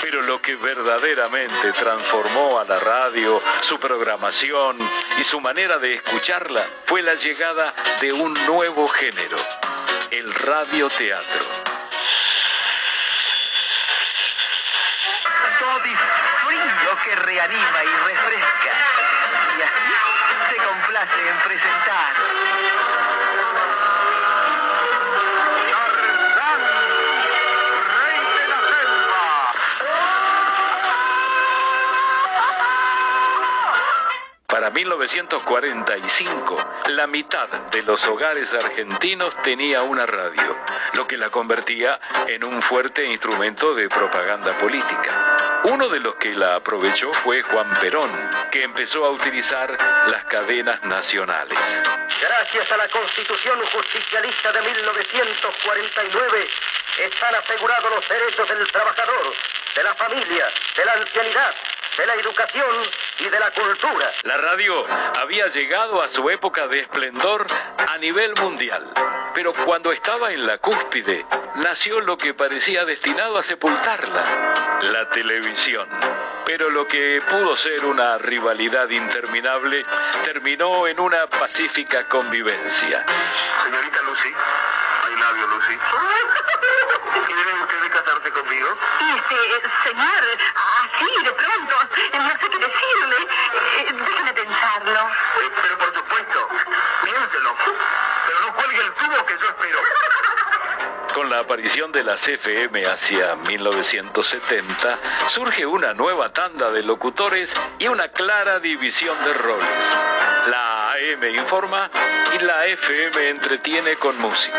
Pero 0.00 0.22
lo 0.22 0.40
que 0.40 0.54
verdaderamente 0.54 1.72
transformó 1.72 2.60
a 2.60 2.64
la 2.64 2.78
radio, 2.78 3.42
su 3.62 3.80
programación 3.80 4.78
y 5.18 5.24
su 5.24 5.40
manera 5.40 5.78
de 5.78 5.94
escucharla 5.94 6.64
fue 6.86 7.02
la 7.02 7.14
llegada 7.14 7.74
de 8.00 8.12
un 8.12 8.32
nuevo 8.46 8.86
género, 8.86 9.36
el 10.10 10.34
radioteatro. 10.34 11.70
frío 16.80 16.98
que 17.04 17.16
reanima 17.16 17.84
y 17.84 17.96
refresca. 18.08 18.72
Y 19.58 19.62
así 19.62 20.50
se 20.50 20.56
complace 20.56 21.28
en 21.28 21.38
presentar. 21.38 23.09
Para 34.70 34.78
1945, 34.78 36.56
la 36.90 37.08
mitad 37.08 37.48
de 37.72 37.82
los 37.82 38.06
hogares 38.06 38.54
argentinos 38.54 39.36
tenía 39.42 39.82
una 39.82 40.06
radio, 40.06 40.56
lo 40.92 41.08
que 41.08 41.16
la 41.16 41.28
convertía 41.28 41.98
en 42.28 42.44
un 42.44 42.62
fuerte 42.62 43.04
instrumento 43.04 43.74
de 43.74 43.88
propaganda 43.88 44.56
política. 44.58 45.60
Uno 45.64 45.88
de 45.88 45.98
los 45.98 46.14
que 46.14 46.36
la 46.36 46.54
aprovechó 46.54 47.12
fue 47.14 47.42
Juan 47.42 47.68
Perón, 47.80 48.12
que 48.52 48.62
empezó 48.62 49.04
a 49.04 49.10
utilizar 49.10 49.76
las 50.06 50.24
cadenas 50.26 50.80
nacionales. 50.84 51.58
Gracias 52.20 52.70
a 52.70 52.76
la 52.76 52.86
Constitución 52.88 53.58
Justicialista 53.72 54.52
de 54.52 54.62
1949, 54.62 56.48
están 57.06 57.34
asegurados 57.34 57.90
los 57.90 58.08
derechos 58.08 58.48
del 58.48 58.70
trabajador, 58.70 59.34
de 59.74 59.82
la 59.82 59.94
familia, 59.96 60.46
de 60.76 60.84
la 60.84 60.92
ancianidad, 60.92 61.54
de 61.96 62.06
la 62.06 62.14
educación 62.14 62.76
y 63.18 63.28
de 63.28 63.40
la 63.40 63.50
cultura. 63.50 64.12
La 64.22 64.36
radio 64.36 64.86
había 65.20 65.48
llegado 65.48 66.02
a 66.02 66.08
su 66.08 66.28
época 66.30 66.66
de 66.68 66.80
esplendor 66.80 67.46
a 67.88 67.98
nivel 67.98 68.34
mundial, 68.40 68.86
pero 69.34 69.52
cuando 69.52 69.92
estaba 69.92 70.32
en 70.32 70.46
la 70.46 70.58
cúspide, 70.58 71.26
nació 71.56 72.00
lo 72.00 72.16
que 72.16 72.34
parecía 72.34 72.84
destinado 72.84 73.38
a 73.38 73.42
sepultarla, 73.42 74.78
la 74.82 75.10
televisión. 75.10 75.88
Pero 76.46 76.70
lo 76.70 76.86
que 76.86 77.22
pudo 77.28 77.56
ser 77.56 77.84
una 77.84 78.18
rivalidad 78.18 78.88
interminable 78.88 79.84
terminó 80.24 80.86
en 80.86 80.98
una 80.98 81.26
pacífica 81.26 82.08
convivencia. 82.08 83.04
Señorita 83.64 84.02
Lucy, 84.02 84.28
I 84.28 85.20
love 85.20 85.36
you, 85.38 85.46
Lucy. 85.46 86.49
¿Quieren 87.26 87.62
ustedes 87.62 87.90
casarse 87.90 88.30
conmigo? 88.32 88.68
Este, 89.16 89.88
señor, 89.88 90.24
así 90.54 91.24
de 91.24 91.32
pronto, 91.32 91.74
no 92.18 92.30
sé 92.30 92.50
qué 92.50 92.58
decirle. 92.58 93.28
Eh, 93.78 93.92
Déjeme 93.92 94.32
pensarlo. 94.34 95.00
Eh, 95.40 95.50
pero 95.62 95.78
por 95.78 95.94
supuesto, 95.94 96.48
piénselo. 97.04 97.56
Pero 98.26 98.40
no 98.46 98.54
cuelgue 98.54 98.80
el 98.82 98.92
tubo 98.92 99.26
que 99.26 99.38
yo 99.38 99.48
espero. 99.48 99.78
Con 101.14 101.28
la 101.28 101.40
aparición 101.40 101.90
de 101.90 102.04
las 102.04 102.26
FM 102.26 102.86
hacia 102.86 103.34
1970, 103.34 104.98
surge 105.28 105.66
una 105.66 105.92
nueva 105.92 106.32
tanda 106.32 106.70
de 106.70 106.82
locutores 106.82 107.52
y 107.78 107.88
una 107.88 108.08
clara 108.08 108.60
división 108.60 109.16
de 109.24 109.32
roles. 109.34 109.96
La 110.46 110.92
AM 110.92 111.24
informa 111.34 111.90
y 112.34 112.44
la 112.44 112.66
FM 112.66 113.28
entretiene 113.28 113.96
con 113.96 114.18
música. 114.18 114.56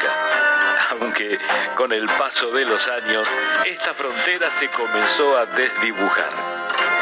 Aunque 0.91 1.39
con 1.77 1.93
el 1.93 2.05
paso 2.05 2.51
de 2.51 2.65
los 2.65 2.85
años, 2.87 3.27
esta 3.65 3.93
frontera 3.93 4.51
se 4.51 4.67
comenzó 4.69 5.37
a 5.37 5.45
desdibujar. 5.45 6.29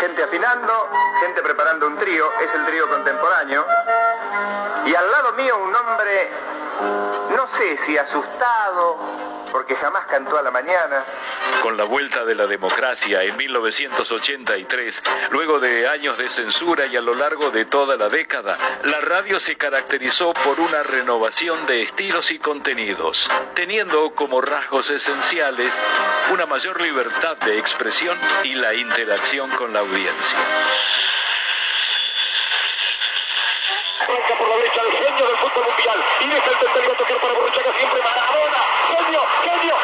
Gente 0.02 0.24
afinando, 0.24 0.90
gente 1.22 1.42
preparando 1.42 1.88
un 1.88 1.98
trío, 1.98 2.32
es 2.40 2.54
el 2.54 2.66
trío 2.66 2.88
contemporáneo. 2.88 3.66
Y 4.86 4.94
al 4.94 5.12
lado 5.12 5.34
mío 5.34 5.58
un 5.58 5.76
hombre, 5.76 6.30
no 6.82 7.48
sé 7.58 7.78
si 7.86 7.98
asustado, 7.98 8.98
porque 9.52 9.76
jamás 9.76 10.06
cantó 10.08 10.38
a 10.38 10.42
la 10.42 10.52
mañana. 10.52 11.04
Con 11.62 11.78
la 11.78 11.84
vuelta 11.84 12.24
de 12.24 12.36
la 12.36 12.46
democracia 12.46 13.24
en 13.24 13.36
1983, 13.38 15.04
luego 15.32 15.60
de 15.60 15.88
años 15.88 16.18
de 16.18 16.30
censura 16.30 16.86
y 16.86 16.96
a 16.96 17.02
lo 17.02 17.14
largo 17.14 17.52
de 17.52 17.66
toda 17.66 17.98
la 17.98 18.10
década, 18.10 18.58
la 18.84 19.02
radio 19.02 19.40
se 19.40 19.56
caracterizó 19.56 20.34
por 20.34 20.60
una 20.60 20.84
renovación 20.84 21.66
de 21.66 21.84
estilos 21.84 22.32
y 22.32 22.40
contenidos, 22.40 23.30
teniendo 23.56 24.12
como 24.12 24.42
rasgos 24.42 24.90
esenciales 24.90 25.74
una 26.32 26.46
mayor 26.46 26.82
libertad 26.82 27.38
de 27.38 27.58
expresión 27.60 28.18
y 28.44 28.56
la 28.56 28.74
interacción 28.74 29.50
con 29.52 29.74
la 29.74 29.80
audiencia. 29.80 30.40
Arranca 34.10 34.36
por 34.40 34.50
la 34.50 34.56
derecha 34.56 34.82
el 34.82 34.92
genio 34.92 35.28
del 35.28 35.38
fútbol 35.38 35.66
mundial 35.70 36.04
y 36.20 36.28
deja 36.30 36.50
el 36.50 36.58
tercero 36.58 36.94
a 36.94 36.98
tocar 36.98 37.22
para 37.22 37.34
Borruchaga 37.34 37.74
siempre 37.78 38.02
Maradona. 38.02 38.58
Genio, 38.90 39.22
genio, 39.44 39.76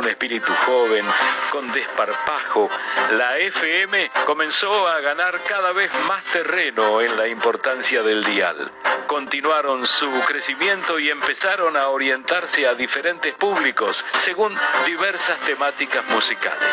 un 0.00 0.08
espíritu 0.08 0.50
joven, 0.64 1.04
con 1.52 1.70
desparpajo, 1.72 2.70
la 3.12 3.36
FM 3.36 4.10
comenzó 4.24 4.88
a 4.88 4.98
ganar 5.00 5.42
cada 5.46 5.72
vez 5.72 5.90
más 6.08 6.24
terreno 6.32 7.02
en 7.02 7.18
la 7.18 7.28
importancia 7.28 8.02
del 8.02 8.24
dial. 8.24 8.72
Continuaron 9.06 9.86
su 9.86 10.10
crecimiento 10.26 10.98
y 10.98 11.10
empezaron 11.10 11.76
a 11.76 11.88
orientarse 11.88 12.66
a 12.66 12.74
diferentes 12.74 13.34
públicos 13.34 14.02
según 14.14 14.56
diversas 14.86 15.38
temáticas 15.40 16.06
musicales. 16.06 16.70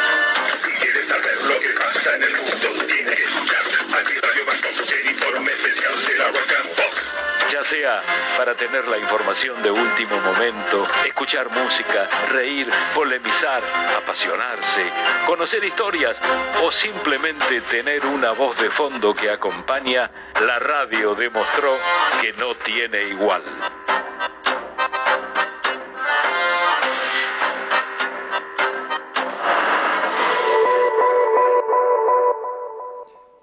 Sea 7.68 8.02
para 8.38 8.56
tener 8.56 8.88
la 8.88 8.98
información 8.98 9.62
de 9.62 9.70
último 9.70 10.16
momento, 10.22 10.84
escuchar 11.06 11.50
música, 11.52 12.08
reír, 12.32 12.66
polemizar, 12.96 13.62
apasionarse, 13.98 14.84
conocer 15.26 15.66
historias 15.66 16.18
o 16.64 16.72
simplemente 16.72 17.60
tener 17.70 18.06
una 18.06 18.32
voz 18.32 18.58
de 18.62 18.70
fondo 18.70 19.14
que 19.14 19.30
acompaña, 19.30 20.10
la 20.40 20.60
radio 20.60 21.14
demostró 21.14 21.78
que 22.22 22.32
no 22.34 22.56
tiene 22.56 23.04
igual. 23.10 23.44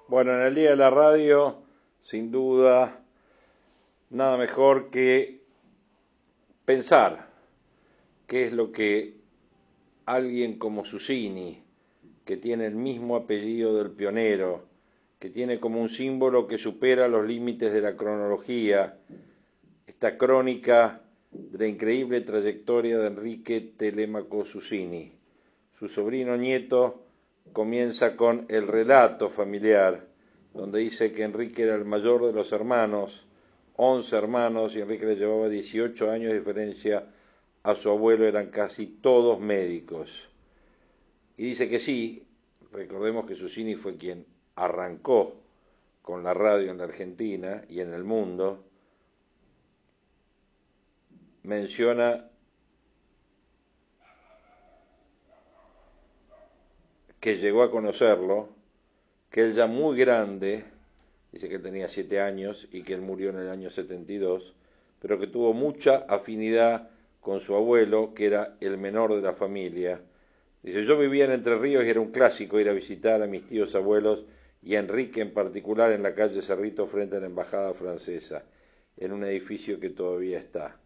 Bueno, 0.07 0.31
en 0.31 0.41
el 0.47 0.55
Día 0.55 0.71
de 0.71 0.77
la 0.77 0.89
Radio, 0.89 1.61
sin 2.01 2.31
duda, 2.31 3.04
nada 4.15 4.37
mejor 4.37 4.89
que 4.91 5.41
pensar 6.63 7.27
qué 8.27 8.47
es 8.47 8.53
lo 8.53 8.71
que 8.71 9.17
alguien 10.05 10.57
como 10.57 10.85
Susini, 10.85 11.61
que 12.23 12.37
tiene 12.37 12.65
el 12.65 12.75
mismo 12.75 13.17
apellido 13.17 13.77
del 13.77 13.91
pionero, 13.91 14.63
que 15.19 15.29
tiene 15.29 15.59
como 15.59 15.81
un 15.81 15.89
símbolo 15.89 16.47
que 16.47 16.57
supera 16.57 17.09
los 17.09 17.27
límites 17.27 17.73
de 17.73 17.81
la 17.81 17.97
cronología, 17.97 18.97
esta 19.85 20.17
crónica 20.17 21.01
de 21.31 21.57
la 21.57 21.67
increíble 21.67 22.21
trayectoria 22.21 22.97
de 22.97 23.07
Enrique 23.07 23.59
Telémaco 23.59 24.45
Susini. 24.45 25.11
Su 25.77 25.89
sobrino 25.89 26.37
nieto 26.37 27.03
comienza 27.51 28.15
con 28.15 28.45
el 28.47 28.69
relato 28.69 29.29
familiar, 29.29 30.07
donde 30.53 30.79
dice 30.79 31.11
que 31.11 31.23
Enrique 31.23 31.63
era 31.63 31.75
el 31.75 31.83
mayor 31.83 32.25
de 32.25 32.31
los 32.31 32.53
hermanos, 32.53 33.27
11 33.77 34.15
hermanos, 34.15 34.75
y 34.75 34.81
Enrique 34.81 35.05
le 35.05 35.15
llevaba 35.15 35.49
18 35.49 36.11
años 36.11 36.31
de 36.31 36.39
diferencia 36.39 37.07
a 37.63 37.75
su 37.75 37.89
abuelo, 37.89 38.25
eran 38.25 38.47
casi 38.47 38.87
todos 38.87 39.39
médicos. 39.39 40.29
Y 41.37 41.43
dice 41.49 41.67
que 41.67 41.79
sí, 41.79 42.25
recordemos 42.71 43.27
que 43.27 43.35
Susini 43.35 43.75
fue 43.75 43.97
quien 43.97 44.25
arrancó 44.55 45.35
con 46.01 46.23
la 46.23 46.33
radio 46.33 46.71
en 46.71 46.77
la 46.77 46.83
Argentina 46.83 47.63
y 47.67 47.79
en 47.79 47.93
el 47.93 48.03
mundo, 48.03 48.63
menciona 51.43 52.29
que 57.19 57.37
llegó 57.37 57.63
a 57.63 57.71
conocerlo, 57.71 58.49
que 59.31 59.41
él 59.41 59.55
ya 59.55 59.65
muy 59.65 59.97
grande, 59.97 60.63
dice 61.35 61.49
que 61.49 61.59
tenía 61.59 61.89
siete 61.89 62.21
años 62.21 62.69
y 62.71 62.83
que 62.83 62.93
él 62.93 63.01
murió 63.01 63.29
en 63.29 63.39
el 63.39 63.49
año 63.49 63.69
72, 63.69 64.55
pero 65.01 65.19
que 65.19 65.27
tuvo 65.27 65.53
mucha 65.53 66.05
afinidad 66.07 66.89
con 67.19 67.41
su 67.41 67.55
abuelo, 67.55 68.13
que 68.13 68.27
era 68.27 68.55
el 68.61 68.77
menor 68.77 69.13
de 69.13 69.21
la 69.21 69.33
familia. 69.33 70.01
Dice, 70.63 70.85
yo 70.85 70.97
vivía 70.97 71.25
en 71.25 71.31
Entre 71.31 71.57
Ríos 71.57 71.83
y 71.83 71.89
era 71.89 71.99
un 71.99 72.13
clásico 72.13 72.57
ir 72.57 72.69
a 72.69 72.73
visitar 72.73 73.21
a 73.21 73.27
mis 73.27 73.45
tíos 73.45 73.75
abuelos 73.75 74.23
y 74.63 74.75
a 74.75 74.79
Enrique 74.79 75.19
en 75.19 75.33
particular 75.33 75.91
en 75.91 76.03
la 76.03 76.13
calle 76.13 76.41
Cerrito 76.41 76.87
frente 76.87 77.17
a 77.17 77.19
la 77.19 77.25
Embajada 77.25 77.73
Francesa, 77.73 78.45
en 78.95 79.11
un 79.11 79.25
edificio 79.25 79.77
que 79.77 79.89
todavía 79.89 80.37
está. 80.37 80.79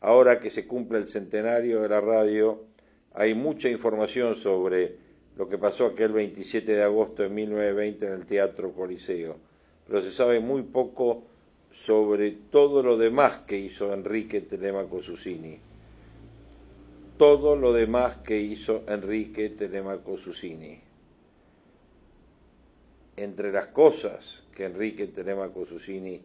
Ahora 0.00 0.38
que 0.38 0.50
se 0.50 0.64
cumple 0.68 0.98
el 0.98 1.08
centenario 1.08 1.82
de 1.82 1.88
la 1.88 2.00
radio, 2.00 2.66
hay 3.14 3.34
mucha 3.34 3.68
información 3.68 4.36
sobre 4.36 4.94
lo 5.36 5.48
que 5.48 5.58
pasó 5.58 5.86
aquel 5.86 6.12
27 6.12 6.70
de 6.70 6.84
agosto 6.84 7.24
de 7.24 7.30
1920 7.30 8.06
en 8.06 8.12
el 8.12 8.26
Teatro 8.26 8.72
Coliseo, 8.72 9.47
pero 9.88 10.02
se 10.02 10.12
sabe 10.12 10.38
muy 10.38 10.62
poco 10.62 11.24
sobre 11.70 12.30
todo 12.30 12.82
lo 12.82 12.98
demás 12.98 13.38
que 13.38 13.58
hizo 13.58 13.92
Enrique 13.92 14.42
Telemaco 14.42 15.00
Susini. 15.00 15.58
Todo 17.16 17.56
lo 17.56 17.72
demás 17.72 18.18
que 18.18 18.38
hizo 18.38 18.84
Enrique 18.86 19.48
Telemaco 19.50 20.18
Susini. 20.18 20.80
Entre 23.16 23.50
las 23.50 23.68
cosas 23.68 24.44
que 24.54 24.66
Enrique 24.66 25.06
Telemaco 25.06 25.64
Susini 25.64 26.20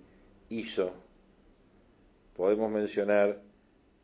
hizo, 0.50 0.94
podemos 2.36 2.70
mencionar 2.70 3.42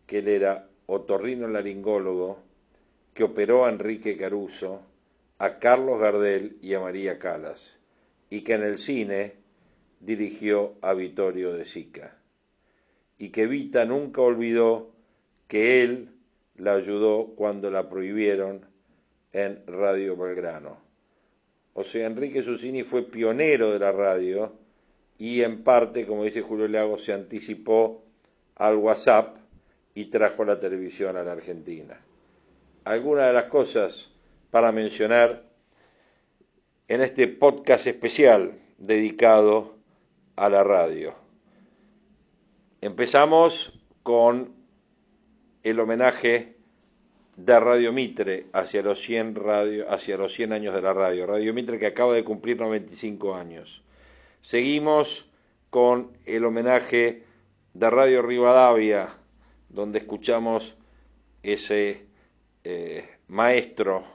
que 0.08 0.20
él 0.20 0.30
era 0.30 0.70
otorrino 0.88 1.48
laringólogo, 1.48 2.40
que 3.14 3.26
operó 3.26 3.66
a 3.66 3.70
Enrique 3.70 4.18
Caruso, 4.18 4.82
a 5.38 5.60
Carlos 5.60 6.00
Gardel 6.00 6.58
y 6.62 6.74
a 6.74 6.80
María 6.80 7.20
Calas, 7.20 7.78
y 8.30 8.42
que 8.42 8.54
en 8.54 8.64
el 8.64 8.80
cine 8.80 9.39
dirigió 10.00 10.76
a 10.82 10.94
Vittorio 10.94 11.54
de 11.54 11.66
Sica, 11.66 12.18
y 13.18 13.30
que 13.30 13.48
Vita 13.48 13.86
nunca 13.86 14.22
olvidó 14.22 14.92
que 15.48 15.84
él 15.84 16.12
la 16.56 16.74
ayudó 16.74 17.34
cuando 17.36 17.72
la 17.72 17.90
prohibieron 17.90 18.66
en 19.34 19.64
Radio 19.68 20.16
Belgrano. 20.16 20.78
O 21.74 21.84
sea, 21.84 22.08
Enrique 22.08 22.44
Susini 22.44 22.84
fue 22.84 23.04
pionero 23.04 23.72
de 23.72 23.80
la 23.80 23.92
radio 23.92 24.54
y 25.18 25.42
en 25.42 25.64
parte, 25.64 26.06
como 26.06 26.24
dice 26.24 26.42
Julio 26.42 26.68
Lago, 26.68 26.98
se 26.98 27.14
anticipó 27.14 28.04
al 28.56 28.76
WhatsApp 28.76 29.38
y 29.94 30.06
trajo 30.06 30.46
la 30.46 30.60
televisión 30.60 31.18
a 31.18 31.24
la 31.24 31.34
Argentina. 31.34 32.00
Algunas 32.84 33.28
de 33.28 33.34
las 33.34 33.46
cosas 33.46 34.10
para 34.52 34.72
mencionar 34.72 35.44
en 36.88 37.02
este 37.02 37.28
podcast 37.28 37.88
especial 37.88 38.60
dedicado 38.78 39.79
a 40.40 40.50
la 40.50 40.64
radio. 40.64 41.14
Empezamos 42.80 43.78
con 44.04 44.54
el 45.64 45.80
homenaje 45.82 46.56
de 47.36 47.60
Radio 47.60 47.92
Mitre 47.92 48.46
hacia 48.54 48.82
los 48.82 49.02
100 49.02 49.36
radio, 49.36 49.92
hacia 49.92 50.16
los 50.16 50.34
100 50.34 50.54
años 50.54 50.74
de 50.74 50.82
la 50.82 50.94
radio. 50.94 51.28
Radio 51.28 51.54
Mitre 51.54 51.78
que 51.78 51.88
acaba 51.88 52.14
de 52.14 52.24
cumplir 52.24 52.58
95 52.58 53.36
años. 53.36 53.84
Seguimos 54.42 55.30
con 55.70 56.18
el 56.26 56.46
homenaje 56.46 57.26
de 57.74 57.90
Radio 57.90 58.22
Rivadavia, 58.22 59.10
donde 59.68 60.00
escuchamos 60.00 60.78
ese 61.44 62.06
eh, 62.64 63.10
maestro 63.28 64.06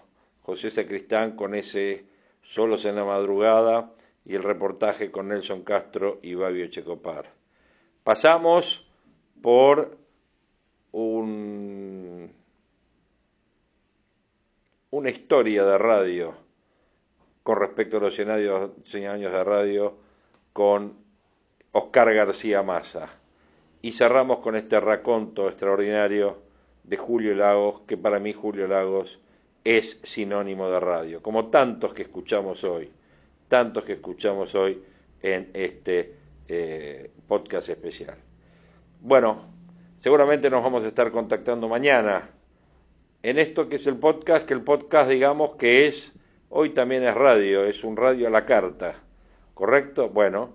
José 0.40 0.70
Sacristán 0.70 1.36
con 1.36 1.54
ese 1.54 2.06
Solos 2.40 2.86
en 2.86 2.96
la 2.96 3.04
madrugada 3.04 3.90
y 4.24 4.34
el 4.34 4.42
reportaje 4.42 5.10
con 5.10 5.28
Nelson 5.28 5.62
Castro 5.62 6.18
y 6.22 6.34
Babio 6.34 6.66
Checopar. 6.68 7.32
Pasamos 8.02 8.90
por 9.42 9.98
un, 10.92 12.32
una 14.90 15.10
historia 15.10 15.64
de 15.64 15.78
radio 15.78 16.34
con 17.42 17.58
respecto 17.58 17.98
a 17.98 18.00
los 18.00 18.14
100 18.14 18.30
años 18.30 19.32
de 19.32 19.44
radio 19.44 19.98
con 20.52 20.96
Oscar 21.72 22.14
García 22.14 22.62
Massa. 22.62 23.10
Y 23.82 23.92
cerramos 23.92 24.38
con 24.38 24.56
este 24.56 24.80
raconto 24.80 25.48
extraordinario 25.48 26.38
de 26.84 26.96
Julio 26.96 27.34
Lagos, 27.34 27.82
que 27.86 27.98
para 27.98 28.18
mí 28.18 28.32
Julio 28.32 28.66
Lagos 28.66 29.20
es 29.64 30.00
sinónimo 30.04 30.70
de 30.70 30.80
radio, 30.80 31.22
como 31.22 31.48
tantos 31.48 31.92
que 31.92 32.02
escuchamos 32.02 32.64
hoy, 32.64 32.90
tantos 33.48 33.84
que 33.84 33.94
escuchamos 33.94 34.54
hoy 34.54 34.82
en 35.22 35.50
este 35.54 36.14
eh, 36.48 37.10
podcast 37.26 37.68
especial. 37.68 38.16
Bueno, 39.00 39.46
seguramente 40.00 40.50
nos 40.50 40.62
vamos 40.62 40.84
a 40.84 40.88
estar 40.88 41.10
contactando 41.10 41.68
mañana 41.68 42.30
en 43.22 43.38
esto 43.38 43.68
que 43.68 43.76
es 43.76 43.86
el 43.86 43.96
podcast, 43.96 44.46
que 44.46 44.52
el 44.52 44.62
podcast 44.62 45.08
digamos 45.08 45.56
que 45.56 45.86
es, 45.86 46.12
hoy 46.50 46.70
también 46.70 47.02
es 47.04 47.14
radio, 47.14 47.64
es 47.64 47.82
un 47.82 47.96
radio 47.96 48.28
a 48.28 48.30
la 48.30 48.44
carta, 48.44 49.02
¿correcto? 49.54 50.10
Bueno, 50.10 50.54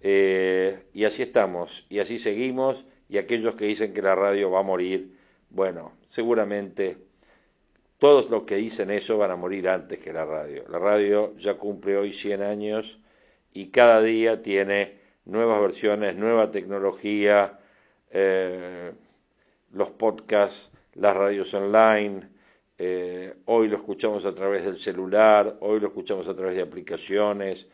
eh, 0.00 0.84
y 0.94 1.04
así 1.04 1.22
estamos, 1.22 1.86
y 1.90 1.98
así 1.98 2.20
seguimos, 2.20 2.86
y 3.08 3.18
aquellos 3.18 3.56
que 3.56 3.64
dicen 3.64 3.92
que 3.92 4.02
la 4.02 4.14
radio 4.14 4.50
va 4.50 4.60
a 4.60 4.62
morir, 4.62 5.16
bueno, 5.50 5.92
seguramente 6.08 6.98
todos 8.04 8.28
los 8.28 8.42
que 8.42 8.56
dicen 8.56 8.90
eso 8.90 9.16
van 9.16 9.30
a 9.30 9.36
morir 9.36 9.66
antes 9.66 9.98
que 9.98 10.12
la 10.12 10.26
radio. 10.26 10.64
La 10.68 10.78
radio 10.78 11.34
ya 11.38 11.54
cumple 11.54 11.96
hoy 11.96 12.12
100 12.12 12.42
años 12.42 13.00
y 13.54 13.68
cada 13.70 14.02
día 14.02 14.42
tiene 14.42 14.98
nuevas 15.24 15.58
versiones, 15.62 16.14
nueva 16.14 16.50
tecnología, 16.50 17.58
eh, 18.10 18.92
los 19.72 19.88
podcasts, 19.88 20.70
las 20.92 21.16
radios 21.16 21.54
online, 21.54 22.28
eh, 22.76 23.36
hoy 23.46 23.68
lo 23.68 23.78
escuchamos 23.78 24.26
a 24.26 24.34
través 24.34 24.66
del 24.66 24.78
celular, 24.78 25.56
hoy 25.60 25.80
lo 25.80 25.86
escuchamos 25.86 26.28
a 26.28 26.36
través 26.36 26.56
de 26.56 26.60
aplicaciones, 26.60 27.66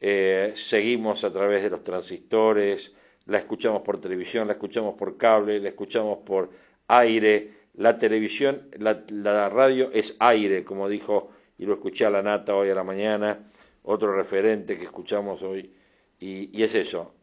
eh, 0.00 0.52
seguimos 0.54 1.22
a 1.22 1.30
través 1.30 1.62
de 1.62 1.68
los 1.68 1.84
transistores, 1.84 2.94
la 3.26 3.36
escuchamos 3.36 3.82
por 3.82 4.00
televisión, 4.00 4.46
la 4.46 4.54
escuchamos 4.54 4.94
por 4.94 5.18
cable, 5.18 5.60
la 5.60 5.68
escuchamos 5.68 6.20
por 6.24 6.48
aire, 6.88 7.55
la 7.76 7.98
televisión, 7.98 8.68
la, 8.78 9.48
radio 9.48 9.90
es 9.92 10.16
aire, 10.18 10.64
como 10.64 10.88
dijo 10.88 11.30
y 11.58 11.66
lo 11.66 11.74
escuché 11.74 12.06
a 12.06 12.10
la 12.10 12.22
nata 12.22 12.54
hoy 12.54 12.70
a 12.70 12.74
la 12.74 12.84
mañana, 12.84 13.50
otro 13.82 14.14
referente 14.14 14.78
que 14.78 14.84
escuchamos 14.84 15.42
hoy, 15.42 15.72
y, 16.18 16.56
y 16.58 16.62
es 16.62 16.74
eso. 16.74 17.14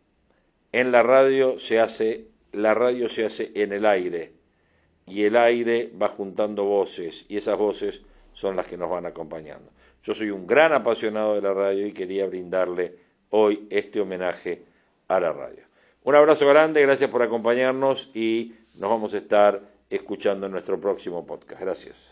En 0.72 0.92
la 0.92 1.04
radio 1.04 1.60
se 1.60 1.80
hace, 1.80 2.28
la 2.52 2.74
radio 2.74 3.10
se 3.10 3.26
hace 3.26 3.52
en 3.56 3.74
el 3.74 3.86
aire, 3.86 4.34
y 5.06 5.24
el 5.24 5.36
aire 5.36 5.92
va 6.00 6.08
juntando 6.08 6.64
voces, 6.64 7.26
y 7.28 7.38
esas 7.38 7.58
voces 7.58 8.02
son 8.34 8.56
las 8.56 8.68
que 8.68 8.78
nos 8.78 8.90
van 8.90 9.06
acompañando. 9.06 9.72
Yo 10.04 10.14
soy 10.14 10.32
un 10.32 10.46
gran 10.46 10.74
apasionado 10.74 11.36
de 11.36 11.42
la 11.42 11.54
radio 11.54 11.88
y 11.88 11.94
quería 11.94 12.28
brindarle 12.28 12.96
hoy 13.30 13.68
este 13.70 14.02
homenaje 14.02 14.64
a 15.08 15.20
la 15.20 15.32
radio. 15.32 15.64
Un 16.04 16.16
abrazo 16.16 16.48
grande, 16.48 16.82
gracias 16.82 17.10
por 17.10 17.22
acompañarnos 17.22 18.12
y 18.14 18.54
nos 18.76 18.90
vamos 18.90 19.14
a 19.14 19.18
estar 19.18 19.73
escuchando 19.96 20.50
nuestro 20.50 20.80
próximo 20.80 21.26
podcast. 21.26 21.62
Gracias. 21.62 22.12